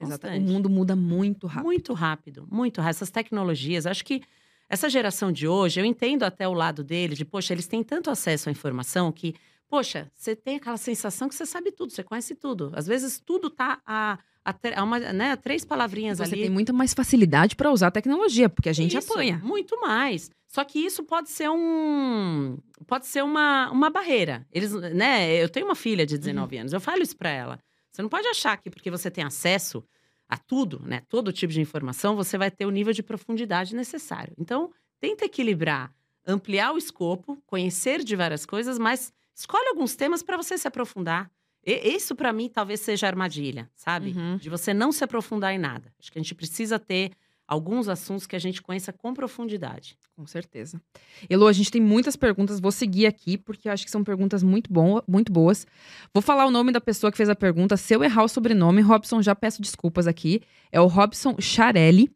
Exatamente. 0.00 0.44
O 0.44 0.52
mundo 0.52 0.70
muda 0.70 0.94
muito 0.94 1.46
rápido. 1.46 1.64
Muito 1.64 1.92
rápido, 1.94 2.48
muito 2.50 2.80
rápido. 2.80 2.90
Essas 2.90 3.10
tecnologias, 3.10 3.86
acho 3.86 4.04
que 4.04 4.22
essa 4.68 4.88
geração 4.88 5.32
de 5.32 5.48
hoje, 5.48 5.80
eu 5.80 5.84
entendo 5.84 6.24
até 6.24 6.46
o 6.46 6.52
lado 6.52 6.84
deles, 6.84 7.16
de, 7.16 7.24
poxa, 7.24 7.54
eles 7.54 7.66
têm 7.66 7.82
tanto 7.82 8.10
acesso 8.10 8.48
à 8.48 8.52
informação 8.52 9.10
que 9.10 9.34
Poxa, 9.68 10.10
você 10.14 10.34
tem 10.34 10.56
aquela 10.56 10.78
sensação 10.78 11.28
que 11.28 11.34
você 11.34 11.44
sabe 11.44 11.70
tudo, 11.70 11.92
você 11.92 12.02
conhece 12.02 12.34
tudo. 12.34 12.72
Às 12.74 12.86
vezes 12.86 13.20
tudo 13.20 13.50
tá 13.50 13.80
a, 13.84 14.18
a, 14.44 14.54
a 14.76 14.82
uma, 14.82 14.98
né, 14.98 15.32
a 15.32 15.36
três 15.36 15.64
palavrinhas 15.64 16.18
você 16.18 16.24
ali. 16.24 16.36
Você 16.36 16.42
tem 16.42 16.50
muita 16.50 16.72
mais 16.72 16.94
facilidade 16.94 17.54
para 17.54 17.70
usar 17.70 17.88
a 17.88 17.90
tecnologia, 17.90 18.48
porque 18.48 18.70
a 18.70 18.72
gente 18.72 18.96
isso, 18.96 19.12
apanha. 19.12 19.38
Muito 19.44 19.78
mais. 19.80 20.30
Só 20.46 20.64
que 20.64 20.78
isso 20.78 21.04
pode 21.04 21.28
ser 21.28 21.50
um 21.50 22.56
pode 22.86 23.06
ser 23.06 23.22
uma, 23.22 23.70
uma 23.70 23.90
barreira. 23.90 24.46
Eles, 24.50 24.72
né, 24.72 25.30
eu 25.36 25.48
tenho 25.50 25.66
uma 25.66 25.74
filha 25.74 26.06
de 26.06 26.16
19 26.16 26.54
uhum. 26.54 26.60
anos, 26.62 26.72
eu 26.72 26.80
falo 26.80 27.02
isso 27.02 27.16
para 27.16 27.28
ela. 27.28 27.60
Você 27.92 28.00
não 28.00 28.08
pode 28.08 28.26
achar 28.28 28.56
que 28.56 28.70
porque 28.70 28.90
você 28.90 29.10
tem 29.10 29.24
acesso 29.24 29.84
a 30.26 30.38
tudo, 30.38 30.80
né, 30.84 31.02
todo 31.08 31.32
tipo 31.32 31.52
de 31.52 31.60
informação, 31.60 32.16
você 32.16 32.38
vai 32.38 32.50
ter 32.50 32.64
o 32.64 32.70
nível 32.70 32.94
de 32.94 33.02
profundidade 33.02 33.74
necessário. 33.74 34.32
Então, 34.38 34.70
tenta 34.98 35.26
equilibrar, 35.26 35.92
ampliar 36.26 36.72
o 36.72 36.78
escopo, 36.78 37.42
conhecer 37.46 38.02
de 38.02 38.16
várias 38.16 38.46
coisas, 38.46 38.78
mas 38.78 39.12
Escolhe 39.38 39.68
alguns 39.68 39.94
temas 39.94 40.20
para 40.20 40.36
você 40.36 40.58
se 40.58 40.66
aprofundar. 40.66 41.30
E, 41.64 41.94
isso, 41.94 42.16
para 42.16 42.32
mim, 42.32 42.48
talvez 42.48 42.80
seja 42.80 43.06
armadilha, 43.06 43.70
sabe? 43.76 44.10
Uhum. 44.10 44.36
De 44.36 44.50
você 44.50 44.74
não 44.74 44.90
se 44.90 45.04
aprofundar 45.04 45.54
em 45.54 45.58
nada. 45.58 45.92
Acho 46.00 46.10
que 46.10 46.18
a 46.18 46.22
gente 46.22 46.34
precisa 46.34 46.76
ter 46.76 47.12
alguns 47.46 47.88
assuntos 47.88 48.26
que 48.26 48.34
a 48.34 48.38
gente 48.38 48.60
conheça 48.60 48.92
com 48.92 49.14
profundidade. 49.14 49.96
Com 50.16 50.26
certeza. 50.26 50.82
Elo, 51.30 51.46
a 51.46 51.52
gente 51.52 51.70
tem 51.70 51.80
muitas 51.80 52.16
perguntas, 52.16 52.58
vou 52.58 52.72
seguir 52.72 53.06
aqui, 53.06 53.38
porque 53.38 53.68
acho 53.68 53.84
que 53.84 53.90
são 53.92 54.02
perguntas 54.02 54.42
muito, 54.42 54.72
bom, 54.72 55.00
muito 55.06 55.30
boas. 55.32 55.64
Vou 56.12 56.20
falar 56.20 56.44
o 56.44 56.50
nome 56.50 56.72
da 56.72 56.80
pessoa 56.80 57.12
que 57.12 57.16
fez 57.16 57.28
a 57.28 57.36
pergunta. 57.36 57.76
Se 57.76 57.94
eu 57.94 58.02
errar 58.02 58.24
o 58.24 58.28
sobrenome, 58.28 58.82
Robson, 58.82 59.22
já 59.22 59.36
peço 59.36 59.62
desculpas 59.62 60.08
aqui. 60.08 60.42
É 60.72 60.80
o 60.80 60.86
Robson 60.86 61.36
Charelli. 61.38 62.10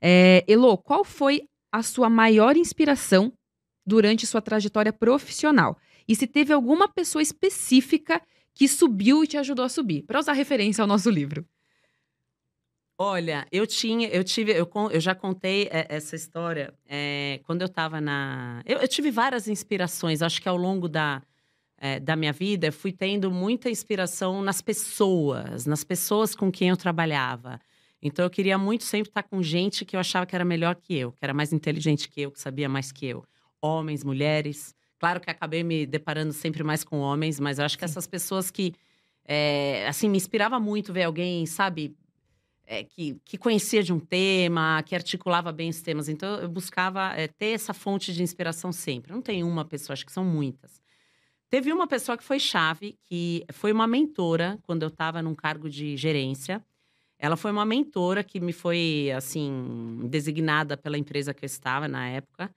É, 0.00 0.42
Elo, 0.48 0.78
qual 0.78 1.04
foi 1.04 1.42
a 1.70 1.82
sua 1.82 2.08
maior 2.08 2.56
inspiração 2.56 3.32
durante 3.86 4.26
sua 4.26 4.40
trajetória 4.40 4.92
profissional 4.92 5.78
e 6.06 6.14
se 6.14 6.26
teve 6.26 6.52
alguma 6.52 6.88
pessoa 6.88 7.22
específica 7.22 8.20
que 8.54 8.68
subiu 8.68 9.24
e 9.24 9.26
te 9.26 9.36
ajudou 9.36 9.64
a 9.64 9.68
subir, 9.68 10.02
para 10.02 10.18
usar 10.18 10.32
referência 10.32 10.82
ao 10.82 10.88
nosso 10.88 11.10
livro. 11.10 11.44
Olha, 12.96 13.44
eu 13.50 13.66
tinha, 13.66 14.06
eu 14.08 14.22
tive, 14.22 14.52
eu, 14.52 14.70
eu 14.92 15.00
já 15.00 15.16
contei 15.16 15.64
é, 15.64 15.86
essa 15.88 16.14
história 16.14 16.72
é, 16.86 17.40
quando 17.42 17.62
eu 17.62 17.66
estava 17.66 18.00
na. 18.00 18.62
Eu, 18.64 18.78
eu, 18.78 18.86
tive 18.86 19.10
várias 19.10 19.48
inspirações, 19.48 20.22
acho 20.22 20.40
que 20.40 20.48
ao 20.48 20.56
longo 20.56 20.88
da, 20.88 21.20
é, 21.76 21.98
da 21.98 22.14
minha 22.14 22.32
vida, 22.32 22.68
eu 22.68 22.72
fui 22.72 22.92
tendo 22.92 23.32
muita 23.32 23.68
inspiração 23.68 24.40
nas 24.42 24.62
pessoas, 24.62 25.66
nas 25.66 25.82
pessoas 25.82 26.36
com 26.36 26.52
quem 26.52 26.68
eu 26.68 26.76
trabalhava. 26.76 27.60
Então, 28.00 28.24
eu 28.24 28.30
queria 28.30 28.56
muito 28.56 28.84
sempre 28.84 29.08
estar 29.08 29.24
com 29.24 29.42
gente 29.42 29.84
que 29.84 29.96
eu 29.96 30.00
achava 30.00 30.24
que 30.24 30.34
era 30.34 30.44
melhor 30.44 30.76
que 30.76 30.94
eu, 30.94 31.10
que 31.10 31.24
era 31.24 31.34
mais 31.34 31.52
inteligente 31.52 32.08
que 32.08 32.20
eu, 32.20 32.30
que 32.30 32.38
sabia 32.38 32.68
mais 32.68 32.92
que 32.92 33.06
eu. 33.06 33.24
Homens, 33.60 34.04
mulheres. 34.04 34.72
Claro 35.04 35.20
que 35.20 35.28
acabei 35.28 35.62
me 35.62 35.84
deparando 35.84 36.32
sempre 36.32 36.64
mais 36.64 36.82
com 36.82 36.98
homens, 37.00 37.38
mas 37.38 37.58
eu 37.58 37.66
acho 37.66 37.76
que 37.76 37.84
essas 37.84 38.06
pessoas 38.06 38.50
que. 38.50 38.72
É, 39.22 39.86
assim, 39.86 40.08
me 40.08 40.16
inspirava 40.16 40.58
muito 40.58 40.94
ver 40.94 41.02
alguém, 41.02 41.44
sabe, 41.44 41.94
é, 42.66 42.84
que, 42.84 43.20
que 43.22 43.36
conhecia 43.36 43.82
de 43.82 43.92
um 43.92 44.00
tema, 44.00 44.82
que 44.82 44.94
articulava 44.94 45.52
bem 45.52 45.68
os 45.68 45.82
temas. 45.82 46.08
Então, 46.08 46.38
eu 46.38 46.48
buscava 46.48 47.12
é, 47.14 47.28
ter 47.28 47.48
essa 47.48 47.74
fonte 47.74 48.14
de 48.14 48.22
inspiração 48.22 48.72
sempre. 48.72 49.12
Não 49.12 49.20
tem 49.20 49.44
uma 49.44 49.62
pessoa, 49.62 49.92
acho 49.92 50.06
que 50.06 50.12
são 50.12 50.24
muitas. 50.24 50.80
Teve 51.50 51.70
uma 51.70 51.86
pessoa 51.86 52.16
que 52.16 52.24
foi 52.24 52.40
chave, 52.40 52.98
que 53.02 53.44
foi 53.52 53.72
uma 53.72 53.86
mentora 53.86 54.58
quando 54.62 54.84
eu 54.84 54.88
estava 54.88 55.20
num 55.20 55.34
cargo 55.34 55.68
de 55.68 55.98
gerência. 55.98 56.64
Ela 57.18 57.36
foi 57.36 57.50
uma 57.50 57.66
mentora 57.66 58.24
que 58.24 58.40
me 58.40 58.54
foi, 58.54 59.12
assim, 59.14 60.00
designada 60.08 60.78
pela 60.78 60.96
empresa 60.96 61.34
que 61.34 61.44
eu 61.44 61.46
estava 61.46 61.86
na 61.86 62.08
época. 62.08 62.50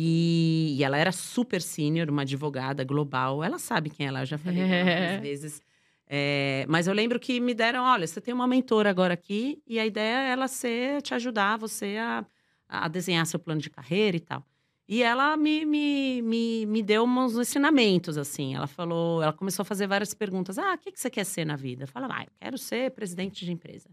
E, 0.00 0.76
e 0.78 0.84
ela 0.84 0.96
era 0.96 1.10
super 1.10 1.60
sênior, 1.60 2.08
uma 2.08 2.22
advogada 2.22 2.84
global. 2.84 3.42
Ela 3.42 3.58
sabe 3.58 3.90
quem 3.90 4.06
ela, 4.06 4.20
é, 4.20 4.22
eu 4.22 4.26
já 4.26 4.38
falei 4.38 4.62
várias 4.62 5.20
vezes. 5.20 5.62
É, 6.06 6.64
mas 6.68 6.86
eu 6.86 6.94
lembro 6.94 7.18
que 7.18 7.40
me 7.40 7.52
deram, 7.52 7.82
olha, 7.82 8.06
você 8.06 8.20
tem 8.20 8.32
uma 8.32 8.46
mentora 8.46 8.88
agora 8.88 9.14
aqui 9.14 9.60
e 9.66 9.76
a 9.76 9.84
ideia 9.84 10.28
é 10.28 10.30
ela 10.30 10.46
ser, 10.46 11.02
te 11.02 11.14
ajudar 11.14 11.56
você 11.58 11.96
a, 11.98 12.24
a 12.68 12.86
desenhar 12.86 13.26
seu 13.26 13.40
plano 13.40 13.60
de 13.60 13.70
carreira 13.70 14.16
e 14.16 14.20
tal. 14.20 14.46
E 14.86 15.02
ela 15.02 15.36
me, 15.36 15.64
me, 15.64 16.22
me, 16.22 16.64
me 16.64 16.80
deu 16.80 17.02
uns 17.02 17.36
ensinamentos, 17.36 18.16
assim. 18.16 18.54
Ela 18.54 18.68
falou, 18.68 19.20
ela 19.20 19.32
começou 19.32 19.64
a 19.64 19.66
fazer 19.66 19.88
várias 19.88 20.14
perguntas. 20.14 20.58
Ah, 20.58 20.74
o 20.74 20.78
que, 20.78 20.92
que 20.92 21.00
você 21.00 21.10
quer 21.10 21.24
ser 21.24 21.44
na 21.44 21.56
vida? 21.56 21.82
Eu 21.82 21.88
falei, 21.88 22.08
ah, 22.12 22.22
eu 22.22 22.32
quero 22.38 22.56
ser 22.56 22.92
presidente 22.92 23.44
de 23.44 23.50
empresa. 23.50 23.90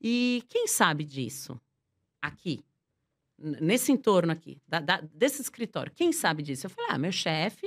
E 0.00 0.42
quem 0.48 0.66
sabe 0.66 1.04
disso? 1.04 1.60
Aqui, 2.20 2.64
nesse 3.38 3.92
entorno 3.92 4.32
aqui, 4.32 4.60
da, 4.66 4.80
da, 4.80 5.00
desse 5.00 5.40
escritório, 5.40 5.92
quem 5.94 6.12
sabe 6.12 6.42
disso? 6.42 6.66
Eu 6.66 6.70
falei, 6.70 6.90
ah, 6.90 6.98
meu 6.98 7.12
chefe, 7.12 7.66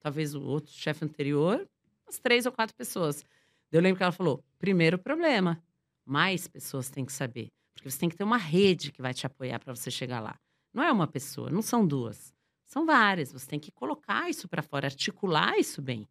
talvez 0.00 0.34
o 0.34 0.42
outro 0.42 0.72
chefe 0.72 1.04
anterior, 1.04 1.68
umas 2.06 2.18
três 2.18 2.46
ou 2.46 2.52
quatro 2.52 2.76
pessoas. 2.76 3.24
Eu 3.72 3.80
lembro 3.80 3.96
que 3.96 4.02
ela 4.02 4.12
falou: 4.12 4.44
primeiro 4.58 4.98
problema, 4.98 5.60
mais 6.04 6.46
pessoas 6.46 6.88
têm 6.88 7.04
que 7.04 7.12
saber. 7.12 7.48
Porque 7.74 7.90
você 7.90 7.98
tem 7.98 8.08
que 8.08 8.16
ter 8.16 8.24
uma 8.24 8.36
rede 8.36 8.92
que 8.92 9.02
vai 9.02 9.12
te 9.12 9.26
apoiar 9.26 9.58
para 9.58 9.74
você 9.74 9.90
chegar 9.90 10.20
lá. 10.20 10.38
Não 10.72 10.82
é 10.82 10.92
uma 10.92 11.06
pessoa, 11.06 11.50
não 11.50 11.62
são 11.62 11.86
duas. 11.86 12.32
São 12.66 12.86
várias. 12.86 13.32
Você 13.32 13.46
tem 13.46 13.58
que 13.58 13.72
colocar 13.72 14.30
isso 14.30 14.48
para 14.48 14.62
fora, 14.62 14.86
articular 14.86 15.58
isso 15.58 15.82
bem. 15.82 16.06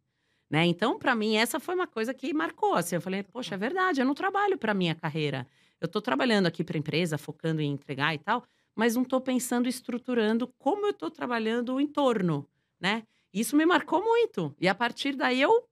Né? 0.50 0.66
Então, 0.66 0.98
para 0.98 1.14
mim, 1.14 1.36
essa 1.36 1.58
foi 1.58 1.74
uma 1.74 1.86
coisa 1.86 2.12
que 2.12 2.32
marcou. 2.34 2.74
Assim, 2.74 2.96
eu 2.96 3.00
falei, 3.00 3.22
poxa, 3.22 3.54
é 3.54 3.58
verdade, 3.58 4.00
eu 4.00 4.04
não 4.04 4.14
trabalho 4.14 4.58
para 4.58 4.74
minha 4.74 4.94
carreira. 4.94 5.46
Eu 5.80 5.86
estou 5.86 6.02
trabalhando 6.02 6.46
aqui 6.46 6.62
para 6.62 6.76
a 6.76 6.78
empresa, 6.78 7.18
focando 7.18 7.60
em 7.60 7.72
entregar 7.72 8.14
e 8.14 8.18
tal, 8.18 8.44
mas 8.74 8.94
não 8.94 9.02
estou 9.02 9.20
pensando, 9.20 9.68
estruturando 9.68 10.48
como 10.58 10.86
eu 10.86 10.90
estou 10.90 11.10
trabalhando 11.10 11.74
o 11.74 11.80
entorno, 11.80 12.46
né? 12.80 13.04
Isso 13.32 13.56
me 13.56 13.66
marcou 13.66 14.02
muito. 14.02 14.54
E 14.60 14.68
a 14.68 14.74
partir 14.74 15.16
daí 15.16 15.40
eu 15.40 15.68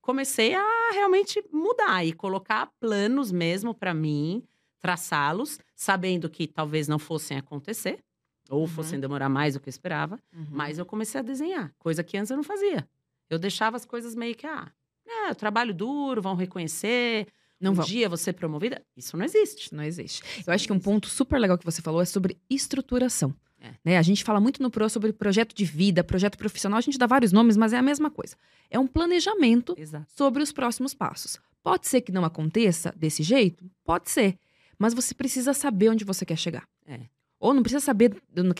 comecei 0.00 0.54
a 0.54 0.90
realmente 0.92 1.42
mudar 1.52 2.04
e 2.04 2.12
colocar 2.12 2.66
planos 2.80 3.30
mesmo 3.30 3.74
para 3.74 3.92
mim, 3.92 4.42
traçá-los, 4.78 5.58
sabendo 5.74 6.30
que 6.30 6.46
talvez 6.46 6.88
não 6.88 6.98
fossem 6.98 7.36
acontecer 7.36 8.02
ou 8.48 8.62
uhum. 8.62 8.66
fossem 8.66 8.98
demorar 8.98 9.28
mais 9.28 9.54
do 9.54 9.60
que 9.60 9.68
eu 9.68 9.70
esperava, 9.70 10.18
uhum. 10.34 10.46
mas 10.50 10.78
eu 10.78 10.86
comecei 10.86 11.20
a 11.20 11.22
desenhar, 11.22 11.72
coisa 11.78 12.02
que 12.02 12.16
antes 12.16 12.30
eu 12.30 12.36
não 12.36 12.44
fazia. 12.44 12.88
Eu 13.28 13.38
deixava 13.38 13.76
as 13.76 13.84
coisas 13.84 14.14
meio 14.14 14.34
que 14.34 14.46
ah, 14.46 14.72
é, 15.06 15.30
eu 15.30 15.34
trabalho 15.34 15.74
duro, 15.74 16.22
vão 16.22 16.34
reconhecer, 16.34 17.26
não 17.60 17.72
um 17.72 17.74
vão. 17.74 17.84
dia 17.84 18.08
você 18.08 18.32
promovida. 18.32 18.82
Isso 18.96 19.16
não 19.16 19.24
existe. 19.24 19.74
Não 19.74 19.82
existe. 19.82 20.22
eu 20.46 20.52
acho 20.52 20.66
que 20.66 20.72
um 20.72 20.78
ponto 20.78 21.08
super 21.08 21.38
legal 21.38 21.58
que 21.58 21.64
você 21.64 21.82
falou 21.82 22.00
é 22.00 22.04
sobre 22.04 22.36
estruturação. 22.48 23.34
É. 23.60 23.72
Né? 23.84 23.98
A 23.98 24.02
gente 24.02 24.22
fala 24.22 24.40
muito 24.40 24.62
no 24.62 24.70
PRO 24.70 24.88
sobre 24.88 25.12
projeto 25.12 25.54
de 25.54 25.64
vida, 25.64 26.04
projeto 26.04 26.38
profissional, 26.38 26.78
a 26.78 26.80
gente 26.80 26.96
dá 26.96 27.06
vários 27.06 27.32
nomes, 27.32 27.56
mas 27.56 27.72
é 27.72 27.78
a 27.78 27.82
mesma 27.82 28.10
coisa. 28.10 28.36
É 28.70 28.78
um 28.78 28.86
planejamento 28.86 29.74
Exato. 29.76 30.06
sobre 30.16 30.42
os 30.42 30.52
próximos 30.52 30.94
passos. 30.94 31.38
Pode 31.62 31.88
ser 31.88 32.00
que 32.00 32.12
não 32.12 32.24
aconteça 32.24 32.94
desse 32.96 33.22
jeito? 33.22 33.68
Pode 33.84 34.10
ser. 34.10 34.38
Mas 34.78 34.94
você 34.94 35.12
precisa 35.12 35.52
saber 35.52 35.88
onde 35.88 36.04
você 36.04 36.24
quer 36.24 36.36
chegar. 36.36 36.68
É. 36.86 37.00
Ou 37.40 37.52
não 37.52 37.62
precisa 37.62 37.84
saber 37.84 38.16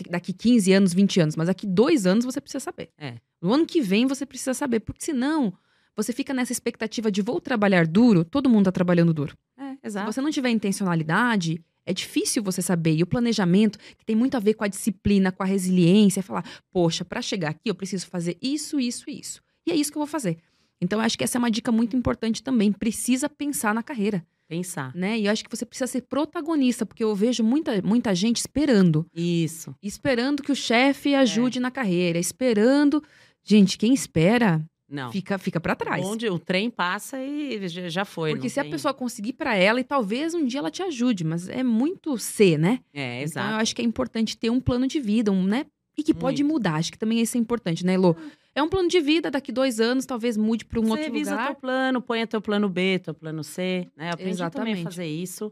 daqui 0.09 0.33
15 0.33 0.71
anos, 0.73 0.93
20 0.93 1.21
anos, 1.21 1.35
mas 1.35 1.47
daqui 1.47 1.65
dois 1.65 2.05
anos 2.05 2.25
você 2.25 2.39
precisa 2.41 2.59
saber. 2.59 2.89
É. 2.97 3.15
No 3.41 3.53
ano 3.53 3.65
que 3.65 3.81
vem 3.81 4.05
você 4.05 4.25
precisa 4.25 4.53
saber, 4.53 4.81
porque 4.81 5.03
senão 5.03 5.53
você 5.95 6.13
fica 6.13 6.33
nessa 6.33 6.51
expectativa 6.51 7.11
de 7.11 7.21
vou 7.21 7.39
trabalhar 7.41 7.85
duro, 7.85 8.23
todo 8.23 8.49
mundo 8.49 8.61
está 8.61 8.71
trabalhando 8.71 9.13
duro. 9.13 9.35
É, 9.57 9.75
exato. 9.87 10.07
Se 10.07 10.15
você 10.15 10.21
não 10.21 10.31
tiver 10.31 10.49
intencionalidade, 10.49 11.61
é 11.85 11.93
difícil 11.93 12.43
você 12.43 12.61
saber. 12.61 12.95
E 12.95 13.03
o 13.03 13.07
planejamento, 13.07 13.79
que 13.97 14.05
tem 14.05 14.15
muito 14.15 14.37
a 14.37 14.39
ver 14.39 14.53
com 14.53 14.63
a 14.63 14.67
disciplina, 14.67 15.31
com 15.31 15.41
a 15.41 15.45
resiliência, 15.45 16.19
é 16.19 16.23
falar, 16.23 16.45
poxa, 16.71 17.03
para 17.03 17.21
chegar 17.21 17.49
aqui 17.49 17.69
eu 17.69 17.75
preciso 17.75 18.05
fazer 18.07 18.37
isso, 18.41 18.79
isso 18.79 19.09
e 19.09 19.19
isso. 19.19 19.41
E 19.65 19.71
é 19.71 19.75
isso 19.75 19.91
que 19.91 19.97
eu 19.97 20.01
vou 20.01 20.07
fazer. 20.07 20.37
Então, 20.81 20.99
eu 20.99 21.05
acho 21.05 21.17
que 21.17 21.23
essa 21.23 21.37
é 21.37 21.39
uma 21.39 21.51
dica 21.51 21.71
muito 21.71 21.95
importante 21.95 22.41
também. 22.41 22.71
Precisa 22.71 23.27
pensar 23.27 23.73
na 23.73 23.83
carreira. 23.83 24.25
Pensar. 24.47 24.95
Né? 24.95 25.19
E 25.19 25.25
eu 25.25 25.31
acho 25.31 25.43
que 25.43 25.49
você 25.49 25.65
precisa 25.65 25.87
ser 25.87 26.01
protagonista, 26.01 26.85
porque 26.85 27.03
eu 27.03 27.15
vejo 27.15 27.43
muita, 27.43 27.81
muita 27.81 28.15
gente 28.15 28.37
esperando. 28.37 29.05
Isso. 29.13 29.75
Esperando 29.81 30.41
que 30.41 30.51
o 30.51 30.55
chefe 30.55 31.13
ajude 31.13 31.59
é. 31.59 31.61
na 31.61 31.69
carreira, 31.69 32.17
esperando. 32.17 33.03
Gente, 33.43 33.77
quem 33.77 33.93
espera 33.93 34.63
não. 34.89 35.11
Fica, 35.11 35.37
fica 35.37 35.59
para 35.59 35.75
trás. 35.75 36.05
Onde 36.05 36.27
o 36.27 36.39
trem 36.39 36.69
passa 36.69 37.21
e 37.21 37.67
já 37.67 38.03
foi. 38.03 38.31
Porque 38.31 38.49
se 38.49 38.59
tem... 38.59 38.67
a 38.67 38.71
pessoa 38.71 38.93
conseguir 38.93 39.33
para 39.33 39.55
ela, 39.55 39.79
e 39.79 39.83
talvez 39.83 40.33
um 40.33 40.45
dia 40.45 40.59
ela 40.59 40.71
te 40.71 40.81
ajude, 40.81 41.23
mas 41.23 41.47
é 41.47 41.63
muito 41.63 42.17
ser, 42.17 42.57
né? 42.57 42.79
É, 42.93 43.21
exato. 43.21 43.45
Então 43.45 43.57
eu 43.57 43.61
acho 43.61 43.75
que 43.75 43.81
é 43.81 43.85
importante 43.85 44.37
ter 44.37 44.49
um 44.49 44.59
plano 44.59 44.87
de 44.87 44.99
vida, 44.99 45.31
um, 45.31 45.43
né? 45.43 45.65
E 45.95 46.03
que 46.03 46.13
pode 46.13 46.43
muito. 46.43 46.53
mudar. 46.53 46.75
Acho 46.75 46.91
que 46.91 46.97
também 46.97 47.19
isso 47.19 47.37
é 47.37 47.39
importante, 47.39 47.85
né, 47.85 47.93
Elô? 47.93 48.15
É 48.55 48.63
um 48.63 48.69
plano 48.69 48.89
de 48.89 48.99
vida, 48.99 49.29
daqui 49.29 49.51
dois 49.51 49.79
anos 49.79 50.05
talvez 50.05 50.35
mude 50.35 50.65
para 50.65 50.79
um 50.79 50.83
Você 50.83 50.91
outro 50.91 51.05
revisa 51.05 51.31
lugar. 51.31 51.47
teu 51.47 51.55
plano, 51.55 52.01
põe 52.01 52.25
teu 52.25 52.41
plano 52.41 52.67
B, 52.67 52.99
teu 52.99 53.13
plano 53.13 53.43
C, 53.43 53.87
né? 53.95 54.09
Eu 54.09 54.13
aprendi 54.13 54.31
Exatamente. 54.31 54.69
também 54.69 54.81
a 54.81 54.89
fazer 54.89 55.05
isso. 55.05 55.51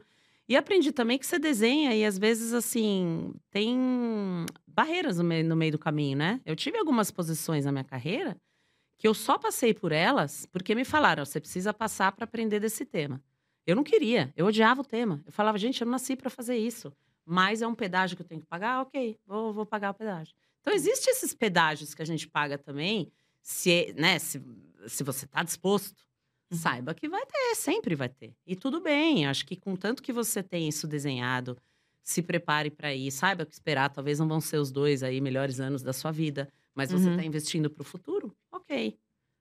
E 0.50 0.56
aprendi 0.56 0.94
também 0.94 1.18
que 1.18 1.28
você 1.28 1.38
desenha 1.38 1.94
e 1.94 2.06
às 2.06 2.18
vezes, 2.18 2.54
assim, 2.54 3.34
tem 3.52 3.78
barreiras 4.66 5.18
no 5.18 5.24
meio, 5.24 5.44
no 5.44 5.58
meio 5.58 5.74
do 5.74 5.78
caminho, 5.78 6.18
né? 6.18 6.40
Eu 6.46 6.56
tive 6.56 6.78
algumas 6.78 7.12
posições 7.12 7.66
na 7.66 7.72
minha 7.72 7.84
carreira 7.84 8.38
que 8.98 9.08
eu 9.08 9.14
só 9.14 9.38
passei 9.38 9.74
por 9.74 9.92
elas 9.92 10.46
porque 10.52 10.74
me 10.74 10.84
falaram: 10.84 11.24
você 11.26 11.40
precisa 11.40 11.74
passar 11.74 12.12
para 12.12 12.26
aprender 12.26 12.60
desse 12.60 12.86
tema. 12.86 13.22
Eu 13.66 13.76
não 13.76 13.84
queria, 13.84 14.34
eu 14.36 14.46
odiava 14.46 14.82
o 14.82 14.86
tema. 14.86 15.22
Eu 15.26 15.32
falava, 15.32 15.58
gente, 15.58 15.82
eu 15.82 15.86
não 15.86 15.92
nasci 15.92 16.16
para 16.16 16.30
fazer 16.30 16.58
isso. 16.58 16.94
Mas 17.26 17.62
é 17.62 17.68
um 17.68 17.76
pedágio 17.76 18.16
que 18.16 18.22
eu 18.22 18.28
tenho 18.28 18.40
que 18.40 18.48
pagar? 18.48 18.82
Ok, 18.82 19.20
vou, 19.26 19.52
vou 19.52 19.66
pagar 19.66 19.92
o 19.92 19.94
pedágio. 19.94 20.34
Então, 20.62 20.74
existem 20.74 21.12
esses 21.12 21.34
pedágios 21.34 21.94
que 21.94 22.02
a 22.02 22.06
gente 22.06 22.28
paga 22.28 22.58
também, 22.58 23.12
se, 23.42 23.94
né, 23.98 24.18
se, 24.20 24.42
se 24.88 25.04
você 25.04 25.26
está 25.26 25.44
disposto. 25.44 26.02
Uhum. 26.50 26.58
Saiba 26.58 26.94
que 26.94 27.10
vai 27.10 27.26
ter, 27.26 27.56
sempre 27.56 27.96
vai 27.96 28.08
ter. 28.08 28.34
E 28.46 28.56
tudo 28.56 28.80
bem, 28.80 29.28
acho 29.28 29.46
que 29.46 29.58
com 29.58 29.76
tanto 29.76 30.02
que 30.02 30.14
você 30.14 30.42
tem 30.42 30.70
isso 30.70 30.88
desenhado, 30.88 31.58
se 32.02 32.22
prepare 32.22 32.72
para 32.72 32.94
ir, 32.94 33.12
saiba 33.12 33.44
o 33.44 33.46
que 33.46 33.54
esperar. 33.54 33.90
Talvez 33.90 34.20
não 34.20 34.28
vão 34.30 34.40
ser 34.40 34.58
os 34.58 34.72
dois 34.72 35.04
aí 35.04 35.20
melhores 35.20 35.60
anos 35.60 35.84
da 35.84 35.92
sua 35.92 36.12
vida, 36.12 36.50
mas 36.74 36.92
você 36.92 37.10
está 37.10 37.22
uhum. 37.22 37.28
investindo 37.28 37.70
para 37.70 37.82
o 37.82 37.86
futuro, 37.86 38.34
ok. 38.70 38.98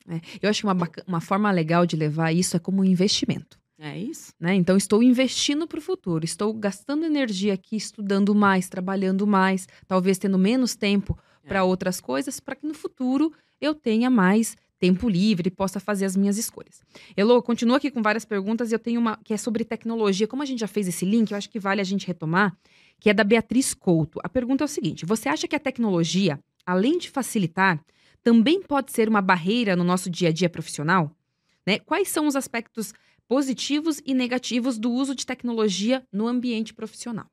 É, 0.08 0.20
eu 0.40 0.48
acho 0.48 0.60
que 0.60 0.66
uma, 0.66 0.90
uma 1.06 1.20
forma 1.20 1.50
legal 1.50 1.84
de 1.84 1.96
levar 1.96 2.32
isso 2.32 2.56
é 2.56 2.60
como 2.60 2.82
um 2.82 2.84
investimento. 2.84 3.58
É 3.78 3.98
isso. 3.98 4.32
Né? 4.40 4.54
Então, 4.54 4.76
estou 4.76 5.02
investindo 5.02 5.66
para 5.66 5.78
o 5.78 5.82
futuro, 5.82 6.24
estou 6.24 6.52
gastando 6.54 7.04
energia 7.04 7.52
aqui, 7.52 7.76
estudando 7.76 8.34
mais, 8.34 8.68
trabalhando 8.68 9.26
mais, 9.26 9.68
talvez 9.86 10.16
tendo 10.16 10.38
menos 10.38 10.74
tempo 10.74 11.18
é. 11.44 11.48
para 11.48 11.64
outras 11.64 12.00
coisas, 12.00 12.40
para 12.40 12.56
que 12.56 12.66
no 12.66 12.72
futuro 12.72 13.32
eu 13.60 13.74
tenha 13.74 14.08
mais 14.08 14.56
tempo 14.78 15.08
livre 15.08 15.48
e 15.48 15.50
possa 15.50 15.80
fazer 15.80 16.04
as 16.04 16.16
minhas 16.16 16.38
escolhas. 16.38 16.82
Elo, 17.16 17.42
continua 17.42 17.78
aqui 17.78 17.90
com 17.90 18.02
várias 18.02 18.24
perguntas 18.24 18.70
e 18.70 18.74
eu 18.74 18.78
tenho 18.78 19.00
uma 19.00 19.18
que 19.24 19.34
é 19.34 19.36
sobre 19.36 19.64
tecnologia. 19.64 20.26
Como 20.26 20.42
a 20.42 20.46
gente 20.46 20.60
já 20.60 20.68
fez 20.68 20.86
esse 20.86 21.04
link, 21.04 21.30
eu 21.30 21.36
acho 21.36 21.50
que 21.50 21.58
vale 21.58 21.80
a 21.80 21.84
gente 21.84 22.06
retomar, 22.06 22.56
que 23.00 23.10
é 23.10 23.14
da 23.14 23.24
Beatriz 23.24 23.74
Couto. 23.74 24.20
A 24.22 24.28
pergunta 24.28 24.64
é 24.64 24.66
o 24.66 24.68
seguinte: 24.68 25.04
você 25.04 25.28
acha 25.28 25.48
que 25.48 25.56
a 25.56 25.60
tecnologia 25.60 26.38
além 26.66 26.98
de 26.98 27.08
facilitar, 27.08 27.80
também 28.26 28.60
pode 28.60 28.90
ser 28.90 29.08
uma 29.08 29.22
barreira 29.22 29.76
no 29.76 29.84
nosso 29.84 30.10
dia 30.10 30.30
a 30.30 30.32
dia 30.32 30.50
profissional? 30.50 31.16
Né? 31.64 31.78
Quais 31.78 32.08
são 32.08 32.26
os 32.26 32.34
aspectos 32.34 32.92
positivos 33.28 34.02
e 34.04 34.14
negativos 34.14 34.78
do 34.78 34.90
uso 34.90 35.14
de 35.14 35.24
tecnologia 35.24 36.04
no 36.12 36.26
ambiente 36.26 36.74
profissional? 36.74 37.30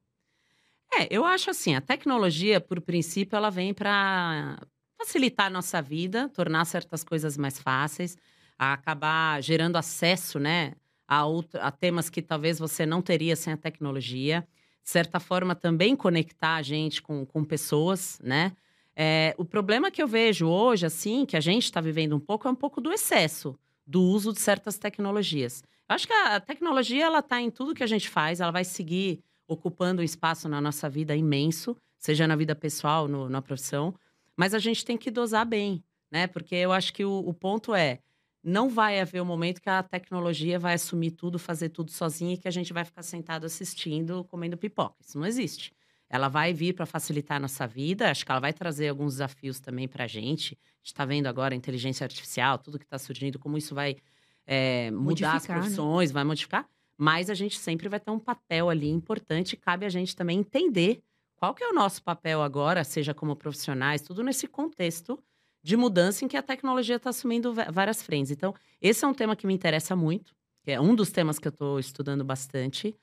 É, 0.93 1.07
eu 1.09 1.25
acho 1.25 1.49
assim, 1.49 1.73
a 1.73 1.81
tecnologia, 1.81 2.61
por 2.61 2.79
princípio, 2.79 3.35
ela 3.35 3.49
vem 3.49 3.73
para 3.73 4.61
facilitar 4.95 5.47
a 5.47 5.49
nossa 5.49 5.81
vida, 5.81 6.29
tornar 6.29 6.63
certas 6.65 7.03
coisas 7.03 7.39
mais 7.39 7.57
fáceis, 7.57 8.15
acabar 8.55 9.41
gerando 9.41 9.77
acesso, 9.77 10.37
né, 10.37 10.73
a, 11.07 11.25
outro, 11.25 11.59
a 11.59 11.71
temas 11.71 12.07
que 12.07 12.21
talvez 12.21 12.59
você 12.59 12.85
não 12.85 13.01
teria 13.01 13.35
sem 13.35 13.51
a 13.51 13.57
tecnologia. 13.57 14.47
De 14.83 14.91
certa 14.91 15.19
forma, 15.19 15.55
também 15.55 15.95
conectar 15.95 16.53
a 16.53 16.61
gente 16.61 17.01
com, 17.01 17.25
com 17.25 17.43
pessoas, 17.43 18.19
né? 18.23 18.55
É, 18.95 19.33
o 19.37 19.45
problema 19.45 19.89
que 19.89 20.01
eu 20.01 20.07
vejo 20.07 20.47
hoje, 20.47 20.85
assim, 20.85 21.25
que 21.25 21.35
a 21.35 21.39
gente 21.39 21.63
está 21.63 21.81
vivendo 21.81 22.15
um 22.15 22.19
pouco, 22.19 22.47
é 22.47 22.51
um 22.51 22.55
pouco 22.55 22.79
do 22.79 22.91
excesso 22.91 23.57
do 23.85 24.01
uso 24.01 24.31
de 24.31 24.39
certas 24.39 24.77
tecnologias. 24.77 25.63
Eu 25.89 25.95
acho 25.95 26.07
que 26.07 26.13
a 26.13 26.39
tecnologia, 26.39 27.05
ela 27.05 27.19
está 27.19 27.41
em 27.41 27.51
tudo 27.51 27.73
que 27.73 27.83
a 27.83 27.87
gente 27.87 28.09
faz, 28.09 28.39
ela 28.39 28.51
vai 28.51 28.63
seguir 28.63 29.21
ocupando 29.47 30.01
um 30.01 30.05
espaço 30.05 30.47
na 30.47 30.61
nossa 30.61 30.89
vida 30.89 31.15
imenso, 31.15 31.75
seja 31.97 32.27
na 32.27 32.35
vida 32.35 32.55
pessoal, 32.55 33.07
no, 33.07 33.29
na 33.29 33.41
profissão, 33.41 33.93
mas 34.35 34.53
a 34.53 34.59
gente 34.59 34.85
tem 34.85 34.97
que 34.97 35.11
dosar 35.11 35.45
bem, 35.45 35.83
né? 36.09 36.27
Porque 36.27 36.55
eu 36.55 36.71
acho 36.71 36.93
que 36.93 37.03
o, 37.03 37.19
o 37.19 37.33
ponto 37.33 37.75
é, 37.75 37.99
não 38.43 38.69
vai 38.69 38.99
haver 38.99 39.21
um 39.21 39.25
momento 39.25 39.61
que 39.61 39.69
a 39.69 39.83
tecnologia 39.83 40.57
vai 40.57 40.73
assumir 40.73 41.11
tudo, 41.11 41.37
fazer 41.37 41.69
tudo 41.69 41.91
sozinha 41.91 42.33
e 42.33 42.37
que 42.37 42.47
a 42.47 42.51
gente 42.51 42.73
vai 42.73 42.83
ficar 42.83 43.03
sentado 43.03 43.45
assistindo, 43.45 44.23
comendo 44.25 44.57
pipoca. 44.57 44.95
Isso 45.01 45.19
não 45.19 45.25
existe. 45.25 45.73
Ela 46.13 46.29
vai 46.29 46.53
vir 46.53 46.75
para 46.75 46.85
facilitar 46.85 47.37
a 47.37 47.39
nossa 47.39 47.65
vida, 47.65 48.11
acho 48.11 48.23
que 48.23 48.31
ela 48.31 48.39
vai 48.39 48.53
trazer 48.53 48.87
alguns 48.87 49.13
desafios 49.13 49.59
também 49.59 49.87
para 49.87 50.03
a 50.03 50.07
gente. 50.07 50.53
A 50.53 50.77
gente 50.77 50.85
está 50.85 51.05
vendo 51.05 51.25
agora 51.25 51.55
a 51.55 51.57
inteligência 51.57 52.05
artificial, 52.05 52.59
tudo 52.59 52.77
que 52.77 52.85
está 52.85 52.99
surgindo, 52.99 53.39
como 53.39 53.57
isso 53.57 53.73
vai 53.73 53.97
é, 54.45 54.91
mudar 54.91 55.37
as 55.37 55.47
né? 55.47 55.55
profissões, 55.55 56.11
né? 56.11 56.13
vai 56.13 56.23
modificar. 56.23 56.69
Mas 56.95 57.31
a 57.31 57.33
gente 57.33 57.57
sempre 57.57 57.89
vai 57.89 57.99
ter 57.99 58.11
um 58.11 58.19
papel 58.19 58.69
ali 58.69 58.91
importante. 58.91 59.57
Cabe 59.57 59.87
a 59.87 59.89
gente 59.89 60.15
também 60.15 60.37
entender 60.37 61.01
qual 61.35 61.51
que 61.51 61.63
é 61.63 61.67
o 61.67 61.73
nosso 61.73 62.03
papel 62.03 62.43
agora, 62.43 62.83
seja 62.83 63.11
como 63.11 63.35
profissionais, 63.35 64.03
tudo 64.03 64.21
nesse 64.21 64.45
contexto 64.45 65.17
de 65.63 65.75
mudança 65.75 66.23
em 66.23 66.27
que 66.27 66.37
a 66.37 66.43
tecnologia 66.43 66.97
está 66.97 67.09
assumindo 67.09 67.55
várias 67.71 68.03
frentes. 68.03 68.31
Então, 68.31 68.53
esse 68.79 69.03
é 69.03 69.07
um 69.07 69.15
tema 69.15 69.35
que 69.35 69.47
me 69.47 69.53
interessa 69.55 69.95
muito, 69.95 70.35
que 70.61 70.69
é 70.69 70.79
um 70.79 70.93
dos 70.93 71.09
temas 71.09 71.39
que 71.39 71.47
eu 71.47 71.51
estou 71.51 71.79
estudando 71.79 72.23
bastante. 72.23 72.95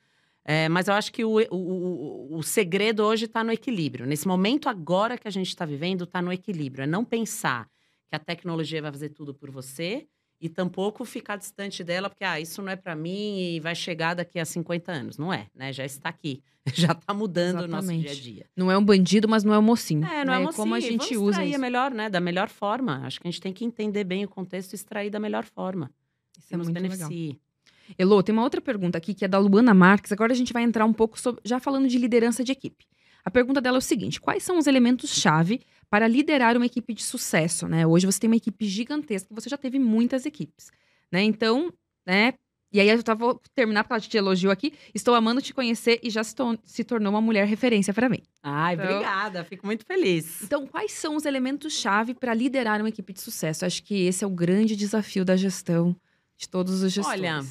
É, 0.52 0.68
mas 0.68 0.88
eu 0.88 0.94
acho 0.94 1.12
que 1.12 1.24
o, 1.24 1.38
o, 1.48 2.38
o, 2.38 2.42
segredo 2.42 3.04
hoje 3.04 3.26
está 3.26 3.44
no 3.44 3.52
equilíbrio. 3.52 4.04
Nesse 4.04 4.26
momento 4.26 4.68
agora 4.68 5.16
que 5.16 5.28
a 5.28 5.30
gente 5.30 5.46
está 5.46 5.64
vivendo, 5.64 6.02
está 6.02 6.20
no 6.20 6.32
equilíbrio. 6.32 6.82
É 6.82 6.86
não 6.88 7.04
pensar 7.04 7.68
que 8.08 8.16
a 8.16 8.18
tecnologia 8.18 8.82
vai 8.82 8.90
fazer 8.90 9.10
tudo 9.10 9.32
por 9.32 9.48
você 9.48 10.08
e 10.40 10.48
tampouco 10.48 11.04
ficar 11.04 11.36
distante 11.36 11.84
dela, 11.84 12.10
porque 12.10 12.24
ah, 12.24 12.40
isso 12.40 12.60
não 12.62 12.72
é 12.72 12.74
para 12.74 12.96
mim 12.96 13.38
e 13.38 13.60
vai 13.60 13.76
chegar 13.76 14.14
daqui 14.14 14.40
a 14.40 14.44
50 14.44 14.90
anos. 14.90 15.18
Não 15.18 15.32
é, 15.32 15.46
né? 15.54 15.72
Já 15.72 15.84
está 15.84 16.08
aqui. 16.08 16.42
Já 16.74 16.90
está 16.90 17.14
mudando 17.14 17.60
Exatamente. 17.60 17.70
o 17.70 17.86
nosso 17.86 18.00
dia 18.00 18.10
a 18.10 18.14
dia. 18.14 18.46
Não 18.56 18.72
é 18.72 18.76
um 18.76 18.84
bandido, 18.84 19.28
mas 19.28 19.44
não 19.44 19.54
é 19.54 19.58
um 19.60 19.62
mocinho. 19.62 20.04
É, 20.04 20.24
não 20.24 20.34
é 20.34 20.36
né? 20.36 20.42
é 20.42 20.46
mocinho. 20.46 20.56
Como 20.56 20.74
a 20.74 20.80
gente 20.80 21.14
Vamos 21.14 21.36
usa 21.36 21.44
isso. 21.44 21.60
melhor, 21.60 21.92
né? 21.92 22.10
Da 22.10 22.18
melhor 22.18 22.48
forma. 22.48 23.06
Acho 23.06 23.20
que 23.20 23.28
a 23.28 23.30
gente 23.30 23.40
tem 23.40 23.52
que 23.52 23.64
entender 23.64 24.02
bem 24.02 24.24
o 24.24 24.28
contexto 24.28 24.72
e 24.72 24.74
extrair 24.74 25.10
da 25.10 25.20
melhor 25.20 25.44
forma. 25.44 25.92
Isso 26.36 26.52
é 26.52 26.56
nos 26.56 26.68
beneficie. 26.68 27.28
Legal. 27.28 27.49
Elô, 27.98 28.22
tem 28.22 28.32
uma 28.32 28.42
outra 28.42 28.60
pergunta 28.60 28.98
aqui 28.98 29.14
que 29.14 29.24
é 29.24 29.28
da 29.28 29.38
Luana 29.38 29.74
Marques. 29.74 30.12
Agora 30.12 30.32
a 30.32 30.36
gente 30.36 30.52
vai 30.52 30.62
entrar 30.62 30.84
um 30.84 30.92
pouco 30.92 31.18
sobre, 31.18 31.40
já 31.44 31.58
falando 31.60 31.88
de 31.88 31.98
liderança 31.98 32.42
de 32.44 32.52
equipe. 32.52 32.86
A 33.24 33.30
pergunta 33.30 33.60
dela 33.60 33.76
é 33.76 33.78
o 33.78 33.82
seguinte: 33.82 34.20
quais 34.20 34.42
são 34.42 34.58
os 34.58 34.66
elementos-chave 34.66 35.60
para 35.88 36.06
liderar 36.06 36.56
uma 36.56 36.66
equipe 36.66 36.94
de 36.94 37.02
sucesso? 37.02 37.68
Né? 37.68 37.86
Hoje 37.86 38.06
você 38.06 38.20
tem 38.20 38.30
uma 38.30 38.36
equipe 38.36 38.66
gigantesca, 38.66 39.34
você 39.34 39.48
já 39.48 39.56
teve 39.56 39.78
muitas 39.78 40.26
equipes. 40.26 40.70
Né? 41.10 41.22
Então, 41.22 41.72
né? 42.06 42.34
E 42.72 42.78
aí 42.78 42.88
eu 42.88 43.16
vou 43.16 43.40
terminar 43.52 43.82
porque 43.82 43.94
ela 43.94 44.00
te 44.00 44.16
elogiou 44.16 44.52
aqui. 44.52 44.72
Estou 44.94 45.16
amando 45.16 45.42
te 45.42 45.52
conhecer 45.52 45.98
e 46.04 46.08
já 46.08 46.22
se, 46.22 46.34
se 46.64 46.84
tornou 46.84 47.12
uma 47.12 47.20
mulher 47.20 47.44
referência 47.44 47.92
para 47.92 48.08
mim. 48.08 48.22
Ai, 48.42 48.74
então, 48.74 48.86
obrigada. 48.86 49.44
Fico 49.44 49.66
muito 49.66 49.84
feliz. 49.84 50.40
Então, 50.44 50.66
quais 50.68 50.92
são 50.92 51.16
os 51.16 51.24
elementos-chave 51.24 52.14
para 52.14 52.32
liderar 52.32 52.78
uma 52.80 52.88
equipe 52.88 53.12
de 53.12 53.20
sucesso? 53.20 53.66
Acho 53.66 53.82
que 53.82 54.06
esse 54.06 54.22
é 54.22 54.26
o 54.26 54.30
grande 54.30 54.76
desafio 54.76 55.24
da 55.24 55.36
gestão 55.36 55.96
de 56.38 56.48
todos 56.48 56.80
os 56.80 56.92
gestores. 56.92 57.20
Olha, 57.20 57.44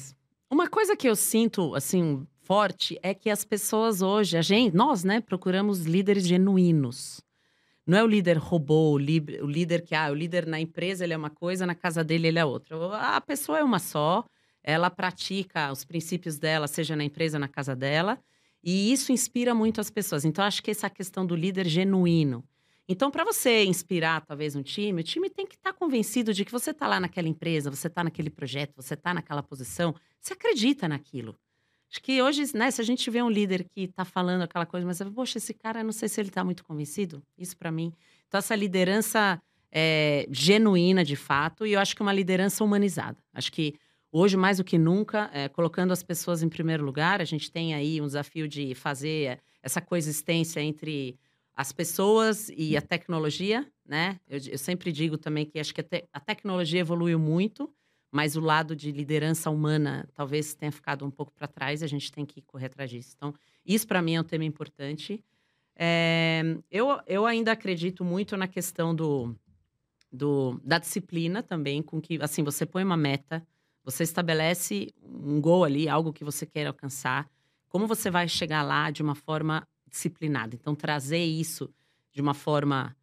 uma 0.50 0.68
coisa 0.68 0.96
que 0.96 1.08
eu 1.08 1.14
sinto, 1.14 1.74
assim, 1.74 2.26
forte 2.42 2.98
é 3.02 3.14
que 3.14 3.30
as 3.30 3.44
pessoas 3.44 4.02
hoje, 4.02 4.36
a 4.36 4.42
gente, 4.42 4.74
nós, 4.74 5.04
né, 5.04 5.20
procuramos 5.20 5.86
líderes 5.86 6.26
genuínos. 6.26 7.20
Não 7.86 7.96
é 7.96 8.04
o 8.04 8.06
líder 8.06 8.36
robô, 8.36 8.92
o, 8.92 8.98
líder, 8.98 9.42
o 9.42 9.46
líder 9.46 9.82
que, 9.82 9.94
ah, 9.94 10.10
o 10.10 10.14
líder 10.14 10.46
na 10.46 10.60
empresa 10.60 11.04
ele 11.04 11.12
é 11.12 11.16
uma 11.16 11.30
coisa, 11.30 11.66
na 11.66 11.74
casa 11.74 12.04
dele 12.04 12.28
ele 12.28 12.38
é 12.38 12.44
outra. 12.44 12.76
A 12.96 13.20
pessoa 13.20 13.58
é 13.58 13.64
uma 13.64 13.78
só, 13.78 14.24
ela 14.62 14.90
pratica 14.90 15.70
os 15.72 15.84
princípios 15.84 16.38
dela, 16.38 16.66
seja 16.66 16.94
na 16.94 17.04
empresa, 17.04 17.38
na 17.38 17.48
casa 17.48 17.74
dela, 17.74 18.18
e 18.62 18.92
isso 18.92 19.12
inspira 19.12 19.54
muito 19.54 19.80
as 19.80 19.90
pessoas. 19.90 20.24
Então, 20.24 20.44
acho 20.44 20.62
que 20.62 20.70
essa 20.70 20.90
questão 20.90 21.24
do 21.24 21.34
líder 21.34 21.66
genuíno. 21.66 22.44
Então, 22.88 23.08
para 23.10 23.24
você 23.24 23.64
inspirar 23.64 24.20
talvez 24.26 24.56
um 24.56 24.62
time, 24.62 25.00
o 25.00 25.04
time 25.04 25.30
tem 25.30 25.46
que 25.46 25.54
estar 25.54 25.72
tá 25.72 25.78
convencido 25.78 26.34
de 26.34 26.44
que 26.44 26.50
você 26.50 26.72
está 26.72 26.88
lá 26.88 26.98
naquela 26.98 27.28
empresa, 27.28 27.70
você 27.70 27.86
está 27.86 28.02
naquele 28.02 28.30
projeto, 28.30 28.74
você 28.74 28.94
está 28.94 29.14
naquela 29.14 29.44
posição, 29.44 29.94
você 30.20 30.34
acredita 30.34 30.88
naquilo. 30.88 31.38
Acho 31.90 32.02
que 32.02 32.22
hoje, 32.22 32.44
né, 32.56 32.70
se 32.70 32.80
a 32.80 32.84
gente 32.84 33.10
vê 33.10 33.20
um 33.20 33.28
líder 33.28 33.64
que 33.64 33.82
está 33.82 34.04
falando 34.04 34.42
aquela 34.42 34.64
coisa, 34.64 34.86
mas, 34.86 35.00
poxa, 35.12 35.38
esse 35.38 35.52
cara, 35.52 35.82
não 35.82 35.90
sei 35.92 36.08
se 36.08 36.20
ele 36.20 36.28
está 36.28 36.44
muito 36.44 36.64
convencido, 36.64 37.22
isso 37.36 37.56
para 37.56 37.72
mim. 37.72 37.92
Então, 38.28 38.38
essa 38.38 38.54
liderança 38.54 39.42
é, 39.72 40.26
genuína, 40.30 41.04
de 41.04 41.16
fato, 41.16 41.66
e 41.66 41.72
eu 41.72 41.80
acho 41.80 41.96
que 41.96 42.02
uma 42.02 42.12
liderança 42.12 42.62
humanizada. 42.62 43.18
Acho 43.34 43.50
que 43.50 43.74
hoje, 44.12 44.36
mais 44.36 44.58
do 44.58 44.64
que 44.64 44.78
nunca, 44.78 45.30
é, 45.32 45.48
colocando 45.48 45.92
as 45.92 46.02
pessoas 46.02 46.42
em 46.42 46.48
primeiro 46.48 46.84
lugar, 46.84 47.20
a 47.20 47.24
gente 47.24 47.50
tem 47.50 47.74
aí 47.74 48.00
um 48.00 48.06
desafio 48.06 48.46
de 48.46 48.72
fazer 48.74 49.40
essa 49.62 49.80
coexistência 49.80 50.60
entre 50.60 51.18
as 51.54 51.72
pessoas 51.72 52.50
e 52.56 52.76
a 52.76 52.80
tecnologia, 52.80 53.66
né? 53.84 54.18
Eu, 54.28 54.38
eu 54.52 54.58
sempre 54.58 54.90
digo 54.90 55.18
também 55.18 55.44
que 55.44 55.58
acho 55.58 55.74
que 55.74 55.80
a, 55.80 55.84
te, 55.84 56.08
a, 56.12 56.20
tecnologia 56.20 56.80
evoluiu 56.80 57.18
muito, 57.18 57.70
mas 58.10 58.36
o 58.36 58.40
lado 58.40 58.74
de 58.74 58.90
liderança 58.90 59.50
humana 59.50 60.08
talvez 60.14 60.54
tenha 60.54 60.72
ficado 60.72 61.04
um 61.04 61.10
pouco 61.10 61.32
para 61.32 61.46
trás 61.46 61.82
a 61.82 61.86
gente 61.86 62.10
tem 62.10 62.26
que 62.26 62.42
correr 62.42 62.66
atrás 62.66 62.90
disso. 62.90 63.14
Então, 63.16 63.34
isso 63.64 63.86
para 63.86 64.02
mim 64.02 64.14
é 64.14 64.20
um 64.20 64.24
tema 64.24 64.44
importante. 64.44 65.24
É, 65.76 66.42
eu, 66.70 67.00
eu 67.06 67.24
ainda 67.24 67.52
acredito 67.52 68.04
muito 68.04 68.36
na 68.36 68.48
questão 68.48 68.94
do, 68.94 69.34
do, 70.12 70.60
da 70.64 70.78
disciplina 70.78 71.42
também, 71.42 71.82
com 71.82 72.00
que, 72.00 72.18
assim, 72.20 72.42
você 72.42 72.66
põe 72.66 72.82
uma 72.82 72.96
meta, 72.96 73.46
você 73.84 74.02
estabelece 74.02 74.92
um 75.02 75.40
gol 75.40 75.64
ali, 75.64 75.88
algo 75.88 76.12
que 76.12 76.24
você 76.24 76.44
quer 76.44 76.66
alcançar, 76.66 77.30
como 77.68 77.86
você 77.86 78.10
vai 78.10 78.28
chegar 78.28 78.62
lá 78.62 78.90
de 78.90 79.02
uma 79.02 79.14
forma 79.14 79.66
disciplinada. 79.88 80.54
Então, 80.54 80.74
trazer 80.74 81.24
isso 81.24 81.72
de 82.12 82.20
uma 82.20 82.34
forma 82.34 82.94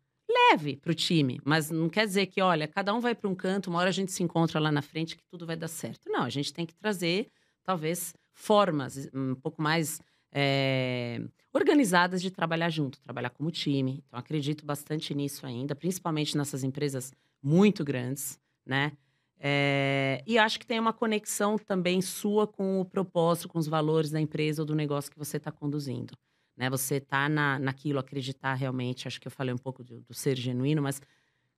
leve 0.51 0.77
para 0.77 0.91
o 0.91 0.95
time, 0.95 1.39
mas 1.43 1.69
não 1.69 1.89
quer 1.89 2.05
dizer 2.05 2.27
que, 2.27 2.41
olha, 2.41 2.67
cada 2.67 2.93
um 2.93 2.99
vai 2.99 3.15
para 3.15 3.29
um 3.29 3.35
canto, 3.35 3.69
uma 3.69 3.79
hora 3.79 3.89
a 3.89 3.93
gente 3.93 4.11
se 4.11 4.23
encontra 4.23 4.59
lá 4.59 4.71
na 4.71 4.81
frente 4.81 5.15
que 5.15 5.23
tudo 5.25 5.45
vai 5.45 5.55
dar 5.55 5.67
certo. 5.67 6.09
Não, 6.09 6.23
a 6.23 6.29
gente 6.29 6.53
tem 6.53 6.65
que 6.65 6.75
trazer, 6.75 7.29
talvez, 7.63 8.13
formas 8.33 9.09
um 9.13 9.35
pouco 9.35 9.61
mais 9.61 9.99
é, 10.31 11.21
organizadas 11.53 12.21
de 12.21 12.31
trabalhar 12.31 12.69
junto, 12.69 12.99
trabalhar 13.01 13.29
como 13.29 13.51
time. 13.51 14.03
Então, 14.05 14.19
acredito 14.19 14.65
bastante 14.65 15.13
nisso 15.13 15.45
ainda, 15.45 15.75
principalmente 15.75 16.37
nessas 16.37 16.63
empresas 16.63 17.11
muito 17.41 17.83
grandes, 17.83 18.39
né? 18.65 18.91
É, 19.39 20.23
e 20.25 20.39
acho 20.39 20.59
que 20.59 20.65
tem 20.65 20.79
uma 20.79 20.91
conexão 20.91 21.59
também 21.59 22.01
sua 22.01 22.47
com 22.47 22.81
o 22.81 22.85
propósito, 22.85 23.47
com 23.47 23.59
os 23.59 23.67
valores 23.67 24.09
da 24.09 24.19
empresa 24.19 24.63
ou 24.63 24.65
do 24.65 24.73
negócio 24.73 25.11
que 25.11 25.17
você 25.17 25.37
está 25.37 25.51
conduzindo 25.51 26.17
né? 26.57 26.69
Você 26.69 26.99
tá 26.99 27.29
na, 27.29 27.59
naquilo, 27.59 27.99
acreditar 27.99 28.55
realmente. 28.55 29.07
Acho 29.07 29.21
que 29.21 29.27
eu 29.27 29.31
falei 29.31 29.53
um 29.53 29.57
pouco 29.57 29.83
do, 29.83 30.01
do, 30.01 30.13
ser 30.13 30.35
genuíno, 30.35 30.81
mas 30.81 30.99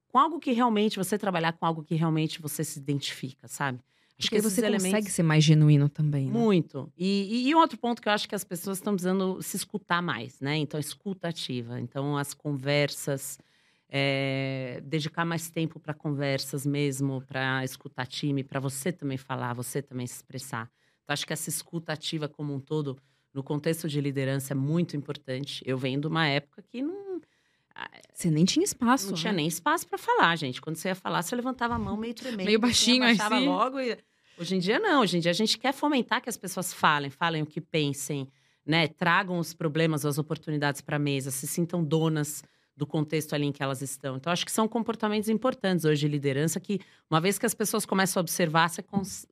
com 0.10 0.20
algo 0.20 0.40
que 0.40 0.52
realmente 0.52 0.98
você 0.98 1.18
trabalhar 1.18 1.54
com 1.54 1.66
algo 1.66 1.84
que 1.84 1.96
realmente 1.96 2.42
você 2.42 2.64
se 2.64 2.78
identifica, 2.78 3.48
sabe? 3.48 3.80
Acho 4.18 4.28
Porque 4.28 4.36
que 4.36 4.42
você 4.42 4.60
elementos... 4.60 4.92
consegue 4.92 5.10
ser 5.10 5.24
mais 5.24 5.42
genuíno 5.42 5.88
também. 5.88 6.26
Né? 6.26 6.32
Muito. 6.34 6.92
E, 6.98 7.46
e, 7.46 7.50
e, 7.50 7.56
outro 7.56 7.78
ponto 7.78 8.02
que 8.02 8.10
eu 8.10 8.12
acho 8.12 8.28
que 8.28 8.36
as 8.36 8.44
pessoas 8.44 8.80
estão 8.80 8.94
precisando 8.94 9.42
se 9.42 9.56
escutar 9.56 10.02
mais, 10.02 10.42
né? 10.42 10.58
Então, 10.58 10.78
escuta 10.78 11.30
ativa. 11.30 11.80
Então, 11.80 12.18
as 12.18 12.34
conversas, 12.34 13.40
é, 13.88 14.82
dedicar 14.84 15.24
mais 15.24 15.50
tempo 15.50 15.80
para 15.80 15.94
conversas 15.94 16.66
mesmo, 16.66 17.22
para 17.22 17.64
escutar 17.64 18.06
time, 18.06 18.44
para 18.44 18.60
você 18.60 18.92
também 18.92 19.18
falar, 19.18 19.54
você 19.54 19.82
também 19.82 20.06
se 20.06 20.16
expressar. 20.16 20.70
Então, 21.04 21.14
acho 21.14 21.26
que 21.26 21.32
essa 21.32 21.48
escuta 21.48 21.94
ativa 21.94 22.28
como 22.28 22.54
um 22.54 22.60
todo 22.60 22.98
no 23.34 23.44
contexto 23.44 23.88
de 23.88 24.02
liderança 24.02 24.54
é 24.54 24.56
muito 24.56 24.96
importante. 24.96 25.64
Eu 25.66 25.78
venho 25.78 26.02
de 26.02 26.08
uma 26.08 26.28
época 26.28 26.64
que 26.64 26.82
não. 26.82 27.22
Você 28.14 28.30
nem 28.30 28.44
tinha 28.44 28.64
espaço. 28.64 29.06
Não 29.06 29.12
né? 29.14 29.18
tinha 29.18 29.34
nem 29.34 29.48
espaço 29.48 29.88
para 29.88 29.98
falar, 29.98 30.36
gente. 30.36 30.60
Quando 30.60 30.76
você 30.76 30.90
ia 30.90 30.96
falar, 30.96 31.22
você 31.22 31.36
levantava 31.36 31.76
a 31.76 31.80
mão 31.80 31.96
meio 31.96 32.14
tremendo. 32.14 32.46
meio 32.46 32.60
baixinho, 32.60 33.04
assim. 33.06 33.46
logo. 33.46 33.80
E... 33.80 33.98
Hoje 34.38 34.56
em 34.56 34.60
dia, 34.60 34.80
não. 34.80 35.02
Hoje 35.02 35.18
em 35.18 35.20
dia, 35.20 35.32
a 35.32 35.34
gente 35.34 35.58
quer 35.58 35.74
fomentar 35.74 36.22
que 36.22 36.30
as 36.30 36.38
pessoas 36.38 36.74
falem, 36.74 37.10
falem 37.10 37.42
o 37.42 37.46
que 37.46 37.62
pensem, 37.62 38.28
né? 38.66 38.88
Tragam 38.88 39.40
os 39.40 39.54
problemas, 39.54 40.06
as 40.06 40.18
oportunidades 40.18 40.82
para 40.82 40.98
a 40.98 41.00
mesa, 41.00 41.32
se 41.32 41.48
sintam 41.48 41.84
donas 41.84 42.44
do 42.76 42.88
contexto 42.88 43.34
ali 43.34 43.46
em 43.46 43.52
que 43.52 43.62
elas 43.62 43.82
estão. 43.82 44.16
Então, 44.16 44.32
acho 44.32 44.46
que 44.46 44.52
são 44.52 44.68
comportamentos 44.68 45.28
importantes 45.30 45.84
hoje 45.84 46.00
de 46.02 46.08
liderança 46.08 46.60
que, 46.60 46.80
uma 47.10 47.20
vez 47.20 47.38
que 47.38 47.46
as 47.46 47.54
pessoas 47.54 47.86
começam 47.86 48.20
a 48.20 48.22
observar, 48.22 48.70
você, 48.70 48.82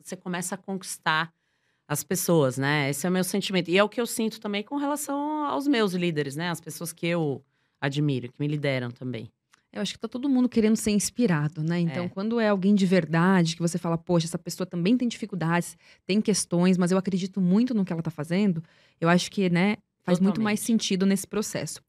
você 0.04 0.16
começa 0.18 0.56
a 0.56 0.58
conquistar 0.58 1.34
as 1.88 2.04
pessoas, 2.04 2.58
né? 2.58 2.90
Esse 2.90 3.06
é 3.06 3.10
o 3.10 3.14
meu 3.14 3.24
sentimento. 3.24 3.70
E 3.70 3.78
é 3.78 3.84
o 3.84 3.90
que 3.90 4.02
eu 4.02 4.06
sinto 4.06 4.40
também 4.40 4.64
com 4.64 4.76
relação 4.76 5.46
aos 5.46 5.68
meus 5.68 5.94
líderes, 5.94 6.36
né? 6.36 6.50
As 6.50 6.60
pessoas 6.60 6.92
que 6.92 7.08
eu 7.08 7.42
admiro, 7.80 8.32
que 8.32 8.40
me 8.40 8.48
lideram 8.48 8.92
também. 8.92 9.32
Eu 9.72 9.82
acho 9.82 9.94
que 9.94 10.00
tá 10.00 10.08
todo 10.08 10.28
mundo 10.28 10.50
querendo 10.50 10.76
ser 10.76 10.92
inspirado, 10.92 11.62
né? 11.62 11.80
Então, 11.80 12.06
é. 12.06 12.10
quando 12.10 12.40
é 12.40 12.50
alguém 12.50 12.74
de 12.74 12.86
verdade, 12.86 13.56
que 13.56 13.62
você 13.62 13.78
fala, 13.78 13.98
poxa, 13.98 14.26
essa 14.26 14.38
pessoa 14.38 14.66
também 14.66 14.98
tem 14.98 15.08
dificuldades, 15.08 15.78
tem 16.06 16.22
questões, 16.22 16.78
mas 16.78 16.92
eu 16.92 16.98
acredito 16.98 17.40
muito 17.40 17.74
no 17.74 17.86
que 17.86 17.94
ela 17.94 18.02
tá 18.02 18.10
fazendo, 18.10 18.64
eu 19.00 19.08
acho 19.08 19.30
que, 19.30 19.50
né, 19.50 19.78
faz 20.08 20.20
Totalmente. 20.20 20.38
muito 20.38 20.41
mais 20.41 20.62
sentido 20.62 21.05
nesse 21.05 21.28
processo. 21.28 21.82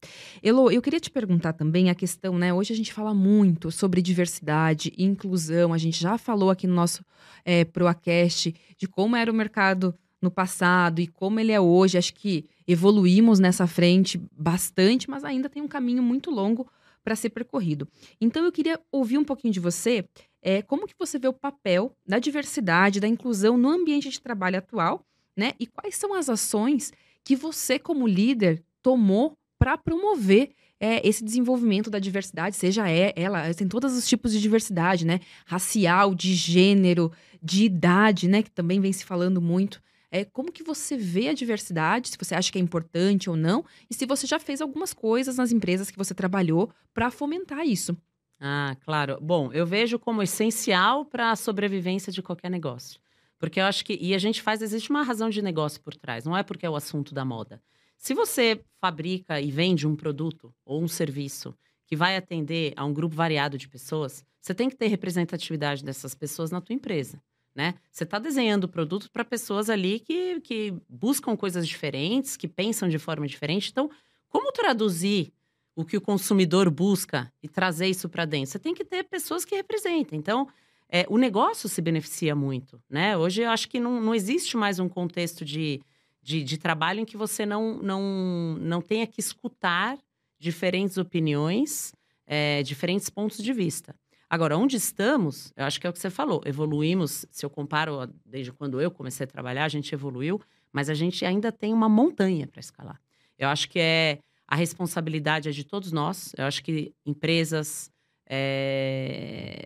Elo, 0.43 0.73
eu 0.73 0.83
queria 0.83 0.99
te 0.99 1.09
perguntar 1.09 1.53
também 1.53 1.89
a 1.89 1.95
questão, 1.95 2.37
né? 2.37 2.53
Hoje 2.53 2.73
a 2.73 2.77
gente 2.77 2.93
fala 2.93 3.15
muito 3.15 3.71
sobre 3.71 4.03
diversidade 4.03 4.93
e 4.99 5.05
inclusão. 5.05 5.73
A 5.73 5.79
gente 5.79 6.01
já 6.01 6.19
falou 6.19 6.51
aqui 6.51 6.67
no 6.67 6.75
nosso 6.75 7.05
é, 7.45 7.65
Proacast 7.65 8.53
de 8.77 8.89
como 8.89 9.15
era 9.15 9.31
o 9.31 9.35
mercado 9.35 9.95
no 10.21 10.33
passado 10.33 11.01
e 11.01 11.07
como 11.07 11.39
ele 11.39 11.53
é 11.53 11.61
hoje. 11.61 11.97
Acho 11.97 12.13
que 12.13 12.45
evoluímos 12.67 13.39
nessa 13.39 13.69
frente 13.69 14.21
bastante, 14.37 15.09
mas 15.09 15.23
ainda 15.23 15.49
tem 15.49 15.63
um 15.63 15.69
caminho 15.69 16.03
muito 16.03 16.29
longo 16.29 16.69
para 17.05 17.15
ser 17.15 17.31
percorrido. 17.31 17.87
Então 18.21 18.45
eu 18.45 18.51
queria 18.51 18.81
ouvir 18.91 19.17
um 19.17 19.25
pouquinho 19.25 19.55
de 19.55 19.61
você, 19.61 20.05
é, 20.43 20.61
como 20.61 20.89
que 20.89 20.95
você 20.99 21.21
vê 21.21 21.29
o 21.29 21.33
papel 21.33 21.97
da 22.05 22.19
diversidade, 22.19 22.99
da 22.99 23.07
inclusão 23.07 23.57
no 23.57 23.69
ambiente 23.69 24.11
de 24.11 24.21
trabalho 24.21 24.59
atual, 24.59 25.07
né? 25.37 25.53
E 25.61 25.69
quais 25.69 25.95
são 25.95 26.13
as 26.15 26.29
ações 26.29 26.93
que 27.29 27.37
você, 27.37 27.79
como 27.79 28.07
líder, 28.07 28.65
tomou 28.83 29.37
para 29.59 29.77
promover 29.77 30.49
é, 30.81 31.07
esse 31.07 31.23
desenvolvimento 31.23 31.91
da 31.91 31.99
diversidade, 31.99 32.57
seja 32.57 32.91
é, 32.91 33.13
ela, 33.15 33.53
tem 33.53 33.69
todos 33.69 33.95
os 33.95 34.09
tipos 34.09 34.33
de 34.33 34.41
diversidade, 34.41 35.05
né? 35.05 35.21
Racial, 35.45 36.15
de 36.15 36.33
gênero, 36.33 37.13
de 37.43 37.67
idade, 37.67 38.27
né? 38.29 38.43
Que 38.43 38.51
também 38.51 38.81
vem 38.81 38.95
se 38.95 39.05
falando 39.05 39.43
muito. 39.43 39.79
É, 40.11 40.25
como 40.25 40.51
que 40.51 40.63
você 40.63 40.97
vê 40.97 41.29
a 41.29 41.35
diversidade, 41.35 42.09
se 42.09 42.17
você 42.19 42.35
acha 42.35 42.51
que 42.51 42.57
é 42.57 42.63
importante 42.63 43.29
ou 43.29 43.37
não, 43.37 43.63
e 43.91 43.95
se 43.95 44.07
você 44.07 44.27
já 44.27 44.39
fez 44.39 44.63
algumas 44.63 44.95
coisas 44.95 45.37
nas 45.37 45.53
empresas 45.53 45.91
que 45.91 45.99
você 45.99 46.15
trabalhou 46.15 46.71
para 46.95 47.11
fomentar 47.11 47.67
isso. 47.67 47.95
Ah, 48.41 48.75
claro. 48.87 49.19
Bom, 49.21 49.53
eu 49.53 49.67
vejo 49.67 49.99
como 49.99 50.23
essencial 50.23 51.05
para 51.05 51.31
a 51.31 51.37
sobrevivência 51.37 52.11
de 52.11 52.23
qualquer 52.23 52.51
negócio. 52.51 52.99
Porque 53.39 53.61
eu 53.61 53.65
acho 53.65 53.85
que. 53.85 53.97
E 54.01 54.15
a 54.15 54.19
gente 54.19 54.43
faz, 54.43 54.61
existe 54.63 54.91
uma 54.91 55.03
razão 55.03 55.31
de 55.31 55.41
negócio 55.41 55.81
por 55.81 55.95
trás, 55.95 56.25
não 56.25 56.37
é 56.37 56.43
porque 56.43 56.67
é 56.67 56.71
o 56.71 56.77
assunto 56.77 57.15
da 57.15 57.25
moda. 57.25 57.63
Se 57.97 58.15
você 58.15 58.61
fabrica 58.81 59.41
e 59.41 59.51
vende 59.51 59.87
um 59.87 59.97
produto 59.97 60.55
ou 60.65 60.83
um 60.83 60.89
serviço 60.89 61.55
que 61.87 61.97
vai 61.97 62.17
atender 62.17 62.73
a 62.77 62.85
um 62.85 62.93
grupo 62.93 63.17
variado 63.17 63.57
de 63.57 63.69
pessoas, 63.69 64.25
você 64.41 64.55
tem 64.55 64.69
que 64.69 64.77
ter 64.77 64.87
representatividade 64.87 65.83
dessas 65.83 66.15
pessoas 66.15 66.51
na 66.51 66.61
tua 66.61 66.75
empresa. 66.75 67.21
Né? 67.55 67.75
Você 67.91 68.05
está 68.05 68.21
desenhando 68.21 68.69
produtos 68.69 69.09
para 69.09 69.25
pessoas 69.25 69.69
ali 69.69 69.99
que, 69.99 70.41
que 70.41 70.75
buscam 70.89 71.37
coisas 71.37 71.67
diferentes, 71.67 72.37
que 72.37 72.47
pensam 72.47 72.89
de 72.89 72.99
forma 72.99 73.27
diferente. 73.27 73.71
Então, 73.71 73.91
como 74.29 74.53
traduzir 74.53 75.33
o 75.75 75.85
que 75.85 75.97
o 75.97 76.01
consumidor 76.01 76.71
busca 76.71 77.33
e 77.43 77.49
trazer 77.49 77.89
isso 77.89 78.09
para 78.09 78.25
dentro? 78.25 78.53
Você 78.53 78.59
tem 78.61 78.75
que 78.75 78.85
ter 78.85 79.05
pessoas 79.05 79.45
que 79.45 79.57
representem. 79.57 80.19
Então, 80.19 80.47
é, 80.91 81.05
o 81.09 81.19
negócio 81.19 81.69
se 81.69 81.83
beneficia 81.83 82.35
muito, 82.35 82.81
né? 82.89 83.17
Hoje 83.17 83.43
eu 83.43 83.51
acho 83.51 83.69
que 83.69 83.79
não, 83.79 84.01
não 84.01 84.15
existe 84.15 84.57
mais 84.57 84.79
um 84.79 84.89
contexto 84.89 85.45
de, 85.45 85.81
de, 86.23 86.43
de, 86.43 86.57
trabalho 86.57 87.01
em 87.01 87.05
que 87.05 87.17
você 87.17 87.45
não, 87.45 87.75
não, 87.83 88.57
não 88.61 88.81
tenha 88.81 89.07
que 89.07 89.21
escutar 89.21 89.99
diferentes 90.39 90.97
opiniões, 90.97 91.93
é, 92.27 92.63
diferentes 92.63 93.11
pontos 93.11 93.39
de 93.39 93.53
vista. 93.53 93.95
Agora, 94.31 94.57
onde 94.57 94.77
estamos, 94.77 95.53
eu 95.57 95.65
acho 95.65 95.81
que 95.81 95.87
é 95.87 95.91
o 95.91 95.93
que 95.93 95.99
você 95.99 96.11
falou, 96.11 96.43
evoluímos, 96.45 97.25
se 97.31 97.45
eu 97.45 97.51
comparo 97.51 98.07
desde 98.25 98.53
quando 98.53 98.81
eu 98.81 98.91
comecei 98.91 99.25
a 99.25 99.27
trabalhar, 99.27 99.65
a 99.65 99.69
gente 99.69 99.95
evoluiu, 99.95 100.41
mas 100.73 100.91
a 100.91 100.95
gente 100.95 101.25
ainda 101.25 101.51
tem 101.51 101.73
uma 101.73 101.89
montanha 101.89 102.47
para 102.47 102.61
escalar. 102.61 103.01
Eu 103.39 103.49
acho 103.49 103.69
que 103.69 103.79
é 103.79 104.19
a 104.47 104.57
responsabilidade 104.57 105.49
é 105.49 105.53
de 105.53 105.65
todos 105.65 105.93
nós, 105.93 106.33
eu 106.37 106.45
acho 106.45 106.63
que 106.63 106.95
empresas, 107.05 107.91
é, 108.27 109.63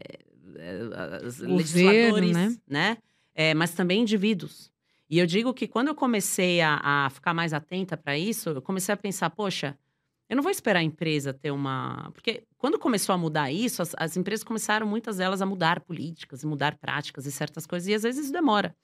Governo, 0.62 1.56
legisladores, 1.56 2.32
né? 2.32 2.56
né? 2.68 2.98
É, 3.34 3.54
mas 3.54 3.72
também 3.72 4.02
indivíduos. 4.02 4.70
E 5.08 5.18
eu 5.18 5.26
digo 5.26 5.52
que 5.52 5.68
quando 5.68 5.88
eu 5.88 5.94
comecei 5.94 6.60
a, 6.60 6.80
a 6.82 7.10
ficar 7.10 7.34
mais 7.34 7.52
atenta 7.52 7.96
para 7.96 8.16
isso, 8.16 8.50
eu 8.50 8.62
comecei 8.62 8.92
a 8.92 8.96
pensar, 8.96 9.28
poxa, 9.30 9.76
eu 10.28 10.36
não 10.36 10.42
vou 10.42 10.50
esperar 10.50 10.80
a 10.80 10.82
empresa 10.82 11.34
ter 11.34 11.50
uma. 11.50 12.10
Porque 12.14 12.44
quando 12.56 12.78
começou 12.78 13.14
a 13.14 13.18
mudar 13.18 13.50
isso, 13.52 13.82
as, 13.82 13.94
as 13.98 14.16
empresas 14.16 14.42
começaram, 14.42 14.86
muitas 14.86 15.18
delas, 15.18 15.42
a 15.42 15.46
mudar 15.46 15.80
políticas 15.80 16.42
e 16.42 16.46
mudar 16.46 16.78
práticas 16.78 17.26
e 17.26 17.32
certas 17.32 17.66
coisas, 17.66 17.86
e 17.88 17.94
às 17.94 18.02
vezes 18.02 18.24
isso 18.24 18.32
demora. 18.32 18.74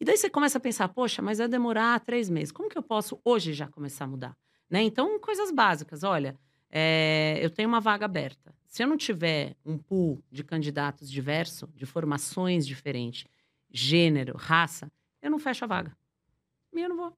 E 0.00 0.04
daí 0.04 0.16
você 0.16 0.28
começa 0.28 0.58
a 0.58 0.60
pensar, 0.60 0.88
poxa, 0.88 1.22
mas 1.22 1.38
vai 1.38 1.46
demorar 1.46 2.00
três 2.00 2.28
meses. 2.28 2.50
Como 2.50 2.68
que 2.68 2.76
eu 2.76 2.82
posso 2.82 3.20
hoje 3.24 3.52
já 3.52 3.68
começar 3.68 4.06
a 4.06 4.08
mudar? 4.08 4.36
Né? 4.68 4.82
Então, 4.82 5.20
coisas 5.20 5.52
básicas. 5.52 6.02
Olha, 6.02 6.34
é, 6.70 7.38
eu 7.42 7.50
tenho 7.50 7.68
uma 7.68 7.80
vaga 7.80 8.04
aberta. 8.04 8.54
Se 8.66 8.82
eu 8.82 8.86
não 8.86 8.96
tiver 8.96 9.56
um 9.64 9.76
pool 9.76 10.22
de 10.30 10.44
candidatos 10.44 11.10
diverso, 11.10 11.68
de 11.74 11.84
formações 11.84 12.66
diferentes, 12.66 13.26
gênero, 13.70 14.36
raça, 14.36 14.90
eu 15.20 15.30
não 15.30 15.38
fecho 15.38 15.64
a 15.64 15.68
vaga. 15.68 15.96
E 16.72 16.80
eu 16.80 16.88
não 16.88 16.96
vou. 16.96 17.12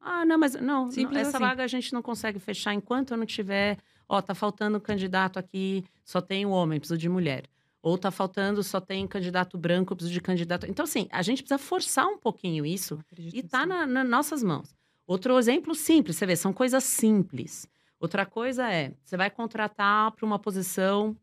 Ah, 0.00 0.24
não, 0.24 0.38
mas 0.38 0.54
não, 0.54 0.86
não 0.86 1.18
essa 1.18 1.30
assim. 1.30 1.38
vaga 1.38 1.64
a 1.64 1.66
gente 1.66 1.92
não 1.92 2.00
consegue 2.00 2.38
fechar 2.38 2.72
enquanto 2.72 3.10
eu 3.10 3.16
não 3.16 3.26
tiver. 3.26 3.78
Ó, 4.08 4.22
tá 4.22 4.34
faltando 4.34 4.80
candidato 4.80 5.38
aqui, 5.38 5.84
só 6.04 6.20
tem 6.20 6.46
um 6.46 6.50
homem, 6.50 6.78
preciso 6.78 6.96
de 6.96 7.08
mulher. 7.08 7.44
Ou 7.82 7.98
tá 7.98 8.10
faltando, 8.10 8.62
só 8.62 8.80
tem 8.80 9.06
candidato 9.06 9.58
branco, 9.58 9.94
preciso 9.94 10.14
de 10.14 10.20
candidato. 10.20 10.66
Então, 10.66 10.84
assim, 10.84 11.08
a 11.10 11.22
gente 11.22 11.42
precisa 11.42 11.58
forçar 11.58 12.06
um 12.06 12.18
pouquinho 12.18 12.64
isso 12.64 12.98
e 13.18 13.42
tá 13.42 13.66
nas 13.66 13.88
na 13.88 14.02
nossas 14.02 14.42
mãos. 14.42 14.74
Outro 15.06 15.38
exemplo 15.38 15.74
simples, 15.74 16.16
você 16.16 16.26
vê, 16.26 16.34
são 16.36 16.52
coisas 16.52 16.82
simples. 16.82 17.68
Outra 17.98 18.26
coisa 18.26 18.70
é, 18.70 18.92
você 19.02 19.16
vai 19.16 19.30
contratar 19.30 20.12
para 20.12 20.26
uma 20.26 20.38
posição 20.38 21.16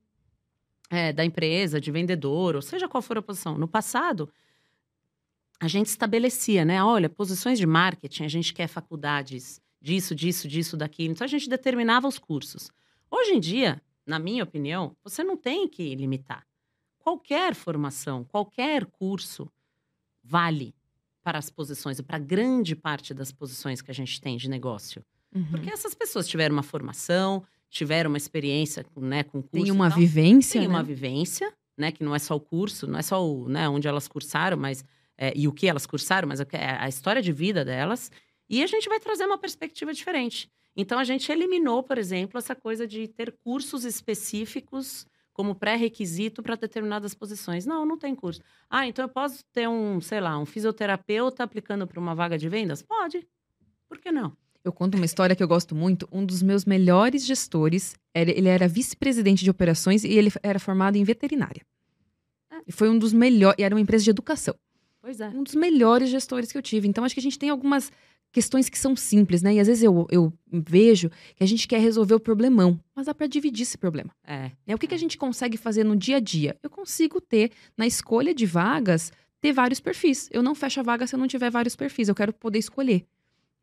é, 0.89 1.13
da 1.13 1.23
empresa, 1.23 1.79
de 1.79 1.91
vendedor, 1.91 2.55
ou 2.55 2.61
seja 2.61 2.87
qual 2.87 3.01
for 3.01 3.17
a 3.17 3.21
posição. 3.21 3.57
No 3.57 3.67
passado, 3.67 4.31
a 5.59 5.67
gente 5.67 5.87
estabelecia, 5.87 6.65
né? 6.65 6.83
Olha, 6.83 7.09
posições 7.09 7.57
de 7.57 7.65
marketing, 7.65 8.25
a 8.25 8.27
gente 8.27 8.53
quer 8.53 8.67
faculdades 8.67 9.61
disso, 9.79 10.15
disso, 10.15 10.47
disso, 10.47 10.75
daquilo. 10.75 11.11
Então, 11.11 11.25
a 11.25 11.29
gente 11.29 11.49
determinava 11.49 12.07
os 12.07 12.17
cursos. 12.17 12.71
Hoje 13.09 13.31
em 13.33 13.39
dia, 13.39 13.81
na 14.05 14.17
minha 14.17 14.43
opinião, 14.43 14.95
você 15.03 15.23
não 15.23 15.37
tem 15.37 15.67
que 15.67 15.93
limitar. 15.95 16.45
Qualquer 16.97 17.53
formação, 17.53 18.23
qualquer 18.23 18.85
curso 18.85 19.51
vale 20.23 20.73
para 21.21 21.37
as 21.37 21.49
posições, 21.49 21.99
para 22.01 22.17
grande 22.17 22.75
parte 22.75 23.13
das 23.13 23.31
posições 23.31 23.81
que 23.81 23.91
a 23.91 23.93
gente 23.93 24.19
tem 24.19 24.37
de 24.37 24.49
negócio. 24.49 25.03
Uhum. 25.33 25.45
Porque 25.51 25.69
essas 25.69 25.93
pessoas 25.93 26.27
tiveram 26.27 26.53
uma 26.53 26.63
formação, 26.63 27.43
tiveram 27.69 28.09
uma 28.09 28.17
experiência 28.17 28.85
né, 28.97 29.23
com 29.23 29.41
curso. 29.41 29.65
Tem 29.65 29.71
uma 29.71 29.89
vivência. 29.89 30.59
Tem 30.59 30.67
né? 30.67 30.73
uma 30.73 30.83
vivência, 30.83 31.51
né? 31.77 31.91
Que 31.91 32.03
não 32.03 32.15
é 32.15 32.19
só 32.19 32.35
o 32.35 32.39
curso, 32.39 32.87
não 32.87 32.99
é 32.99 33.01
só 33.01 33.25
o, 33.25 33.49
né, 33.49 33.67
onde 33.67 33.87
elas 33.87 34.07
cursaram, 34.07 34.57
mas. 34.57 34.83
É, 35.15 35.31
e 35.35 35.47
o 35.47 35.51
que 35.51 35.67
elas 35.67 35.85
cursaram, 35.85 36.27
mas 36.27 36.39
é 36.39 36.47
a 36.79 36.89
história 36.89 37.21
de 37.21 37.31
vida 37.31 37.63
delas. 37.63 38.11
E 38.49 38.63
a 38.63 38.67
gente 38.67 38.89
vai 38.89 38.99
trazer 38.99 39.25
uma 39.25 39.37
perspectiva 39.37 39.93
diferente. 39.93 40.49
Então 40.75 40.97
a 40.97 41.03
gente 41.03 41.31
eliminou, 41.31 41.83
por 41.83 41.97
exemplo, 41.97 42.37
essa 42.37 42.55
coisa 42.55 42.87
de 42.87 43.07
ter 43.07 43.31
cursos 43.43 43.85
específicos 43.85 45.05
como 45.31 45.55
pré-requisito 45.55 46.41
para 46.43 46.55
determinadas 46.55 47.13
posições. 47.13 47.65
Não, 47.65 47.85
não 47.85 47.97
tem 47.97 48.15
curso. 48.15 48.41
Ah, 48.69 48.87
então 48.87 49.05
eu 49.05 49.09
posso 49.09 49.43
ter 49.51 49.67
um, 49.67 49.99
sei 49.99 50.19
lá, 50.19 50.37
um 50.37 50.45
fisioterapeuta 50.45 51.43
aplicando 51.43 51.87
para 51.87 51.99
uma 51.99 52.13
vaga 52.13 52.37
de 52.37 52.47
vendas? 52.47 52.81
Pode. 52.81 53.27
Por 53.87 53.99
que 53.99 54.11
não? 54.11 54.35
Eu 54.63 54.71
conto 54.71 54.95
uma 54.95 55.05
história 55.05 55.35
que 55.35 55.43
eu 55.43 55.47
gosto 55.47 55.75
muito. 55.75 56.07
Um 56.11 56.25
dos 56.25 56.41
meus 56.41 56.63
melhores 56.63 57.25
gestores, 57.25 57.95
ele 58.15 58.47
era 58.47 58.67
vice-presidente 58.67 59.43
de 59.43 59.49
operações 59.49 60.03
e 60.03 60.09
ele 60.09 60.31
era 60.41 60.57
formado 60.57 60.95
em 60.95 61.03
veterinária. 61.03 61.61
É. 62.51 62.61
E 62.67 62.71
foi 62.71 62.89
um 62.89 62.97
dos 62.97 63.11
melhores. 63.11 63.57
E 63.59 63.63
era 63.63 63.75
uma 63.75 63.81
empresa 63.81 64.05
de 64.05 64.09
educação. 64.09 64.55
Pois 65.01 65.19
é. 65.19 65.27
Um 65.27 65.43
dos 65.43 65.55
melhores 65.55 66.09
gestores 66.09 66.51
que 66.51 66.57
eu 66.57 66.61
tive. 66.61 66.87
Então, 66.87 67.03
acho 67.03 67.13
que 67.13 67.19
a 67.19 67.23
gente 67.23 67.37
tem 67.37 67.49
algumas 67.49 67.91
questões 68.31 68.67
que 68.67 68.79
são 68.79 68.95
simples, 68.95 69.41
né? 69.41 69.53
E 69.53 69.59
às 69.59 69.67
vezes 69.67 69.83
eu, 69.83 70.07
eu 70.09 70.33
vejo 70.51 71.09
que 71.35 71.43
a 71.43 71.47
gente 71.47 71.67
quer 71.67 71.79
resolver 71.79 72.15
o 72.15 72.19
problemão, 72.19 72.79
mas 72.95 73.05
dá 73.05 73.13
para 73.13 73.27
dividir 73.27 73.63
esse 73.63 73.77
problema. 73.77 74.09
É. 74.25 74.49
Né? 74.65 74.73
O 74.73 74.77
que, 74.77 74.87
que 74.87 74.95
a 74.95 74.97
gente 74.97 75.17
consegue 75.17 75.55
fazer 75.55 75.83
no 75.83 75.95
dia 75.95 76.17
a 76.17 76.19
dia? 76.19 76.57
Eu 76.63 76.69
consigo 76.69 77.21
ter, 77.21 77.51
na 77.77 77.85
escolha 77.85 78.33
de 78.33 78.45
vagas, 78.45 79.11
ter 79.39 79.51
vários 79.51 79.79
perfis. 79.79 80.29
Eu 80.31 80.41
não 80.41 80.55
fecho 80.55 80.79
a 80.79 80.83
vaga 80.83 81.05
se 81.05 81.13
eu 81.13 81.19
não 81.19 81.27
tiver 81.27 81.51
vários 81.51 81.75
perfis. 81.75 82.07
Eu 82.07 82.15
quero 82.15 82.33
poder 82.33 82.59
escolher. 82.59 83.05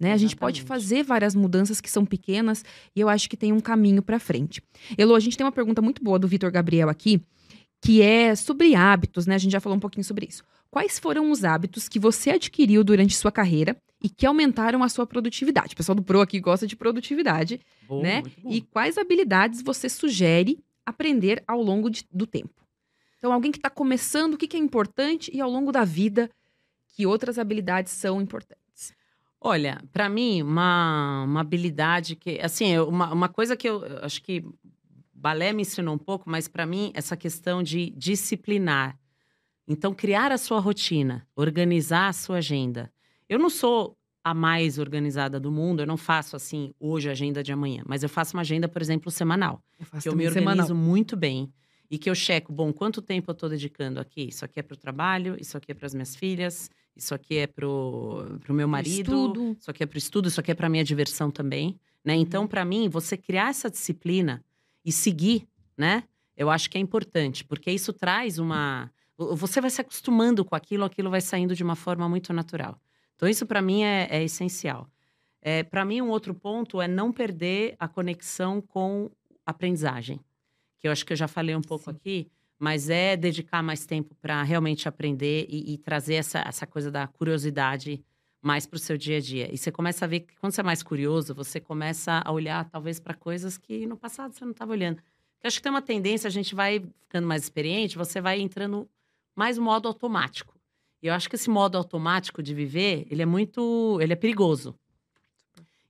Né? 0.00 0.14
A 0.14 0.16
gente 0.16 0.34
pode 0.34 0.62
fazer 0.62 1.02
várias 1.02 1.34
mudanças 1.34 1.78
que 1.78 1.90
são 1.90 2.06
pequenas 2.06 2.64
e 2.96 3.00
eu 3.00 3.08
acho 3.08 3.28
que 3.28 3.36
tem 3.36 3.52
um 3.52 3.60
caminho 3.60 4.02
para 4.02 4.18
frente. 4.18 4.62
Elo, 4.96 5.14
a 5.14 5.20
gente 5.20 5.36
tem 5.36 5.44
uma 5.44 5.52
pergunta 5.52 5.82
muito 5.82 6.02
boa 6.02 6.18
do 6.18 6.26
Vitor 6.26 6.50
Gabriel 6.50 6.88
aqui, 6.88 7.20
que 7.82 8.00
é 8.00 8.34
sobre 8.34 8.74
hábitos, 8.74 9.26
né? 9.26 9.34
A 9.34 9.38
gente 9.38 9.52
já 9.52 9.60
falou 9.60 9.76
um 9.76 9.80
pouquinho 9.80 10.04
sobre 10.04 10.26
isso. 10.26 10.42
Quais 10.70 10.98
foram 10.98 11.30
os 11.30 11.44
hábitos 11.44 11.86
que 11.88 11.98
você 11.98 12.30
adquiriu 12.30 12.82
durante 12.82 13.14
sua 13.14 13.30
carreira 13.30 13.76
e 14.02 14.08
que 14.08 14.24
aumentaram 14.24 14.82
a 14.82 14.88
sua 14.88 15.06
produtividade? 15.06 15.74
O 15.74 15.76
pessoal 15.76 15.96
do 15.96 16.02
Pro 16.02 16.22
aqui 16.22 16.40
gosta 16.40 16.66
de 16.66 16.76
produtividade, 16.76 17.60
bom, 17.86 18.00
né? 18.00 18.22
E 18.48 18.62
quais 18.62 18.96
habilidades 18.96 19.60
você 19.60 19.88
sugere 19.88 20.58
aprender 20.86 21.42
ao 21.46 21.60
longo 21.60 21.90
de, 21.90 22.06
do 22.10 22.26
tempo? 22.26 22.54
Então, 23.18 23.32
alguém 23.32 23.52
que 23.52 23.58
está 23.58 23.68
começando, 23.68 24.34
o 24.34 24.38
que, 24.38 24.48
que 24.48 24.56
é 24.56 24.60
importante 24.60 25.30
e 25.34 25.40
ao 25.42 25.50
longo 25.50 25.70
da 25.70 25.84
vida 25.84 26.30
que 26.94 27.06
outras 27.06 27.38
habilidades 27.38 27.92
são 27.92 28.20
importantes? 28.20 28.60
Olha, 29.40 29.82
para 29.90 30.08
mim, 30.08 30.42
uma, 30.42 31.24
uma 31.24 31.40
habilidade 31.40 32.14
que, 32.14 32.38
assim, 32.40 32.78
uma, 32.78 33.12
uma 33.12 33.28
coisa 33.28 33.56
que 33.56 33.68
eu 33.68 33.82
acho 34.02 34.22
que 34.22 34.44
balé 35.14 35.52
me 35.52 35.62
ensinou 35.62 35.94
um 35.94 35.98
pouco, 35.98 36.28
mas 36.28 36.46
para 36.46 36.66
mim, 36.66 36.92
essa 36.94 37.16
questão 37.16 37.62
de 37.62 37.90
disciplinar. 37.90 38.98
Então, 39.66 39.94
criar 39.94 40.30
a 40.30 40.38
sua 40.38 40.60
rotina, 40.60 41.26
organizar 41.34 42.08
a 42.08 42.12
sua 42.12 42.38
agenda. 42.38 42.92
Eu 43.28 43.38
não 43.38 43.48
sou 43.48 43.96
a 44.22 44.34
mais 44.34 44.78
organizada 44.78 45.40
do 45.40 45.50
mundo, 45.50 45.80
eu 45.80 45.86
não 45.86 45.96
faço 45.96 46.36
assim, 46.36 46.74
hoje 46.78 47.08
a 47.08 47.12
agenda 47.12 47.42
de 47.42 47.52
amanhã, 47.52 47.82
mas 47.86 48.02
eu 48.02 48.08
faço 48.08 48.36
uma 48.36 48.42
agenda, 48.42 48.68
por 48.68 48.82
exemplo, 48.82 49.10
semanal. 49.10 49.62
Eu 49.78 49.86
faço 49.86 50.02
que 50.02 50.08
eu 50.08 50.16
me 50.16 50.26
organizo 50.26 50.68
semanal. 50.68 50.76
muito 50.76 51.16
bem 51.16 51.50
e 51.90 51.98
que 51.98 52.10
eu 52.10 52.14
checo, 52.14 52.52
bom, 52.52 52.72
quanto 52.72 53.00
tempo 53.00 53.30
eu 53.30 53.32
estou 53.32 53.48
dedicando 53.48 53.98
aqui? 53.98 54.28
Isso 54.28 54.44
aqui 54.44 54.60
é 54.60 54.62
para 54.62 54.74
o 54.74 54.78
trabalho, 54.78 55.36
isso 55.40 55.56
aqui 55.56 55.72
é 55.72 55.74
para 55.74 55.86
as 55.86 55.94
minhas 55.94 56.14
filhas, 56.14 56.70
isso 56.96 57.14
aqui 57.14 57.38
é 57.38 57.46
para 57.46 57.66
o 57.66 58.38
meu 58.50 58.68
marido, 58.68 59.12
estudo. 59.12 59.56
isso 59.58 59.70
aqui 59.70 59.82
é 59.82 59.86
para 59.86 59.96
o 59.96 59.98
estudo, 59.98 60.28
isso 60.28 60.40
aqui 60.40 60.50
é 60.50 60.54
para 60.54 60.68
minha 60.68 60.84
diversão 60.84 61.30
também, 61.30 61.78
né? 62.04 62.14
Então, 62.14 62.42
uhum. 62.42 62.48
para 62.48 62.64
mim, 62.64 62.88
você 62.88 63.16
criar 63.16 63.50
essa 63.50 63.70
disciplina 63.70 64.44
e 64.84 64.92
seguir, 64.92 65.46
né? 65.76 66.04
Eu 66.36 66.50
acho 66.50 66.70
que 66.70 66.78
é 66.78 66.80
importante, 66.80 67.44
porque 67.44 67.70
isso 67.70 67.92
traz 67.92 68.38
uma 68.38 68.90
você 69.16 69.60
vai 69.60 69.68
se 69.68 69.80
acostumando 69.80 70.44
com 70.44 70.54
aquilo, 70.54 70.84
aquilo 70.84 71.10
vai 71.10 71.20
saindo 71.20 71.54
de 71.54 71.62
uma 71.62 71.76
forma 71.76 72.08
muito 72.08 72.32
natural. 72.32 72.80
Então, 73.14 73.28
isso 73.28 73.44
para 73.44 73.60
mim 73.60 73.82
é, 73.82 74.08
é 74.10 74.24
essencial. 74.24 74.88
É, 75.42 75.62
para 75.62 75.84
mim, 75.84 76.00
um 76.00 76.08
outro 76.08 76.34
ponto 76.34 76.80
é 76.80 76.88
não 76.88 77.12
perder 77.12 77.76
a 77.78 77.86
conexão 77.86 78.60
com 78.60 79.10
aprendizagem, 79.44 80.20
que 80.78 80.88
eu 80.88 80.92
acho 80.92 81.04
que 81.04 81.12
eu 81.12 81.16
já 81.16 81.28
falei 81.28 81.54
um 81.54 81.62
pouco 81.62 81.84
Sim. 81.84 81.90
aqui, 81.90 82.30
mas 82.60 82.90
é 82.90 83.16
dedicar 83.16 83.62
mais 83.62 83.86
tempo 83.86 84.14
para 84.16 84.42
realmente 84.42 84.86
aprender 84.86 85.46
e, 85.48 85.72
e, 85.72 85.78
trazer 85.78 86.16
essa, 86.16 86.40
essa 86.46 86.66
coisa 86.66 86.90
da 86.90 87.06
curiosidade 87.06 88.04
mais 88.42 88.66
para 88.66 88.76
o 88.76 88.78
seu 88.78 88.98
dia 88.98 89.16
a 89.16 89.20
dia. 89.20 89.52
E 89.52 89.56
você 89.56 89.72
começa 89.72 90.04
a 90.04 90.08
ver 90.08 90.20
que 90.20 90.36
quando 90.36 90.52
você 90.52 90.60
é 90.60 90.64
mais 90.64 90.82
curioso, 90.82 91.34
você 91.34 91.58
começa 91.58 92.22
a 92.22 92.30
olhar 92.30 92.68
talvez 92.68 93.00
para 93.00 93.14
coisas 93.14 93.56
que 93.56 93.86
no 93.86 93.96
passado 93.96 94.34
você 94.34 94.44
não 94.44 94.52
estava 94.52 94.72
olhando. 94.72 94.98
Eu 95.42 95.48
acho 95.48 95.56
que 95.56 95.62
tem 95.62 95.72
uma 95.72 95.80
tendência, 95.80 96.28
a 96.28 96.30
gente 96.30 96.54
vai 96.54 96.84
ficando 97.00 97.26
mais 97.26 97.42
experiente, 97.44 97.96
você 97.96 98.20
vai 98.20 98.38
entrando 98.38 98.86
mais 99.34 99.56
no 99.56 99.64
modo 99.64 99.88
automático. 99.88 100.54
E 101.02 101.06
eu 101.06 101.14
acho 101.14 101.30
que 101.30 101.36
esse 101.36 101.48
modo 101.48 101.78
automático 101.78 102.42
de 102.42 102.54
viver, 102.54 103.06
ele 103.10 103.22
é 103.22 103.26
muito, 103.26 103.98
ele 104.02 104.12
é 104.12 104.16
perigoso. 104.16 104.78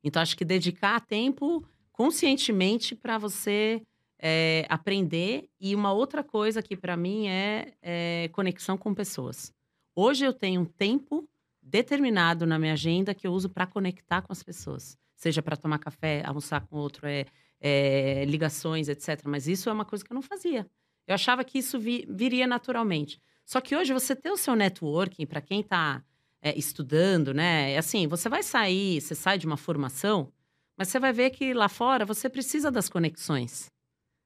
Então 0.04 0.22
acho 0.22 0.36
que 0.36 0.44
dedicar 0.44 1.00
tempo 1.00 1.66
conscientemente 1.90 2.94
para 2.94 3.18
você 3.18 3.82
é, 4.20 4.66
aprender 4.68 5.48
e 5.58 5.74
uma 5.74 5.92
outra 5.92 6.22
coisa 6.22 6.62
que 6.62 6.76
para 6.76 6.96
mim 6.96 7.28
é, 7.28 7.72
é, 7.80 8.28
conexão 8.32 8.76
com 8.76 8.94
pessoas. 8.94 9.52
Hoje 9.96 10.24
eu 10.24 10.32
tenho 10.32 10.60
um 10.60 10.64
tempo 10.64 11.28
determinado 11.62 12.46
na 12.46 12.58
minha 12.58 12.74
agenda 12.74 13.14
que 13.14 13.26
eu 13.26 13.32
uso 13.32 13.48
para 13.48 13.66
conectar 13.66 14.22
com 14.22 14.32
as 14.32 14.42
pessoas, 14.42 14.96
seja 15.16 15.42
para 15.42 15.56
tomar 15.56 15.78
café, 15.78 16.22
almoçar 16.24 16.60
com 16.66 16.76
outro, 16.76 17.06
é, 17.06 17.26
é, 17.60 18.24
ligações, 18.26 18.88
etc. 18.88 19.22
Mas 19.24 19.46
isso 19.46 19.68
é 19.68 19.72
uma 19.72 19.84
coisa 19.84 20.04
que 20.04 20.12
eu 20.12 20.14
não 20.14 20.22
fazia. 20.22 20.66
Eu 21.06 21.14
achava 21.14 21.42
que 21.42 21.58
isso 21.58 21.78
vi, 21.78 22.06
viria 22.08 22.46
naturalmente. 22.46 23.20
Só 23.44 23.60
que 23.60 23.74
hoje 23.74 23.92
você 23.92 24.14
ter 24.14 24.30
o 24.30 24.36
seu 24.36 24.54
networking, 24.54 25.26
para 25.26 25.40
quem 25.40 25.60
está 25.60 26.04
é, 26.42 26.56
estudando, 26.56 27.34
né? 27.34 27.72
É 27.72 27.78
assim, 27.78 28.06
você 28.06 28.28
vai 28.28 28.42
sair, 28.42 29.00
você 29.00 29.14
sai 29.14 29.38
de 29.38 29.46
uma 29.46 29.56
formação, 29.56 30.32
mas 30.76 30.88
você 30.88 30.98
vai 30.98 31.12
ver 31.12 31.30
que 31.30 31.52
lá 31.52 31.68
fora 31.68 32.04
você 32.04 32.28
precisa 32.28 32.70
das 32.70 32.88
conexões. 32.88 33.70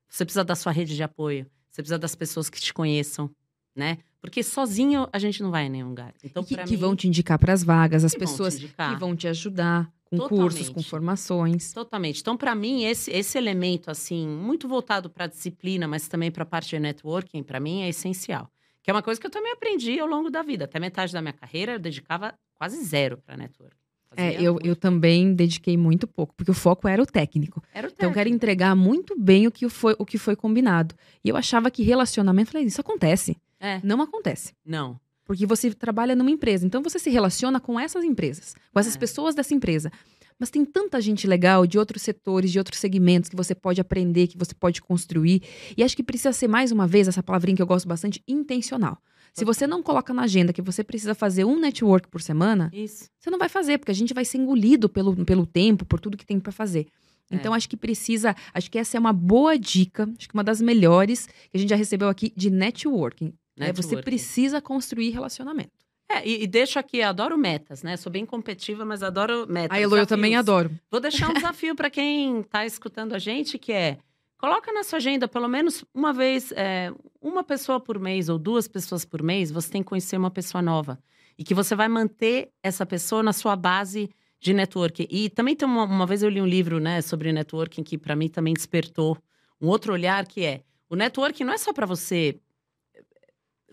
Você 0.09 0.25
precisa 0.25 0.45
da 0.45 0.55
sua 0.55 0.73
rede 0.73 0.95
de 0.95 1.03
apoio. 1.03 1.47
Você 1.71 1.83
precisa 1.83 1.99
das 1.99 2.15
pessoas 2.15 2.49
que 2.49 2.61
te 2.61 2.73
conheçam, 2.73 3.29
né? 3.75 3.99
Porque 4.21 4.43
sozinho 4.43 5.09
a 5.13 5.19
gente 5.19 5.43
não 5.43 5.51
vai 5.51 5.67
em 5.67 5.69
nenhum 5.69 5.89
lugar. 5.89 6.15
Então, 6.23 6.43
que, 6.43 6.57
que 6.57 6.71
mim, 6.71 6.77
vão 6.77 6.97
te 6.97 7.07
indicar 7.09 7.39
para 7.39 7.53
as 7.53 7.63
vagas, 7.63 8.05
as 8.05 8.15
pessoas 8.15 8.57
que 8.57 8.97
vão 8.99 9.15
te 9.15 9.29
ajudar 9.29 9.93
com 10.05 10.17
Totalmente. 10.17 10.41
cursos, 10.41 10.69
com 10.69 10.83
formações. 10.83 11.73
Totalmente. 11.73 12.21
Então, 12.21 12.37
para 12.37 12.55
mim, 12.55 12.85
esse, 12.85 13.11
esse 13.11 13.37
elemento, 13.37 13.91
assim, 13.91 14.27
muito 14.27 14.69
voltado 14.69 15.11
para 15.11 15.25
a 15.25 15.27
disciplina, 15.27 15.87
mas 15.89 16.09
também 16.09 16.31
para 16.31 16.43
a 16.43 16.47
parte 16.47 16.71
de 16.71 16.79
networking, 16.79 17.43
para 17.43 17.61
mim 17.61 17.83
é 17.83 17.89
essencial. 17.89 18.51
Que 18.83 18.91
é 18.91 18.95
uma 18.95 19.03
coisa 19.03 19.21
que 19.21 19.27
eu 19.27 19.31
também 19.31 19.53
aprendi 19.53 19.99
ao 19.99 20.07
longo 20.07 20.31
da 20.31 20.43
vida. 20.43 20.65
Até 20.65 20.79
metade 20.79 21.13
da 21.13 21.21
minha 21.21 21.33
carreira 21.33 21.73
eu 21.73 21.79
dedicava 21.79 22.35
quase 22.55 22.83
zero 22.85 23.19
para 23.19 23.37
network. 23.37 23.77
É, 24.17 24.41
eu, 24.41 24.59
eu 24.62 24.77
também 24.77 25.35
dediquei 25.35 25.77
muito 25.77 26.07
pouco, 26.07 26.35
porque 26.35 26.51
o 26.51 26.55
foco 26.55 26.89
era 26.89 27.03
o 27.03 27.07
técnico. 27.07 27.62
Era 27.73 27.89
o 27.89 27.91
técnico. 27.91 27.95
Então, 27.97 28.11
eu 28.11 28.15
quero 28.15 28.29
entregar 28.29 28.75
muito 28.75 29.19
bem 29.19 29.47
o 29.47 29.51
que 29.51 29.69
foi, 29.69 29.95
o 29.99 30.05
que 30.05 30.19
foi 30.19 30.37
combinado. 30.37 30.95
E 31.25 31.29
eu 31.29 31.37
achava 31.37 31.71
que 31.71 31.83
relacionamento, 31.83 32.51
falei, 32.53 32.67
isso 32.67 32.81
acontece. 32.81 33.37
É. 33.61 33.81
Não 33.83 34.01
acontece. 34.03 34.53
Não. 34.65 34.99
Porque 35.25 35.47
você 35.47 35.73
trabalha 35.73 36.15
numa 36.15 36.31
empresa, 36.31 36.67
então 36.67 36.83
você 36.83 36.99
se 36.99 37.09
relaciona 37.09 37.59
com 37.59 37.81
essas 37.81 38.05
empresas, 38.05 38.55
com 38.73 38.79
essas 38.79 38.95
é. 38.95 38.99
pessoas 38.99 39.35
dessa 39.35 39.55
empresa. 39.55 39.91
Mas 40.39 40.51
tem 40.51 40.65
tanta 40.65 41.01
gente 41.01 41.27
legal 41.27 41.67
de 41.67 41.79
outros 41.79 42.03
setores, 42.03 42.51
de 42.51 42.59
outros 42.59 42.79
segmentos 42.79 43.31
que 43.31 43.37
você 43.37 43.55
pode 43.55 43.81
aprender, 43.81 44.27
que 44.27 44.37
você 44.37 44.53
pode 44.53 44.83
construir. 44.83 45.43
E 45.77 45.83
acho 45.83 45.97
que 45.97 46.03
precisa 46.03 46.33
ser, 46.33 46.49
mais 46.49 46.73
uma 46.73 46.87
vez, 46.87 47.09
essa 47.09 47.23
palavrinha 47.23 47.57
que 47.57 47.62
eu 47.62 47.67
gosto 47.67 47.87
bastante, 47.87 48.23
intencional. 48.27 48.99
Se 49.35 49.45
você 49.45 49.66
não 49.66 49.82
coloca 49.82 50.14
na 50.14 50.22
agenda 50.22 50.53
que 50.53 50.62
você 50.62 50.85
precisa 50.85 51.14
fazer 51.14 51.45
um 51.45 51.59
network 51.59 52.09
por 52.09 52.22
semana, 52.22 52.70
Isso. 52.72 53.11
você 53.18 53.30
não 53.30 53.39
vai 53.39 53.49
fazer, 53.49 53.78
porque 53.78 53.91
a 53.91 53.95
gente 53.95 54.14
vai 54.14 54.24
ser 54.24 54.39
engolido 54.39 54.89
pelo, 54.89 55.24
pelo 55.24 55.45
tempo, 55.45 55.85
por 55.85 55.99
tudo 55.99 56.16
que 56.16 56.24
tem 56.24 56.39
para 56.39 56.53
fazer. 56.53 56.87
É. 57.30 57.35
Então, 57.35 57.53
acho 57.53 57.68
que 57.68 57.76
precisa. 57.76 58.37
Acho 58.53 58.70
que 58.70 58.78
essa 58.78 58.97
é 58.97 59.01
uma 59.01 59.12
boa 59.12 59.59
dica, 59.59 60.09
acho 60.16 60.28
que 60.28 60.35
uma 60.35 60.45
das 60.45 60.61
melhores 60.61 61.26
que 61.26 61.57
a 61.57 61.59
gente 61.59 61.70
já 61.70 61.76
recebeu 61.76 62.09
aqui 62.09 62.32
de 62.37 62.49
networking. 62.49 63.35
networking. 63.57 63.61
É, 63.61 63.72
você 63.72 64.01
precisa 64.01 64.61
construir 64.61 65.11
relacionamento. 65.11 65.72
É, 66.09 66.26
e, 66.26 66.45
e 66.45 66.47
deixo 66.47 66.78
aqui, 66.78 67.03
adoro 67.03 67.37
metas, 67.37 67.82
né? 67.82 67.97
Sou 67.97 68.12
bem 68.12 68.26
competitiva, 68.26 68.85
mas 68.85 69.03
adoro 69.03 69.47
metas. 69.49 69.76
A 69.76 69.80
Elo, 69.80 69.97
eu 69.97 70.07
também 70.07 70.37
adoro. 70.37 70.70
Vou 70.91 71.01
deixar 71.01 71.30
um 71.30 71.35
desafio 71.35 71.74
para 71.74 71.91
quem 71.91 72.41
está 72.41 72.64
escutando 72.64 73.14
a 73.14 73.18
gente, 73.18 73.59
que 73.59 73.72
é 73.72 73.99
coloca 74.39 74.72
na 74.72 74.82
sua 74.82 74.99
agenda 74.99 75.26
pelo 75.28 75.49
menos 75.49 75.85
uma 75.95 76.12
vez, 76.12 76.53
é, 76.53 76.93
uma 77.20 77.43
pessoa 77.43 77.80
por 77.80 77.99
mês 77.99 78.28
ou 78.28 78.39
duas 78.39 78.68
pessoas 78.68 79.05
por 79.05 79.22
mês, 79.22 79.51
você 79.51 79.70
tem 79.70 79.82
que 79.82 79.89
conhecer 79.89 80.16
uma 80.16 80.30
pessoa 80.30 80.61
nova. 80.62 80.99
E 81.37 81.43
que 81.43 81.55
você 81.55 81.74
vai 81.74 81.89
manter 81.89 82.53
essa 82.62 82.87
pessoa 82.87 83.22
na 83.22 83.32
sua 83.32 83.57
base 83.57 84.09
de 84.41 84.53
networking. 84.53 85.07
E 85.11 85.30
também 85.30 85.57
tem 85.57 85.66
uma, 85.66 85.85
uma 85.85 86.07
vez 86.07 86.22
eu 86.22 86.28
li 86.28 86.41
um 86.41 86.47
livro, 86.47 86.78
né, 86.78 87.01
sobre 87.03 87.32
networking 87.32 87.82
que 87.82 87.99
para 87.99 88.14
mim 88.14 88.28
também 88.28 88.55
despertou 88.55 89.18
um 89.61 89.68
outro 89.68 89.93
olhar 89.93 90.26
que 90.26 90.45
é 90.45 90.62
o 90.89 90.97
networking 90.97 91.45
não 91.45 91.55
é 91.55 91.59
só 91.59 91.72
para 91.72 91.87
você 91.87 92.39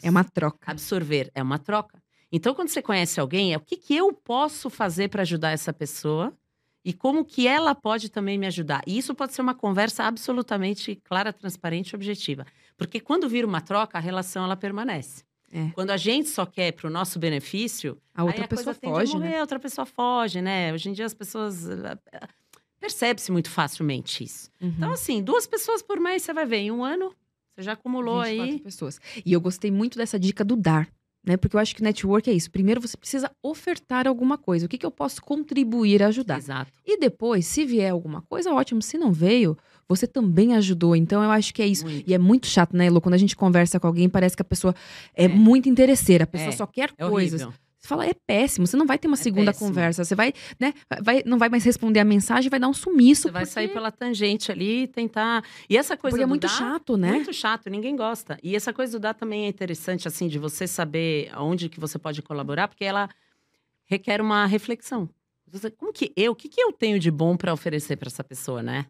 é 0.01 0.09
uma 0.09 0.23
troca. 0.23 0.71
Absorver, 0.71 1.31
é 1.35 1.43
uma 1.43 1.59
troca. 1.59 2.01
Então, 2.31 2.55
quando 2.55 2.69
você 2.69 2.81
conhece 2.81 3.19
alguém, 3.19 3.53
é 3.53 3.57
o 3.57 3.59
que, 3.59 3.75
que 3.75 3.95
eu 3.95 4.11
posso 4.13 4.69
fazer 4.69 5.09
para 5.09 5.21
ajudar 5.21 5.51
essa 5.51 5.73
pessoa 5.73 6.33
e 6.83 6.93
como 6.93 7.23
que 7.23 7.47
ela 7.47 7.75
pode 7.75 8.09
também 8.09 8.37
me 8.37 8.47
ajudar. 8.47 8.81
E 8.87 8.97
isso 8.97 9.13
pode 9.13 9.33
ser 9.33 9.41
uma 9.41 9.53
conversa 9.53 10.03
absolutamente 10.03 10.95
clara, 11.03 11.31
transparente 11.31 11.91
e 11.91 11.95
objetiva. 11.95 12.45
Porque 12.77 12.99
quando 12.99 13.29
vira 13.29 13.47
uma 13.47 13.61
troca, 13.61 13.97
a 13.97 14.01
relação 14.01 14.43
ela 14.43 14.55
permanece. 14.55 15.23
É. 15.51 15.69
Quando 15.71 15.91
a 15.91 15.97
gente 15.97 16.29
só 16.29 16.45
quer 16.45 16.71
para 16.71 16.87
o 16.87 16.89
nosso 16.89 17.19
benefício, 17.19 17.97
a 18.15 18.23
outra 18.23 18.45
a 18.45 18.47
pessoa 18.47 18.73
foge, 18.73 19.13
morrer, 19.13 19.29
né? 19.29 19.37
A 19.37 19.41
outra 19.41 19.59
pessoa 19.59 19.85
foge, 19.85 20.41
né? 20.41 20.73
Hoje 20.73 20.89
em 20.89 20.93
dia 20.93 21.05
as 21.05 21.13
pessoas 21.13 21.69
eh, 21.69 21.97
eh, 22.13 22.27
percebe-se 22.79 23.31
muito 23.31 23.49
facilmente 23.49 24.23
isso. 24.23 24.49
Uhum. 24.61 24.73
Então 24.77 24.91
assim, 24.91 25.21
duas 25.21 25.45
pessoas 25.45 25.81
por 25.81 25.99
mês 25.99 26.23
você 26.23 26.33
vai 26.33 26.45
ver 26.45 26.57
em 26.57 26.71
um 26.71 26.83
ano 26.83 27.13
você 27.55 27.63
já 27.63 27.73
acumulou 27.73 28.19
aí 28.19 28.59
pessoas. 28.59 28.99
E 29.25 29.33
eu 29.33 29.41
gostei 29.41 29.71
muito 29.71 29.97
dessa 29.97 30.17
dica 30.17 30.43
do 30.43 30.55
dar 30.55 30.87
né? 31.23 31.37
Porque 31.37 31.55
eu 31.55 31.59
acho 31.59 31.75
que 31.75 31.83
network 31.83 32.29
é 32.29 32.33
isso. 32.33 32.49
Primeiro 32.49 32.81
você 32.81 32.97
precisa 32.97 33.31
ofertar 33.43 34.07
alguma 34.07 34.37
coisa. 34.37 34.65
O 34.65 34.69
que, 34.69 34.77
que 34.77 34.85
eu 34.85 34.91
posso 34.91 35.21
contribuir, 35.21 36.01
ajudar? 36.03 36.37
Exato. 36.37 36.71
E 36.85 36.99
depois, 36.99 37.45
se 37.45 37.65
vier 37.65 37.91
alguma 37.91 38.21
coisa, 38.23 38.53
ótimo. 38.53 38.81
Se 38.81 38.97
não 38.97 39.11
veio, 39.11 39.57
você 39.87 40.07
também 40.07 40.55
ajudou. 40.55 40.95
Então 40.95 41.23
eu 41.23 41.29
acho 41.29 41.53
que 41.53 41.61
é 41.61 41.67
isso. 41.67 41.85
Muito. 41.85 42.09
E 42.09 42.13
é 42.13 42.17
muito 42.17 42.47
chato, 42.47 42.75
né, 42.75 42.87
Elo? 42.87 43.01
Quando 43.01 43.15
a 43.15 43.19
gente 43.19 43.35
conversa 43.35 43.79
com 43.79 43.87
alguém, 43.87 44.09
parece 44.09 44.35
que 44.35 44.41
a 44.41 44.45
pessoa 44.45 44.73
é, 45.15 45.25
é. 45.25 45.27
muito 45.27 45.69
interesseira. 45.69 46.23
A 46.23 46.27
pessoa 46.27 46.49
é. 46.49 46.53
só 46.53 46.65
quer 46.65 46.91
é 46.97 47.07
coisas. 47.07 47.41
Horrível. 47.41 47.61
Você 47.81 47.87
fala, 47.87 48.05
é 48.05 48.13
péssimo, 48.13 48.67
você 48.67 48.77
não 48.77 48.85
vai 48.85 48.99
ter 48.99 49.07
uma 49.07 49.15
é 49.15 49.17
segunda 49.17 49.51
péssimo. 49.51 49.69
conversa. 49.69 50.05
Você 50.05 50.13
vai, 50.13 50.31
né? 50.59 50.71
Vai, 51.01 51.23
não 51.25 51.39
vai 51.39 51.49
mais 51.49 51.63
responder 51.63 51.99
a 51.99 52.05
mensagem, 52.05 52.47
vai 52.47 52.59
dar 52.59 52.67
um 52.67 52.73
sumiço. 52.73 53.23
Você 53.23 53.29
porque... 53.29 53.33
vai 53.33 53.45
sair 53.47 53.69
pela 53.69 53.91
tangente 53.91 54.51
ali 54.51 54.83
e 54.83 54.87
tentar. 54.87 55.43
E 55.67 55.75
essa 55.75 55.97
coisa 55.97 56.15
porque 56.15 56.23
é 56.23 56.27
muito 56.27 56.47
chato, 56.47 56.95
né? 56.95 57.13
Muito 57.13 57.33
chato, 57.33 57.71
ninguém 57.71 57.95
gosta. 57.95 58.37
E 58.43 58.55
essa 58.55 58.71
coisa 58.71 58.91
do 58.91 59.01
dar 59.01 59.15
também 59.15 59.45
é 59.45 59.47
interessante, 59.47 60.07
assim, 60.07 60.27
de 60.27 60.37
você 60.37 60.67
saber 60.67 61.31
onde 61.35 61.69
que 61.69 61.79
você 61.79 61.97
pode 61.97 62.21
colaborar, 62.21 62.67
porque 62.67 62.85
ela 62.85 63.09
requer 63.85 64.21
uma 64.21 64.45
reflexão. 64.45 65.09
Como 65.75 65.91
que 65.91 66.13
eu, 66.15 66.33
o 66.33 66.35
que, 66.35 66.49
que 66.49 66.61
eu 66.61 66.71
tenho 66.71 66.99
de 66.99 67.09
bom 67.09 67.35
para 67.35 67.51
oferecer 67.51 67.97
para 67.97 68.09
essa 68.09 68.23
pessoa, 68.23 68.61
né? 68.61 68.85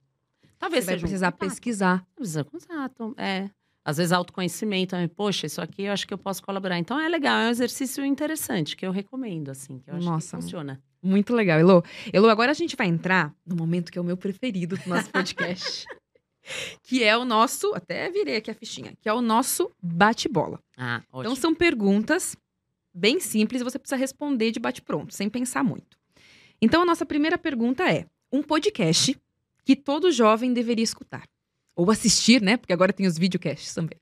Talvez 0.59 0.83
você 0.83 0.91
vai 0.91 0.99
precisar 0.99 1.29
um 1.29 1.31
pesquisar. 1.31 2.05
Exato, 2.19 3.15
é 3.17 3.49
às 3.83 3.97
vezes 3.97 4.11
autoconhecimento, 4.11 4.95
poxa, 5.15 5.47
isso 5.47 5.61
aqui 5.61 5.83
eu 5.83 5.93
acho 5.93 6.07
que 6.07 6.13
eu 6.13 6.17
posso 6.17 6.41
colaborar. 6.43 6.77
Então 6.77 6.99
é 6.99 7.09
legal, 7.09 7.39
é 7.39 7.47
um 7.47 7.49
exercício 7.49 8.05
interessante 8.05 8.75
que 8.75 8.85
eu 8.85 8.91
recomendo, 8.91 9.49
assim, 9.49 9.79
que 9.79 9.89
eu 9.89 9.95
acho 9.95 10.05
Nossa, 10.05 10.37
que 10.37 10.43
funciona. 10.43 10.81
Muito 11.01 11.33
legal, 11.33 11.59
Elo. 11.59 11.83
Elo, 12.13 12.29
agora 12.29 12.51
a 12.51 12.55
gente 12.55 12.75
vai 12.75 12.87
entrar 12.87 13.33
no 13.45 13.55
momento 13.55 13.91
que 13.91 13.97
é 13.97 14.01
o 14.01 14.05
meu 14.05 14.15
preferido 14.15 14.77
do 14.77 14.89
nosso 14.89 15.09
podcast. 15.09 15.85
que 16.83 17.03
é 17.03 17.17
o 17.17 17.25
nosso, 17.25 17.73
até 17.73 18.09
virei 18.09 18.37
aqui 18.37 18.51
a 18.51 18.53
fichinha, 18.53 18.93
que 18.99 19.09
é 19.09 19.13
o 19.13 19.21
nosso 19.21 19.71
bate-bola. 19.81 20.59
Ah, 20.77 21.01
ótimo. 21.11 21.21
Então 21.21 21.35
são 21.35 21.55
perguntas 21.55 22.35
bem 22.93 23.19
simples 23.19 23.61
você 23.61 23.79
precisa 23.79 23.95
responder 23.95 24.51
de 24.51 24.59
bate-pronto, 24.59 25.13
sem 25.13 25.29
pensar 25.29 25.63
muito. 25.63 25.97
Então, 26.61 26.83
a 26.83 26.85
nossa 26.85 27.05
primeira 27.05 27.37
pergunta 27.37 27.89
é: 27.91 28.05
um 28.31 28.43
podcast 28.43 29.17
que 29.63 29.75
todo 29.75 30.11
jovem 30.11 30.53
deveria 30.53 30.83
escutar? 30.83 31.27
Ou 31.75 31.89
assistir, 31.89 32.41
né? 32.41 32.57
Porque 32.57 32.73
agora 32.73 32.93
tem 32.93 33.07
os 33.07 33.17
videocasts 33.17 33.73
também. 33.73 33.97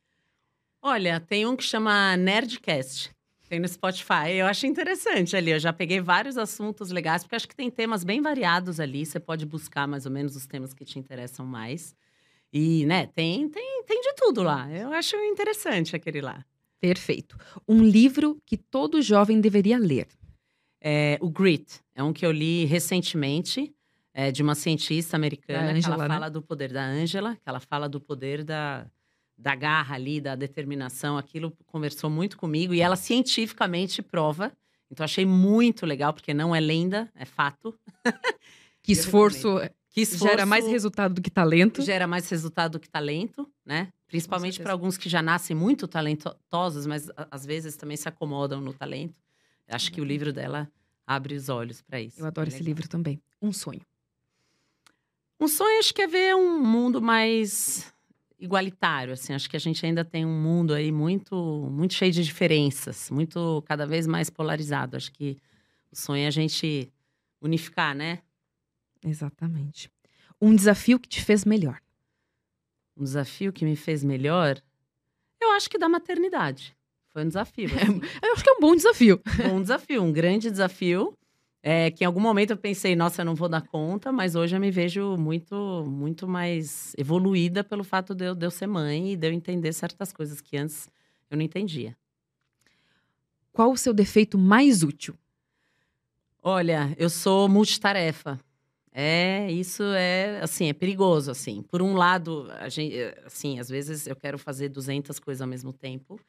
Olha, 0.81 1.19
tem 1.19 1.45
um 1.45 1.55
que 1.55 1.63
chama 1.63 2.15
Nerdcast. 2.17 3.11
Tem 3.49 3.59
no 3.59 3.67
Spotify. 3.67 4.31
Eu 4.37 4.45
acho 4.45 4.67
interessante 4.67 5.35
ali. 5.35 5.51
Eu 5.51 5.59
já 5.59 5.73
peguei 5.73 5.99
vários 5.99 6.37
assuntos 6.37 6.91
legais, 6.91 7.23
porque 7.23 7.35
acho 7.35 7.47
que 7.47 7.55
tem 7.55 7.69
temas 7.69 8.03
bem 8.03 8.21
variados 8.21 8.79
ali. 8.79 9.05
Você 9.05 9.19
pode 9.19 9.45
buscar 9.45 9.87
mais 9.87 10.05
ou 10.05 10.11
menos 10.11 10.35
os 10.35 10.45
temas 10.45 10.73
que 10.73 10.85
te 10.85 10.99
interessam 10.99 11.45
mais. 11.45 11.95
E, 12.53 12.85
né, 12.85 13.07
tem, 13.07 13.49
tem, 13.49 13.83
tem 13.85 14.01
de 14.01 14.13
tudo 14.13 14.43
lá. 14.43 14.71
Eu 14.71 14.93
acho 14.93 15.15
interessante 15.17 15.95
aquele 15.95 16.21
lá. 16.21 16.45
Perfeito. 16.79 17.37
Um 17.67 17.83
livro 17.83 18.37
que 18.45 18.55
todo 18.55 19.01
jovem 19.01 19.41
deveria 19.41 19.77
ler. 19.77 20.07
É, 20.81 21.17
o 21.19 21.29
Grit. 21.29 21.81
É 21.93 22.03
um 22.03 22.13
que 22.13 22.25
eu 22.25 22.31
li 22.31 22.65
recentemente, 22.65 23.73
é, 24.13 24.31
de 24.31 24.41
uma 24.41 24.55
cientista 24.55 25.15
americana, 25.15 25.71
Angela, 25.71 25.81
que 25.81 25.87
ela 25.87 26.07
né? 26.07 26.13
fala 26.15 26.29
do 26.29 26.41
poder 26.41 26.71
da 26.71 26.83
Angela, 26.83 27.35
que 27.35 27.47
ela 27.47 27.59
fala 27.59 27.87
do 27.87 27.99
poder 27.99 28.43
da, 28.43 28.85
da 29.37 29.55
garra 29.55 29.95
ali, 29.95 30.19
da 30.19 30.35
determinação. 30.35 31.17
Aquilo 31.17 31.55
conversou 31.65 32.09
muito 32.09 32.37
comigo 32.37 32.73
e 32.73 32.81
ela 32.81 32.95
cientificamente 32.95 34.01
prova. 34.01 34.51
Então, 34.91 35.03
achei 35.03 35.25
muito 35.25 35.85
legal, 35.85 36.13
porque 36.13 36.33
não 36.33 36.55
é 36.55 36.59
lenda, 36.59 37.09
é 37.15 37.25
fato. 37.25 37.77
Que 38.81 38.93
esforço, 38.93 39.59
que 39.89 40.01
esforço 40.01 40.25
gera 40.25 40.45
mais 40.45 40.65
resultado 40.65 41.13
do 41.13 41.21
que 41.21 41.29
talento. 41.29 41.81
Gera 41.81 42.07
mais 42.07 42.27
resultado 42.29 42.71
do 42.71 42.79
que 42.79 42.89
talento, 42.89 43.47
né? 43.63 43.89
Principalmente 44.07 44.59
para 44.61 44.71
alguns 44.71 44.97
que 44.97 45.07
já 45.07 45.21
nascem 45.21 45.55
muito 45.55 45.87
talentosos, 45.87 46.87
mas 46.87 47.11
às 47.29 47.45
vezes 47.45 47.75
também 47.75 47.97
se 47.97 48.07
acomodam 48.07 48.59
no 48.59 48.73
talento. 48.73 49.19
Acho 49.67 49.91
que 49.91 49.99
o 49.99 50.03
uhum. 50.03 50.07
livro 50.07 50.33
dela 50.33 50.67
abre 51.05 51.35
os 51.35 51.49
olhos 51.49 51.81
para 51.81 52.01
isso. 52.01 52.19
Eu 52.19 52.25
adoro 52.25 52.49
é 52.49 52.53
esse 52.53 52.63
livro 52.63 52.87
também. 52.87 53.21
Um 53.41 53.51
sonho. 53.51 53.81
Um 55.39 55.47
sonho 55.47 55.79
acho 55.79 55.93
que 55.93 56.01
é 56.01 56.07
ver 56.07 56.35
um 56.35 56.61
mundo 56.61 57.01
mais 57.01 57.93
igualitário, 58.37 59.13
assim. 59.13 59.33
Acho 59.33 59.49
que 59.49 59.55
a 59.55 59.59
gente 59.59 59.85
ainda 59.85 60.03
tem 60.03 60.25
um 60.25 60.41
mundo 60.41 60.73
aí 60.73 60.91
muito, 60.91 61.35
muito 61.71 61.93
cheio 61.93 62.11
de 62.11 62.23
diferenças, 62.23 63.09
muito 63.09 63.63
cada 63.65 63.85
vez 63.85 64.05
mais 64.05 64.29
polarizado. 64.29 64.97
Acho 64.97 65.11
que 65.11 65.37
o 65.91 65.95
sonho 65.95 66.23
é 66.23 66.27
a 66.27 66.31
gente 66.31 66.91
unificar, 67.41 67.95
né? 67.95 68.19
Exatamente. 69.03 69.89
Um 70.41 70.55
desafio 70.55 70.99
que 70.99 71.07
te 71.07 71.23
fez 71.23 71.45
melhor 71.45 71.79
um 72.99 73.03
desafio 73.03 73.53
que 73.53 73.63
me 73.63 73.75
fez 73.75 74.03
melhor, 74.03 74.61
eu 75.41 75.51
acho 75.53 75.69
que 75.69 75.77
da 75.77 75.87
maternidade. 75.87 76.75
Foi 77.07 77.23
um 77.23 77.27
desafio. 77.27 77.69
Assim. 77.73 78.01
É, 78.21 78.27
eu 78.27 78.33
acho 78.33 78.43
que 78.43 78.49
é 78.49 78.53
um 78.53 78.59
bom 78.59 78.75
desafio. 78.75 79.21
Um 79.51 79.61
desafio, 79.61 80.03
um 80.03 80.11
grande 80.11 80.51
desafio. 80.51 81.17
É, 81.61 81.91
que 81.91 82.03
em 82.03 82.07
algum 82.07 82.21
momento 82.21 82.51
eu 82.51 82.57
pensei, 82.57 82.95
nossa, 82.95 83.21
eu 83.21 83.25
não 83.25 83.35
vou 83.35 83.49
dar 83.49 83.61
conta, 83.61 84.11
mas 84.11 84.33
hoje 84.33 84.55
eu 84.55 84.61
me 84.61 84.71
vejo 84.71 85.17
muito, 85.17 85.83
muito 85.85 86.27
mais 86.27 86.93
evoluída 86.97 87.63
pelo 87.63 87.83
fato 87.83 88.15
de 88.15 88.25
eu, 88.25 88.35
de 88.35 88.45
eu 88.45 88.51
ser 88.51 88.67
mãe 88.67 89.11
e 89.11 89.15
de 89.17 89.27
eu 89.27 89.33
entender 89.33 89.73
certas 89.73 90.13
coisas 90.13 90.39
que 90.39 90.55
antes 90.55 90.89
eu 91.29 91.35
não 91.37 91.43
entendia. 91.43 91.97
Qual 93.51 93.71
o 93.71 93.77
seu 93.77 93.93
defeito 93.93 94.37
mais 94.37 94.83
útil? 94.83 95.17
Olha, 96.41 96.95
eu 96.97 97.09
sou 97.09 97.49
multitarefa. 97.49 98.39
É, 98.91 99.51
isso 99.51 99.83
é, 99.83 100.41
assim, 100.41 100.69
é 100.69 100.73
perigoso, 100.73 101.29
assim. 101.29 101.61
Por 101.61 101.81
um 101.81 101.93
lado, 101.93 102.47
a 102.51 102.69
gente, 102.69 102.95
eh, 102.97 103.21
assim, 103.25 103.59
às 103.59 103.69
vezes 103.69 104.07
eu 104.07 104.15
quero 104.15 104.37
fazer 104.37 104.69
200 104.69 105.19
coisas 105.19 105.41
ao 105.41 105.47
mesmo 105.47 105.71
tempo. 105.73 106.19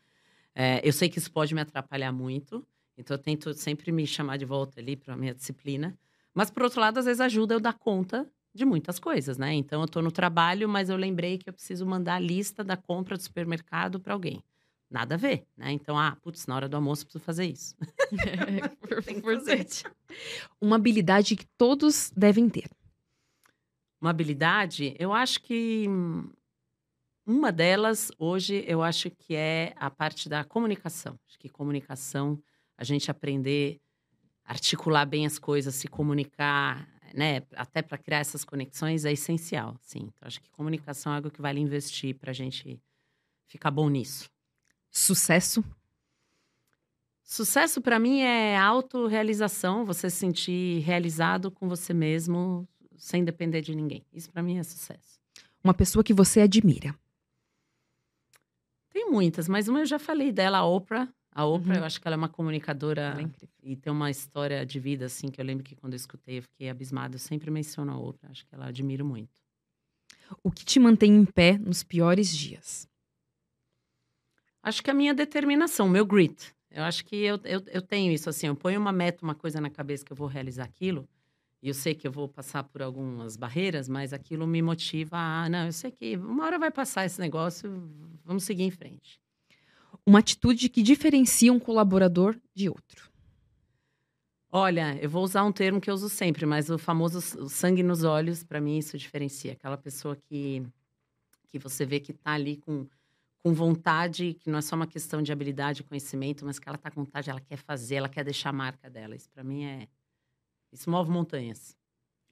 É, 0.54 0.80
eu 0.86 0.92
sei 0.92 1.08
que 1.08 1.18
isso 1.18 1.30
pode 1.32 1.54
me 1.54 1.60
atrapalhar 1.60 2.12
muito, 2.12 2.66
então 3.00 3.16
eu 3.16 3.22
tento 3.22 3.52
sempre 3.54 3.90
me 3.90 4.06
chamar 4.06 4.36
de 4.36 4.44
volta 4.44 4.80
ali 4.80 4.96
para 4.96 5.16
minha 5.16 5.34
disciplina. 5.34 5.98
Mas, 6.34 6.50
por 6.50 6.62
outro 6.62 6.80
lado, 6.80 6.98
às 6.98 7.06
vezes 7.06 7.20
ajuda 7.20 7.54
eu 7.54 7.60
dar 7.60 7.74
conta 7.74 8.30
de 8.54 8.64
muitas 8.64 8.98
coisas, 8.98 9.38
né? 9.38 9.52
Então, 9.54 9.80
eu 9.80 9.86
estou 9.86 10.02
no 10.02 10.12
trabalho, 10.12 10.68
mas 10.68 10.88
eu 10.88 10.96
lembrei 10.96 11.38
que 11.38 11.48
eu 11.48 11.52
preciso 11.52 11.84
mandar 11.86 12.16
a 12.16 12.20
lista 12.20 12.62
da 12.62 12.76
compra 12.76 13.16
do 13.16 13.22
supermercado 13.22 13.98
para 13.98 14.14
alguém. 14.14 14.42
Nada 14.90 15.14
a 15.14 15.18
ver, 15.18 15.46
né? 15.56 15.70
Então, 15.72 15.96
ah, 15.96 16.16
putz, 16.20 16.46
na 16.46 16.56
hora 16.56 16.68
do 16.68 16.74
almoço 16.74 17.02
eu 17.02 17.06
preciso 17.06 17.24
fazer 17.24 17.46
isso. 17.46 17.74
É. 18.12 18.60
Uma 20.60 20.74
habilidade 20.74 21.36
que 21.36 21.46
todos 21.56 22.10
devem 22.16 22.48
ter. 22.48 22.68
Uma 24.00 24.10
habilidade, 24.10 24.96
eu 24.98 25.12
acho 25.12 25.40
que 25.40 25.86
uma 27.24 27.52
delas 27.52 28.10
hoje 28.18 28.64
eu 28.66 28.82
acho 28.82 29.08
que 29.10 29.36
é 29.36 29.72
a 29.76 29.88
parte 29.88 30.28
da 30.28 30.42
comunicação. 30.42 31.16
Acho 31.28 31.38
que 31.38 31.48
comunicação, 31.48 32.42
a 32.80 32.84
gente 32.84 33.10
aprender 33.10 33.78
a 34.42 34.52
articular 34.52 35.04
bem 35.04 35.26
as 35.26 35.38
coisas, 35.38 35.74
se 35.74 35.86
comunicar, 35.86 36.88
né, 37.14 37.42
até 37.54 37.82
para 37.82 37.98
criar 37.98 38.20
essas 38.20 38.42
conexões 38.42 39.04
é 39.04 39.12
essencial, 39.12 39.76
sim. 39.82 40.08
Então, 40.08 40.26
acho 40.26 40.40
que 40.40 40.50
comunicação 40.50 41.12
é 41.12 41.16
algo 41.16 41.30
que 41.30 41.42
vale 41.42 41.60
investir 41.60 42.16
para 42.16 42.30
a 42.30 42.34
gente 42.34 42.80
ficar 43.46 43.70
bom 43.70 43.90
nisso. 43.90 44.30
Sucesso? 44.90 45.62
Sucesso 47.22 47.82
para 47.82 47.98
mim 47.98 48.20
é 48.22 48.56
autorrealização, 48.56 49.84
você 49.84 50.08
se 50.08 50.16
sentir 50.16 50.80
realizado 50.80 51.50
com 51.50 51.68
você 51.68 51.92
mesmo, 51.92 52.66
sem 52.96 53.22
depender 53.22 53.60
de 53.60 53.74
ninguém. 53.74 54.04
Isso 54.10 54.30
para 54.30 54.42
mim 54.42 54.56
é 54.58 54.62
sucesso. 54.62 55.20
Uma 55.62 55.74
pessoa 55.74 56.02
que 56.02 56.14
você 56.14 56.40
admira? 56.40 56.98
Tem 58.88 59.10
muitas, 59.10 59.48
mas 59.48 59.68
uma 59.68 59.80
eu 59.80 59.86
já 59.86 59.98
falei 59.98 60.32
dela, 60.32 60.58
a 60.58 60.64
Oprah. 60.64 61.12
A 61.32 61.44
Oprah, 61.44 61.74
uhum. 61.74 61.80
eu 61.80 61.84
acho 61.84 62.00
que 62.00 62.08
ela 62.08 62.16
é 62.16 62.18
uma 62.18 62.28
comunicadora 62.28 63.16
é 63.20 63.46
e 63.62 63.76
tem 63.76 63.92
uma 63.92 64.10
história 64.10 64.66
de 64.66 64.80
vida, 64.80 65.06
assim, 65.06 65.28
que 65.28 65.40
eu 65.40 65.44
lembro 65.44 65.62
que 65.62 65.76
quando 65.76 65.92
eu 65.92 65.96
escutei 65.96 66.38
eu 66.38 66.42
fiquei 66.42 66.68
abismada. 66.68 67.14
Eu 67.14 67.20
sempre 67.20 67.50
menciono 67.50 67.92
a 67.92 67.98
Oprah, 67.98 68.30
acho 68.30 68.44
que 68.46 68.54
ela 68.54 68.66
admiro 68.66 69.04
muito. 69.04 69.40
O 70.42 70.50
que 70.50 70.64
te 70.64 70.80
mantém 70.80 71.14
em 71.14 71.24
pé 71.24 71.56
nos 71.58 71.82
piores 71.82 72.36
dias? 72.36 72.88
Acho 74.62 74.82
que 74.82 74.90
a 74.90 74.94
minha 74.94 75.14
determinação, 75.14 75.88
meu 75.88 76.04
grit. 76.04 76.54
Eu 76.70 76.84
acho 76.84 77.04
que 77.04 77.16
eu, 77.16 77.40
eu, 77.44 77.62
eu 77.66 77.82
tenho 77.82 78.12
isso 78.12 78.28
assim, 78.28 78.46
eu 78.46 78.54
ponho 78.54 78.80
uma 78.80 78.92
meta, 78.92 79.24
uma 79.24 79.34
coisa 79.34 79.60
na 79.60 79.70
cabeça 79.70 80.04
que 80.04 80.12
eu 80.12 80.16
vou 80.16 80.28
realizar 80.28 80.64
aquilo, 80.64 81.08
e 81.62 81.68
eu 81.68 81.74
sei 81.74 81.94
que 81.94 82.06
eu 82.06 82.12
vou 82.12 82.28
passar 82.28 82.62
por 82.64 82.80
algumas 82.80 83.36
barreiras, 83.36 83.88
mas 83.88 84.12
aquilo 84.12 84.46
me 84.46 84.62
motiva 84.62 85.16
a, 85.16 85.48
não, 85.48 85.66
eu 85.66 85.72
sei 85.72 85.90
que 85.90 86.16
uma 86.16 86.44
hora 86.44 86.58
vai 86.58 86.70
passar 86.70 87.04
esse 87.04 87.20
negócio, 87.20 87.90
vamos 88.24 88.44
seguir 88.44 88.62
em 88.62 88.70
frente. 88.70 89.20
Uma 90.06 90.18
atitude 90.18 90.68
que 90.68 90.82
diferencia 90.82 91.52
um 91.52 91.60
colaborador 91.60 92.36
de 92.54 92.68
outro. 92.68 93.10
Olha, 94.52 94.98
eu 95.00 95.08
vou 95.08 95.22
usar 95.22 95.44
um 95.44 95.52
termo 95.52 95.80
que 95.80 95.88
eu 95.88 95.94
uso 95.94 96.08
sempre, 96.08 96.44
mas 96.44 96.70
o 96.70 96.78
famoso 96.78 97.18
o 97.40 97.48
sangue 97.48 97.82
nos 97.82 98.02
olhos, 98.02 98.42
para 98.42 98.60
mim 98.60 98.78
isso 98.78 98.98
diferencia. 98.98 99.52
Aquela 99.52 99.76
pessoa 99.76 100.16
que, 100.16 100.66
que 101.48 101.58
você 101.58 101.84
vê 101.84 102.00
que 102.00 102.10
está 102.10 102.32
ali 102.32 102.56
com 102.56 102.86
com 103.42 103.54
vontade, 103.54 104.34
que 104.34 104.50
não 104.50 104.58
é 104.58 104.62
só 104.62 104.76
uma 104.76 104.86
questão 104.86 105.22
de 105.22 105.32
habilidade 105.32 105.80
e 105.80 105.84
conhecimento, 105.84 106.44
mas 106.44 106.58
que 106.58 106.68
ela 106.68 106.76
está 106.76 106.90
com 106.90 107.04
vontade, 107.04 107.30
ela 107.30 107.40
quer 107.40 107.56
fazer, 107.56 107.96
ela 107.96 108.08
quer 108.08 108.22
deixar 108.22 108.50
a 108.50 108.52
marca 108.52 108.90
dela. 108.90 109.16
Isso 109.16 109.30
para 109.30 109.42
mim 109.42 109.64
é. 109.64 109.88
Isso 110.72 110.90
move 110.90 111.10
montanhas. 111.10 111.76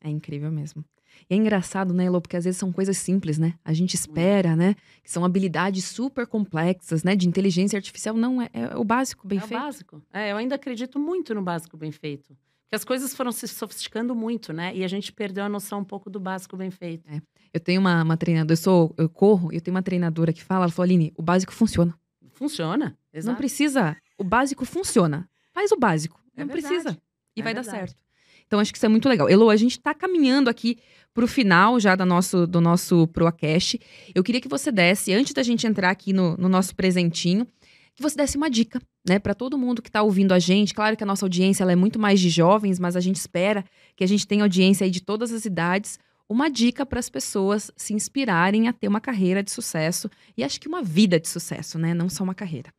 É 0.00 0.08
incrível 0.08 0.52
mesmo. 0.52 0.84
E 1.28 1.34
é 1.34 1.36
engraçado, 1.36 1.92
né, 1.92 2.04
Elô? 2.04 2.20
Porque 2.20 2.36
às 2.36 2.44
vezes 2.44 2.58
são 2.58 2.72
coisas 2.72 2.96
simples, 2.96 3.38
né? 3.38 3.54
A 3.64 3.72
gente 3.72 3.94
espera, 3.94 4.56
né? 4.56 4.74
Que 5.02 5.10
são 5.10 5.24
habilidades 5.24 5.84
super 5.84 6.26
complexas, 6.26 7.02
né? 7.02 7.14
De 7.14 7.28
inteligência 7.28 7.76
artificial. 7.76 8.16
Não, 8.16 8.42
é, 8.42 8.48
é 8.52 8.76
o 8.76 8.84
básico 8.84 9.26
bem 9.26 9.38
é 9.38 9.40
feito. 9.40 9.54
É 9.54 9.56
o 9.56 9.60
básico. 9.60 10.02
É, 10.12 10.32
eu 10.32 10.36
ainda 10.36 10.54
acredito 10.54 10.98
muito 10.98 11.34
no 11.34 11.42
básico 11.42 11.76
bem 11.76 11.92
feito. 11.92 12.36
Porque 12.68 12.76
as 12.76 12.84
coisas 12.84 13.14
foram 13.14 13.32
se 13.32 13.48
sofisticando 13.48 14.14
muito, 14.14 14.52
né? 14.52 14.76
E 14.76 14.84
a 14.84 14.88
gente 14.88 15.10
perdeu 15.10 15.44
a 15.44 15.48
noção 15.48 15.80
um 15.80 15.84
pouco 15.84 16.10
do 16.10 16.20
básico 16.20 16.56
bem 16.56 16.70
feito. 16.70 17.08
É. 17.08 17.20
Eu 17.52 17.60
tenho 17.60 17.80
uma, 17.80 18.02
uma 18.02 18.16
treinadora, 18.16 18.52
eu 18.52 18.56
sou, 18.58 18.94
eu 18.98 19.08
corro, 19.08 19.50
eu 19.52 19.60
tenho 19.60 19.74
uma 19.74 19.82
treinadora 19.82 20.34
que 20.34 20.44
fala, 20.44 20.64
ela 20.64 20.72
falou, 20.72 20.84
Aline, 20.84 21.12
o 21.16 21.22
básico 21.22 21.52
funciona. 21.52 21.98
Funciona, 22.34 22.96
exato. 23.12 23.32
Não 23.32 23.36
precisa, 23.36 23.96
o 24.18 24.22
básico 24.22 24.66
funciona. 24.66 25.28
Faz 25.54 25.72
o 25.72 25.78
básico, 25.78 26.20
é 26.36 26.44
não 26.44 26.52
verdade. 26.52 26.68
precisa. 26.68 26.98
E 27.34 27.40
é 27.40 27.42
vai 27.42 27.54
verdade. 27.54 27.74
dar 27.74 27.86
certo. 27.86 28.08
Então, 28.46 28.60
acho 28.60 28.72
que 28.72 28.78
isso 28.78 28.86
é 28.86 28.88
muito 28.88 29.08
legal. 29.08 29.28
Elo, 29.28 29.50
a 29.50 29.56
gente 29.56 29.72
está 29.72 29.92
caminhando 29.92 30.48
aqui 30.48 30.78
para 31.14 31.24
o 31.24 31.28
final 31.28 31.80
já 31.80 31.96
do 31.96 32.06
nosso, 32.06 32.46
do 32.46 32.60
nosso 32.60 33.06
ProAcast. 33.08 33.80
Eu 34.14 34.22
queria 34.22 34.40
que 34.40 34.48
você 34.48 34.70
desse, 34.70 35.12
antes 35.12 35.32
da 35.32 35.42
gente 35.42 35.66
entrar 35.66 35.90
aqui 35.90 36.12
no, 36.12 36.36
no 36.36 36.48
nosso 36.48 36.74
presentinho, 36.74 37.46
que 37.94 38.02
você 38.02 38.16
desse 38.16 38.36
uma 38.36 38.48
dica, 38.48 38.80
né, 39.08 39.18
para 39.18 39.34
todo 39.34 39.58
mundo 39.58 39.82
que 39.82 39.88
está 39.88 40.02
ouvindo 40.02 40.32
a 40.32 40.38
gente. 40.38 40.72
Claro 40.72 40.96
que 40.96 41.02
a 41.02 41.06
nossa 41.06 41.24
audiência 41.24 41.64
ela 41.64 41.72
é 41.72 41.76
muito 41.76 41.98
mais 41.98 42.20
de 42.20 42.30
jovens, 42.30 42.78
mas 42.78 42.94
a 42.94 43.00
gente 43.00 43.16
espera 43.16 43.64
que 43.96 44.04
a 44.04 44.06
gente 44.06 44.24
tenha 44.26 44.44
audiência 44.44 44.84
aí 44.84 44.90
de 44.90 45.00
todas 45.00 45.32
as 45.32 45.44
idades. 45.44 45.98
Uma 46.28 46.48
dica 46.48 46.86
para 46.86 47.00
as 47.00 47.10
pessoas 47.10 47.72
se 47.74 47.92
inspirarem 47.92 48.68
a 48.68 48.72
ter 48.72 48.86
uma 48.86 49.00
carreira 49.00 49.42
de 49.42 49.50
sucesso 49.50 50.08
e 50.36 50.44
acho 50.44 50.60
que 50.60 50.68
uma 50.68 50.82
vida 50.82 51.18
de 51.18 51.26
sucesso, 51.26 51.76
né, 51.76 51.92
não 51.92 52.08
só 52.08 52.22
uma 52.22 52.34
carreira. 52.34 52.72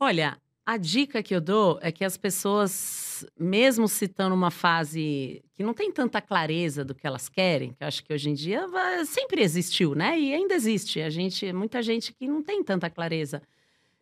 Olha, 0.00 0.38
a 0.66 0.76
dica 0.76 1.22
que 1.22 1.32
eu 1.32 1.40
dou 1.40 1.78
é 1.80 1.92
que 1.92 2.04
as 2.04 2.16
pessoas, 2.16 3.24
mesmo 3.38 3.86
se 3.86 4.06
estão 4.06 4.28
numa 4.28 4.50
fase 4.50 5.40
que 5.54 5.62
não 5.62 5.72
tem 5.72 5.92
tanta 5.92 6.20
clareza 6.20 6.84
do 6.84 6.92
que 6.92 7.06
elas 7.06 7.28
querem, 7.28 7.72
que 7.72 7.84
eu 7.84 7.86
acho 7.86 8.02
que 8.02 8.12
hoje 8.12 8.28
em 8.28 8.34
dia 8.34 8.66
sempre 9.04 9.42
existiu, 9.42 9.94
né? 9.94 10.18
E 10.18 10.34
ainda 10.34 10.54
existe. 10.54 11.00
A 11.00 11.08
gente, 11.08 11.52
muita 11.52 11.80
gente 11.82 12.12
que 12.12 12.26
não 12.26 12.42
tem 12.42 12.64
tanta 12.64 12.90
clareza 12.90 13.40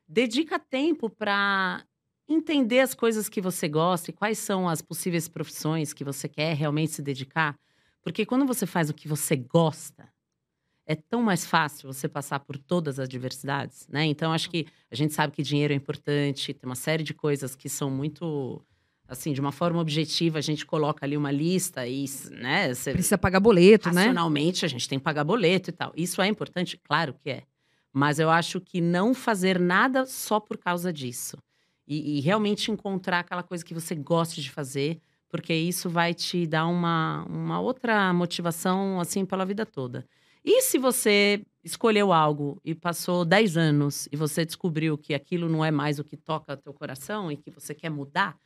dedica 0.09 0.59
tempo 0.59 1.11
para 1.11 1.85
entender 2.27 2.81
as 2.81 2.95
coisas 2.95 3.29
que 3.29 3.43
você 3.43 3.69
gosta 3.69 4.11
e 4.11 4.15
quais 4.15 4.39
são 4.39 4.67
as 4.67 4.81
possíveis 4.81 5.29
profissões 5.29 5.93
que 5.93 6.03
você 6.03 6.27
quer 6.27 6.57
realmente 6.57 6.93
se 6.93 7.03
dedicar. 7.03 7.59
Porque 8.03 8.25
quando 8.25 8.47
você 8.47 8.65
faz 8.65 8.89
o 8.89 8.95
que 8.95 9.07
você 9.07 9.37
gosta, 9.37 10.09
é 10.87 10.95
tão 10.95 11.22
mais 11.22 11.47
fácil 11.47 11.93
você 11.93 12.09
passar 12.09 12.41
por 12.41 12.59
todas 12.59 12.99
as 12.99 13.09
diversidades, 13.09 13.87
né? 13.89 14.05
Então, 14.05 14.32
acho 14.32 14.51
que 14.51 14.66
a 14.91 14.95
gente 14.95 15.14
sabe 15.14 15.32
que 15.32 15.43
dinheiro 15.43 15.72
é 15.72 15.76
importante, 15.76 16.53
tem 16.53 16.68
uma 16.68 16.74
série 16.74 17.03
de 17.03 17.14
coisas 17.14 17.55
que 17.55 17.68
são 17.68 17.91
muito 17.91 18.62
assim, 19.07 19.32
de 19.32 19.41
uma 19.41 19.53
forma 19.53 19.80
objetiva, 19.80 20.39
a 20.39 20.43
gente 20.43 20.64
coloca 20.64 21.05
ali 21.05 21.16
uma 21.16 21.30
lista 21.30 21.87
e, 21.87 22.07
né, 22.30 22.72
você, 22.72 22.93
precisa 22.93 23.18
pagar 23.18 23.39
boleto, 23.39 23.91
né? 23.91 24.03
Racionalmente, 24.03 24.64
a 24.64 24.68
gente 24.68 24.89
tem 24.89 24.99
que 24.99 25.05
pagar 25.05 25.24
boleto 25.24 25.70
e 25.70 25.72
tal. 25.72 25.93
Isso 25.95 26.22
é 26.22 26.26
importante, 26.26 26.78
claro 26.82 27.14
que 27.14 27.30
é. 27.30 27.43
Mas 27.93 28.18
eu 28.18 28.30
acho 28.30 28.61
que 28.61 28.80
não 28.80 29.14
fazer 29.14 29.59
nada 29.59 30.07
só 30.07 30.41
por 30.41 30.59
causa 30.59 30.93
disso. 30.93 31.37
E, 31.87 32.16
e 32.16 32.20
realmente 32.20 32.70
encontrar 32.70 33.20
aquela 33.20 33.43
coisa 33.43 33.64
que 33.64 33.74
você 33.74 33.95
gosta 33.95 34.41
de 34.41 34.51
fazer, 34.51 34.99
porque 35.28 35.53
isso 35.55 35.91
vai 35.91 36.14
te 36.14 36.47
dar 36.47 36.66
uma, 36.66 37.24
uma 37.28 37.61
outra 37.61 38.12
motivação, 38.12 38.99
assim, 38.99 39.24
pela 39.24 39.45
vida 39.45 39.66
toda. 39.66 40.05
E 40.45 40.61
se 40.63 40.79
você 40.79 41.43
escolheu 41.65 42.13
algo 42.13 42.61
e 42.65 42.75
passou 42.75 43.25
10 43.25 43.57
anos 43.57 44.07
e 44.13 44.17
você 44.17 44.45
descobriu 44.45 44.99
que 44.99 45.15
aquilo 45.15 45.49
não 45.49 45.65
é 45.65 45.71
mais 45.71 45.99
o 45.99 46.05
que 46.05 46.17
toca 46.17 46.57
teu 46.57 46.75
coração 46.75 47.33
e 47.33 47.37
que 47.37 47.51
você 47.51 47.75
quer 47.75 47.89
mudar, 47.89 48.37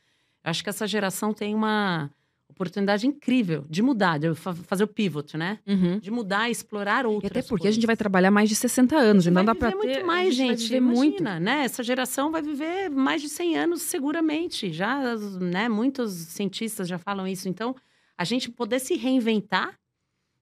eu 0.43 0.49
acho 0.49 0.63
que 0.63 0.69
essa 0.69 0.87
geração 0.87 1.33
tem 1.33 1.53
uma 1.53 2.09
oportunidade 2.47 3.05
incrível 3.05 3.65
de 3.69 3.81
mudar, 3.81 4.17
de 4.17 4.33
fazer 4.33 4.83
o 4.83 4.87
pivot, 4.87 5.37
né? 5.37 5.59
Uhum. 5.67 5.99
De 5.99 6.09
mudar 6.09 6.49
explorar 6.49 7.05
outras 7.05 7.29
E 7.29 7.31
até 7.31 7.41
porque 7.41 7.63
coisas. 7.63 7.73
a 7.73 7.75
gente 7.75 7.85
vai 7.85 7.95
trabalhar 7.95 8.31
mais 8.31 8.49
de 8.49 8.55
60 8.55 8.95
anos, 8.97 9.27
então 9.27 9.45
dá 9.45 9.53
para 9.53 9.71
ter 9.71 9.77
muito 9.77 10.05
mais, 10.05 10.33
gente. 10.33 10.67
Vai 10.69 10.77
Imagina, 10.77 11.31
muito. 11.31 11.43
né? 11.43 11.63
Essa 11.65 11.83
geração 11.83 12.31
vai 12.31 12.41
viver 12.41 12.89
mais 12.89 13.21
de 13.21 13.29
100 13.29 13.57
anos 13.57 13.81
seguramente. 13.83 14.73
Já, 14.73 15.15
né, 15.39 15.69
muitos 15.69 16.11
cientistas 16.13 16.87
já 16.87 16.97
falam 16.97 17.27
isso. 17.27 17.47
Então, 17.47 17.75
a 18.17 18.23
gente 18.23 18.49
poder 18.49 18.79
se 18.79 18.95
reinventar 18.95 19.77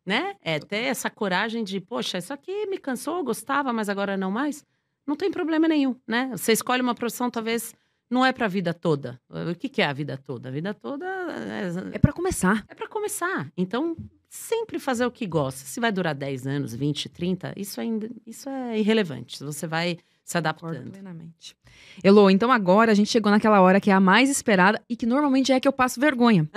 né? 0.07 0.35
É 0.41 0.57
ter 0.57 0.85
essa 0.85 1.09
coragem 1.09 1.65
de, 1.65 1.81
poxa, 1.81 2.17
isso 2.17 2.31
aqui 2.31 2.65
me 2.67 2.77
cansou, 2.77 3.21
gostava, 3.25 3.73
mas 3.73 3.89
agora 3.89 4.15
não 4.15 4.31
mais. 4.31 4.65
Não 5.05 5.17
tem 5.17 5.29
problema 5.29 5.67
nenhum, 5.67 5.97
né? 6.07 6.29
Você 6.31 6.53
escolhe 6.53 6.81
uma 6.81 6.95
profissão, 6.95 7.29
talvez 7.29 7.75
não 8.09 8.25
é 8.25 8.31
para 8.31 8.45
a 8.45 8.49
vida 8.49 8.73
toda. 8.73 9.19
O 9.29 9.53
que, 9.53 9.67
que, 9.67 9.81
é 9.81 9.85
a 9.85 9.91
vida 9.91 10.17
toda? 10.17 10.47
A 10.47 10.51
vida 10.51 10.73
toda 10.73 11.05
é, 11.05 11.95
é 11.95 11.99
para 11.99 12.13
começar. 12.13 12.63
É 12.69 12.73
para 12.73 12.87
começar. 12.87 13.51
Então, 13.57 13.97
sempre 14.29 14.79
fazer 14.79 15.05
o 15.05 15.11
que 15.11 15.27
gosta. 15.27 15.65
Se 15.65 15.81
vai 15.81 15.91
durar 15.91 16.15
10 16.15 16.47
anos, 16.47 16.73
20, 16.73 17.09
30, 17.09 17.53
isso 17.57 17.81
ainda 17.81 18.09
isso 18.25 18.47
é 18.47 18.79
irrelevante. 18.79 19.43
Você 19.43 19.67
vai 19.67 19.97
se 20.23 20.37
adaptando. 20.37 20.91
Plenamente. 20.91 21.53
Elô, 22.01 22.29
então 22.29 22.49
agora 22.49 22.93
a 22.93 22.95
gente 22.95 23.09
chegou 23.09 23.29
naquela 23.29 23.59
hora 23.59 23.81
que 23.81 23.89
é 23.89 23.93
a 23.93 23.99
mais 23.99 24.29
esperada 24.29 24.81
e 24.89 24.95
que 24.95 25.05
normalmente 25.05 25.51
é 25.51 25.59
que 25.59 25.67
eu 25.67 25.73
passo 25.73 25.99
vergonha. 25.99 26.49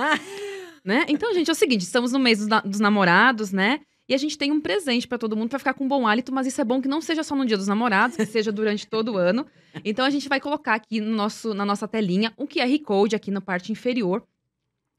Né? 0.85 1.05
Então, 1.09 1.33
gente, 1.35 1.49
é 1.49 1.53
o 1.53 1.57
seguinte: 1.57 1.83
estamos 1.83 2.13
no 2.13 2.19
mês 2.19 2.39
dos, 2.39 2.49
na 2.49 2.61
dos 2.61 2.81
namorados, 2.81 3.53
né? 3.53 3.81
E 4.09 4.15
a 4.15 4.19
gente 4.19 4.37
tem 4.37 4.51
um 4.51 4.61
presente 4.61 5.07
para 5.07 5.19
todo 5.19 5.37
mundo 5.37 5.51
para 5.51 5.61
ficar 5.61 5.75
com 5.75 5.87
bom 5.87 6.05
hálito, 6.05 6.35
mas 6.35 6.45
isso 6.45 6.61
é 6.61 6.65
bom 6.65 6.83
que 6.83 6.89
não 6.89 7.01
seja 7.01 7.23
só 7.23 7.37
no 7.37 7.47
dia 7.47 7.57
dos 7.57 7.69
namorados, 7.69 8.17
que 8.17 8.27
seja 8.27 8.51
durante 8.51 8.85
todo 8.85 9.13
o 9.13 9.17
ano. 9.17 9.47
Então 9.85 10.05
a 10.05 10.11
gente 10.11 10.29
vai 10.29 10.41
colocar 10.41 10.75
aqui 10.75 11.01
no 11.01 11.15
nosso, 11.15 11.55
na 11.55 11.65
nossa 11.65 11.87
telinha 11.87 12.33
um 12.37 12.45
QR 12.45 12.77
Code 12.85 13.15
aqui 13.15 13.31
na 13.31 13.41
parte 13.41 13.71
inferior 13.71 14.25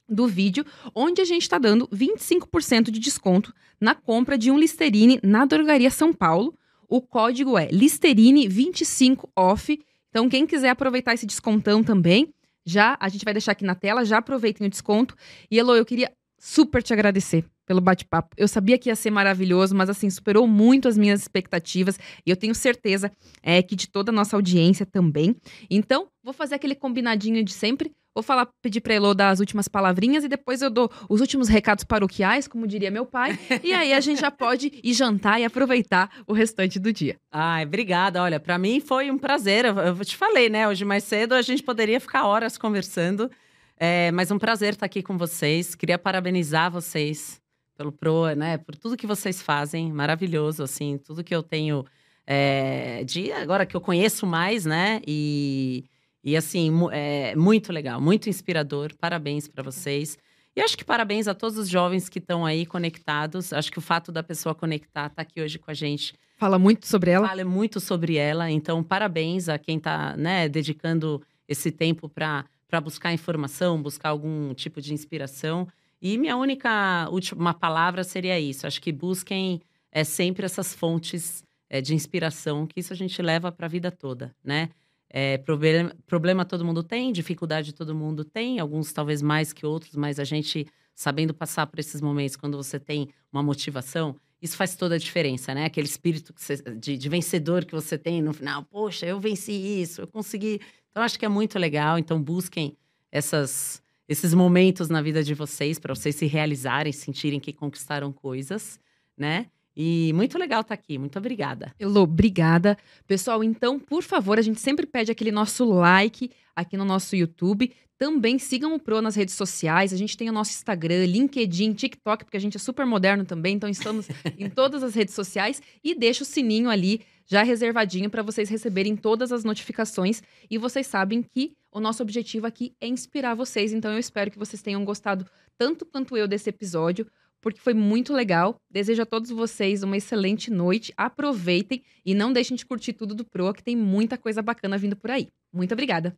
do 0.07 0.27
vídeo, 0.27 0.65
onde 0.95 1.21
a 1.21 1.25
gente 1.25 1.41
está 1.41 1.57
dando 1.57 1.89
25% 1.89 2.89
de 2.89 2.99
desconto 2.99 3.53
na 3.81 3.93
compra 3.93 4.37
de 4.37 4.49
um 4.49 4.57
Listerine 4.57 5.19
na 5.21 5.43
Drogaria 5.43 5.91
São 5.91 6.13
Paulo. 6.13 6.57
O 6.87 7.01
código 7.01 7.57
é 7.57 7.67
Listerine25OFF. 7.69 9.77
Então, 10.09 10.29
quem 10.29 10.45
quiser 10.45 10.69
aproveitar 10.69 11.13
esse 11.13 11.25
descontão 11.25 11.83
também, 11.83 12.33
já 12.65 12.97
a 12.99 13.09
gente 13.09 13.25
vai 13.25 13.33
deixar 13.33 13.53
aqui 13.53 13.65
na 13.65 13.75
tela, 13.75 14.05
já 14.05 14.17
aproveitem 14.17 14.67
o 14.67 14.69
desconto. 14.69 15.15
E 15.49 15.59
Elo, 15.59 15.75
eu 15.75 15.85
queria 15.85 16.11
super 16.39 16.81
te 16.81 16.91
agradecer 16.91 17.45
pelo 17.65 17.79
bate-papo. 17.79 18.35
Eu 18.35 18.47
sabia 18.47 18.77
que 18.77 18.89
ia 18.89 18.95
ser 18.95 19.11
maravilhoso, 19.11 19.75
mas 19.75 19.89
assim, 19.89 20.09
superou 20.09 20.47
muito 20.47 20.87
as 20.87 20.97
minhas 20.97 21.21
expectativas 21.21 21.97
e 22.25 22.29
eu 22.29 22.35
tenho 22.35 22.53
certeza 22.53 23.11
é, 23.41 23.61
que 23.61 23.75
de 23.75 23.87
toda 23.87 24.11
a 24.11 24.13
nossa 24.13 24.35
audiência 24.35 24.85
também. 24.85 25.35
Então, 25.69 26.07
vou 26.23 26.33
fazer 26.33 26.55
aquele 26.55 26.75
combinadinho 26.75 27.43
de 27.43 27.53
sempre. 27.53 27.91
Vou 28.13 28.21
falar, 28.21 28.45
pedir 28.61 28.81
para 28.81 28.93
Elô 28.93 29.13
dar 29.13 29.29
as 29.29 29.39
últimas 29.39 29.69
palavrinhas 29.69 30.25
e 30.25 30.27
depois 30.27 30.61
eu 30.61 30.69
dou 30.69 30.91
os 31.07 31.21
últimos 31.21 31.47
recados 31.47 31.85
paroquiais, 31.85 32.45
como 32.45 32.67
diria 32.67 32.91
meu 32.91 33.05
pai. 33.05 33.39
e 33.63 33.73
aí 33.73 33.93
a 33.93 34.01
gente 34.01 34.19
já 34.19 34.29
pode 34.29 34.81
ir 34.83 34.93
jantar 34.93 35.39
e 35.39 35.45
aproveitar 35.45 36.11
o 36.27 36.33
restante 36.33 36.77
do 36.77 36.91
dia. 36.91 37.15
Ai, 37.31 37.63
obrigada. 37.63 38.21
Olha, 38.21 38.39
para 38.39 38.57
mim 38.57 38.81
foi 38.81 39.09
um 39.09 39.17
prazer. 39.17 39.63
Eu, 39.63 39.77
eu 39.77 40.05
te 40.05 40.17
falei, 40.17 40.49
né? 40.49 40.67
Hoje 40.67 40.83
mais 40.83 41.05
cedo 41.05 41.33
a 41.33 41.41
gente 41.41 41.63
poderia 41.63 42.01
ficar 42.01 42.25
horas 42.25 42.57
conversando. 42.57 43.31
É, 43.77 44.11
mas 44.11 44.29
um 44.29 44.37
prazer 44.37 44.73
estar 44.73 44.85
aqui 44.85 45.01
com 45.01 45.17
vocês. 45.17 45.73
Queria 45.73 45.97
parabenizar 45.97 46.69
vocês 46.69 47.41
pelo 47.77 47.93
Pro, 47.93 48.27
né? 48.35 48.57
Por 48.57 48.75
tudo 48.75 48.97
que 48.97 49.07
vocês 49.07 49.41
fazem, 49.41 49.91
maravilhoso, 49.91 50.63
assim, 50.63 50.97
tudo 50.97 51.23
que 51.23 51.33
eu 51.33 51.41
tenho 51.41 51.85
é, 52.27 53.03
de 53.03 53.31
agora 53.31 53.65
que 53.65 53.75
eu 53.75 53.81
conheço 53.81 54.27
mais, 54.27 54.65
né? 54.65 55.01
E, 55.07 55.85
e 56.23 56.37
assim, 56.37 56.71
é 56.91 57.35
muito 57.35 57.73
legal, 57.73 57.99
muito 57.99 58.29
inspirador. 58.29 58.93
Parabéns 58.99 59.47
para 59.47 59.63
vocês. 59.63 60.17
E 60.55 60.61
acho 60.61 60.77
que 60.77 60.83
parabéns 60.83 61.27
a 61.27 61.33
todos 61.33 61.57
os 61.57 61.69
jovens 61.69 62.09
que 62.09 62.19
estão 62.19 62.45
aí 62.45 62.65
conectados. 62.65 63.53
Acho 63.53 63.71
que 63.71 63.79
o 63.79 63.81
fato 63.81 64.11
da 64.11 64.21
pessoa 64.21 64.53
conectar, 64.53 65.07
estar 65.07 65.15
tá 65.15 65.21
aqui 65.21 65.41
hoje 65.41 65.57
com 65.57 65.71
a 65.71 65.73
gente. 65.73 66.13
Fala 66.37 66.59
muito 66.59 66.85
sobre 66.87 67.11
ela. 67.11 67.27
Fala 67.27 67.45
muito 67.45 67.79
sobre 67.79 68.17
ela. 68.17 68.51
Então, 68.51 68.83
parabéns 68.83 69.47
a 69.47 69.57
quem 69.57 69.77
está 69.77 70.15
né, 70.17 70.49
dedicando 70.49 71.21
esse 71.47 71.71
tempo 71.71 72.09
para 72.09 72.45
buscar 72.83 73.13
informação, 73.13 73.81
buscar 73.81 74.09
algum 74.09 74.53
tipo 74.53 74.81
de 74.81 74.93
inspiração. 74.93 75.67
E 76.01 76.17
minha 76.17 76.35
única 76.35 77.07
última 77.09 77.53
palavra 77.53 78.03
seria 78.03 78.39
isso. 78.39 78.67
Acho 78.67 78.81
que 78.81 78.91
busquem 78.91 79.61
é, 79.91 80.03
sempre 80.03 80.45
essas 80.45 80.73
fontes 80.73 81.43
é, 81.69 81.79
de 81.79 81.93
inspiração, 81.93 82.67
que 82.67 82.79
isso 82.79 82.91
a 82.91 82.95
gente 82.95 83.21
leva 83.21 83.51
para 83.51 83.67
a 83.67 83.69
vida 83.69 83.89
toda, 83.89 84.35
né? 84.43 84.69
É, 85.13 85.37
problema, 85.37 85.93
problema 86.07 86.45
todo 86.45 86.63
mundo 86.63 86.81
tem, 86.81 87.11
dificuldade 87.11 87.73
todo 87.73 87.93
mundo 87.93 88.23
tem, 88.23 88.59
alguns 88.59 88.93
talvez 88.93 89.21
mais 89.21 89.51
que 89.51 89.65
outros, 89.65 89.93
mas 89.93 90.19
a 90.19 90.23
gente 90.23 90.65
sabendo 90.95 91.33
passar 91.33 91.67
por 91.67 91.79
esses 91.79 91.99
momentos, 91.99 92.37
quando 92.37 92.55
você 92.55 92.79
tem 92.79 93.09
uma 93.31 93.43
motivação, 93.43 94.15
isso 94.41 94.55
faz 94.55 94.75
toda 94.75 94.95
a 94.95 94.97
diferença, 94.97 95.53
né? 95.53 95.65
Aquele 95.65 95.87
espírito 95.87 96.33
você, 96.35 96.55
de, 96.57 96.97
de, 96.97 97.09
vencedor 97.09 97.65
que 97.65 97.73
você 97.73 97.97
tem 97.97 98.21
no 98.21 98.33
final, 98.33 98.63
poxa, 98.63 99.05
eu 99.05 99.19
venci 99.19 99.51
isso, 99.51 100.01
eu 100.01 100.07
consegui. 100.07 100.61
Então, 100.89 101.03
acho 101.03 101.19
que 101.19 101.25
é 101.25 101.29
muito 101.29 101.59
legal. 101.59 101.99
Então, 101.99 102.21
busquem 102.21 102.77
essas 103.11 103.81
esses 104.07 104.33
momentos 104.33 104.89
na 104.89 105.01
vida 105.01 105.23
de 105.23 105.33
vocês, 105.33 105.79
para 105.79 105.95
vocês 105.95 106.15
se 106.15 106.25
realizarem, 106.25 106.91
sentirem 106.91 107.39
que 107.39 107.53
conquistaram 107.53 108.11
coisas, 108.11 108.77
né? 109.17 109.47
E 109.75 110.11
muito 110.13 110.37
legal 110.37 110.61
estar 110.61 110.75
tá 110.75 110.81
aqui. 110.81 110.97
Muito 110.97 111.17
obrigada. 111.17 111.73
Elô, 111.79 112.01
obrigada. 112.01 112.77
Pessoal, 113.07 113.43
então, 113.43 113.79
por 113.79 114.03
favor, 114.03 114.37
a 114.37 114.41
gente 114.41 114.59
sempre 114.59 114.85
pede 114.85 115.11
aquele 115.11 115.31
nosso 115.31 115.65
like 115.65 116.29
aqui 116.55 116.75
no 116.75 116.85
nosso 116.85 117.15
YouTube. 117.15 117.71
Também 117.97 118.39
sigam 118.39 118.73
o 118.73 118.79
Pro 118.79 119.01
nas 119.01 119.15
redes 119.15 119.35
sociais. 119.35 119.93
A 119.93 119.97
gente 119.97 120.17
tem 120.17 120.29
o 120.29 120.33
nosso 120.33 120.51
Instagram, 120.51 121.05
LinkedIn, 121.05 121.73
TikTok, 121.73 122.25
porque 122.25 122.37
a 122.37 122.39
gente 122.39 122.57
é 122.57 122.59
super 122.59 122.85
moderno 122.85 123.23
também, 123.23 123.55
então 123.55 123.69
estamos 123.69 124.07
em 124.39 124.49
todas 124.49 124.83
as 124.83 124.95
redes 124.95 125.13
sociais. 125.13 125.61
E 125.83 125.93
deixa 125.93 126.23
o 126.23 126.25
sininho 126.25 126.69
ali 126.69 127.01
já 127.27 127.43
reservadinho 127.43 128.09
para 128.09 128.23
vocês 128.23 128.49
receberem 128.49 128.95
todas 128.95 129.31
as 129.31 129.43
notificações. 129.43 130.21
E 130.49 130.57
vocês 130.57 130.87
sabem 130.87 131.21
que 131.21 131.53
o 131.71 131.79
nosso 131.79 132.03
objetivo 132.03 132.45
aqui 132.45 132.75
é 132.81 132.87
inspirar 132.87 133.35
vocês. 133.35 133.71
Então 133.71 133.93
eu 133.93 133.99
espero 133.99 134.29
que 134.29 134.39
vocês 134.39 134.61
tenham 134.61 134.83
gostado 134.83 135.25
tanto 135.57 135.85
quanto 135.85 136.17
eu 136.17 136.27
desse 136.27 136.49
episódio, 136.49 137.05
porque 137.41 137.59
foi 137.59 137.73
muito 137.73 138.13
legal. 138.13 138.55
Desejo 138.69 139.01
a 139.01 139.05
todos 139.05 139.31
vocês 139.31 139.83
uma 139.83 139.97
excelente 139.97 140.51
noite. 140.51 140.93
Aproveitem 140.95 141.83
e 142.05 142.13
não 142.13 142.31
deixem 142.31 142.55
de 142.55 142.65
curtir 142.65 142.93
tudo 142.93 143.15
do 143.15 143.25
Pro, 143.25 143.53
que 143.53 143.63
tem 143.63 143.75
muita 143.75 144.17
coisa 144.17 144.41
bacana 144.41 144.77
vindo 144.77 144.95
por 144.95 145.11
aí. 145.11 145.27
Muito 145.51 145.73
obrigada. 145.73 146.15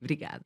Obrigada. 0.00 0.44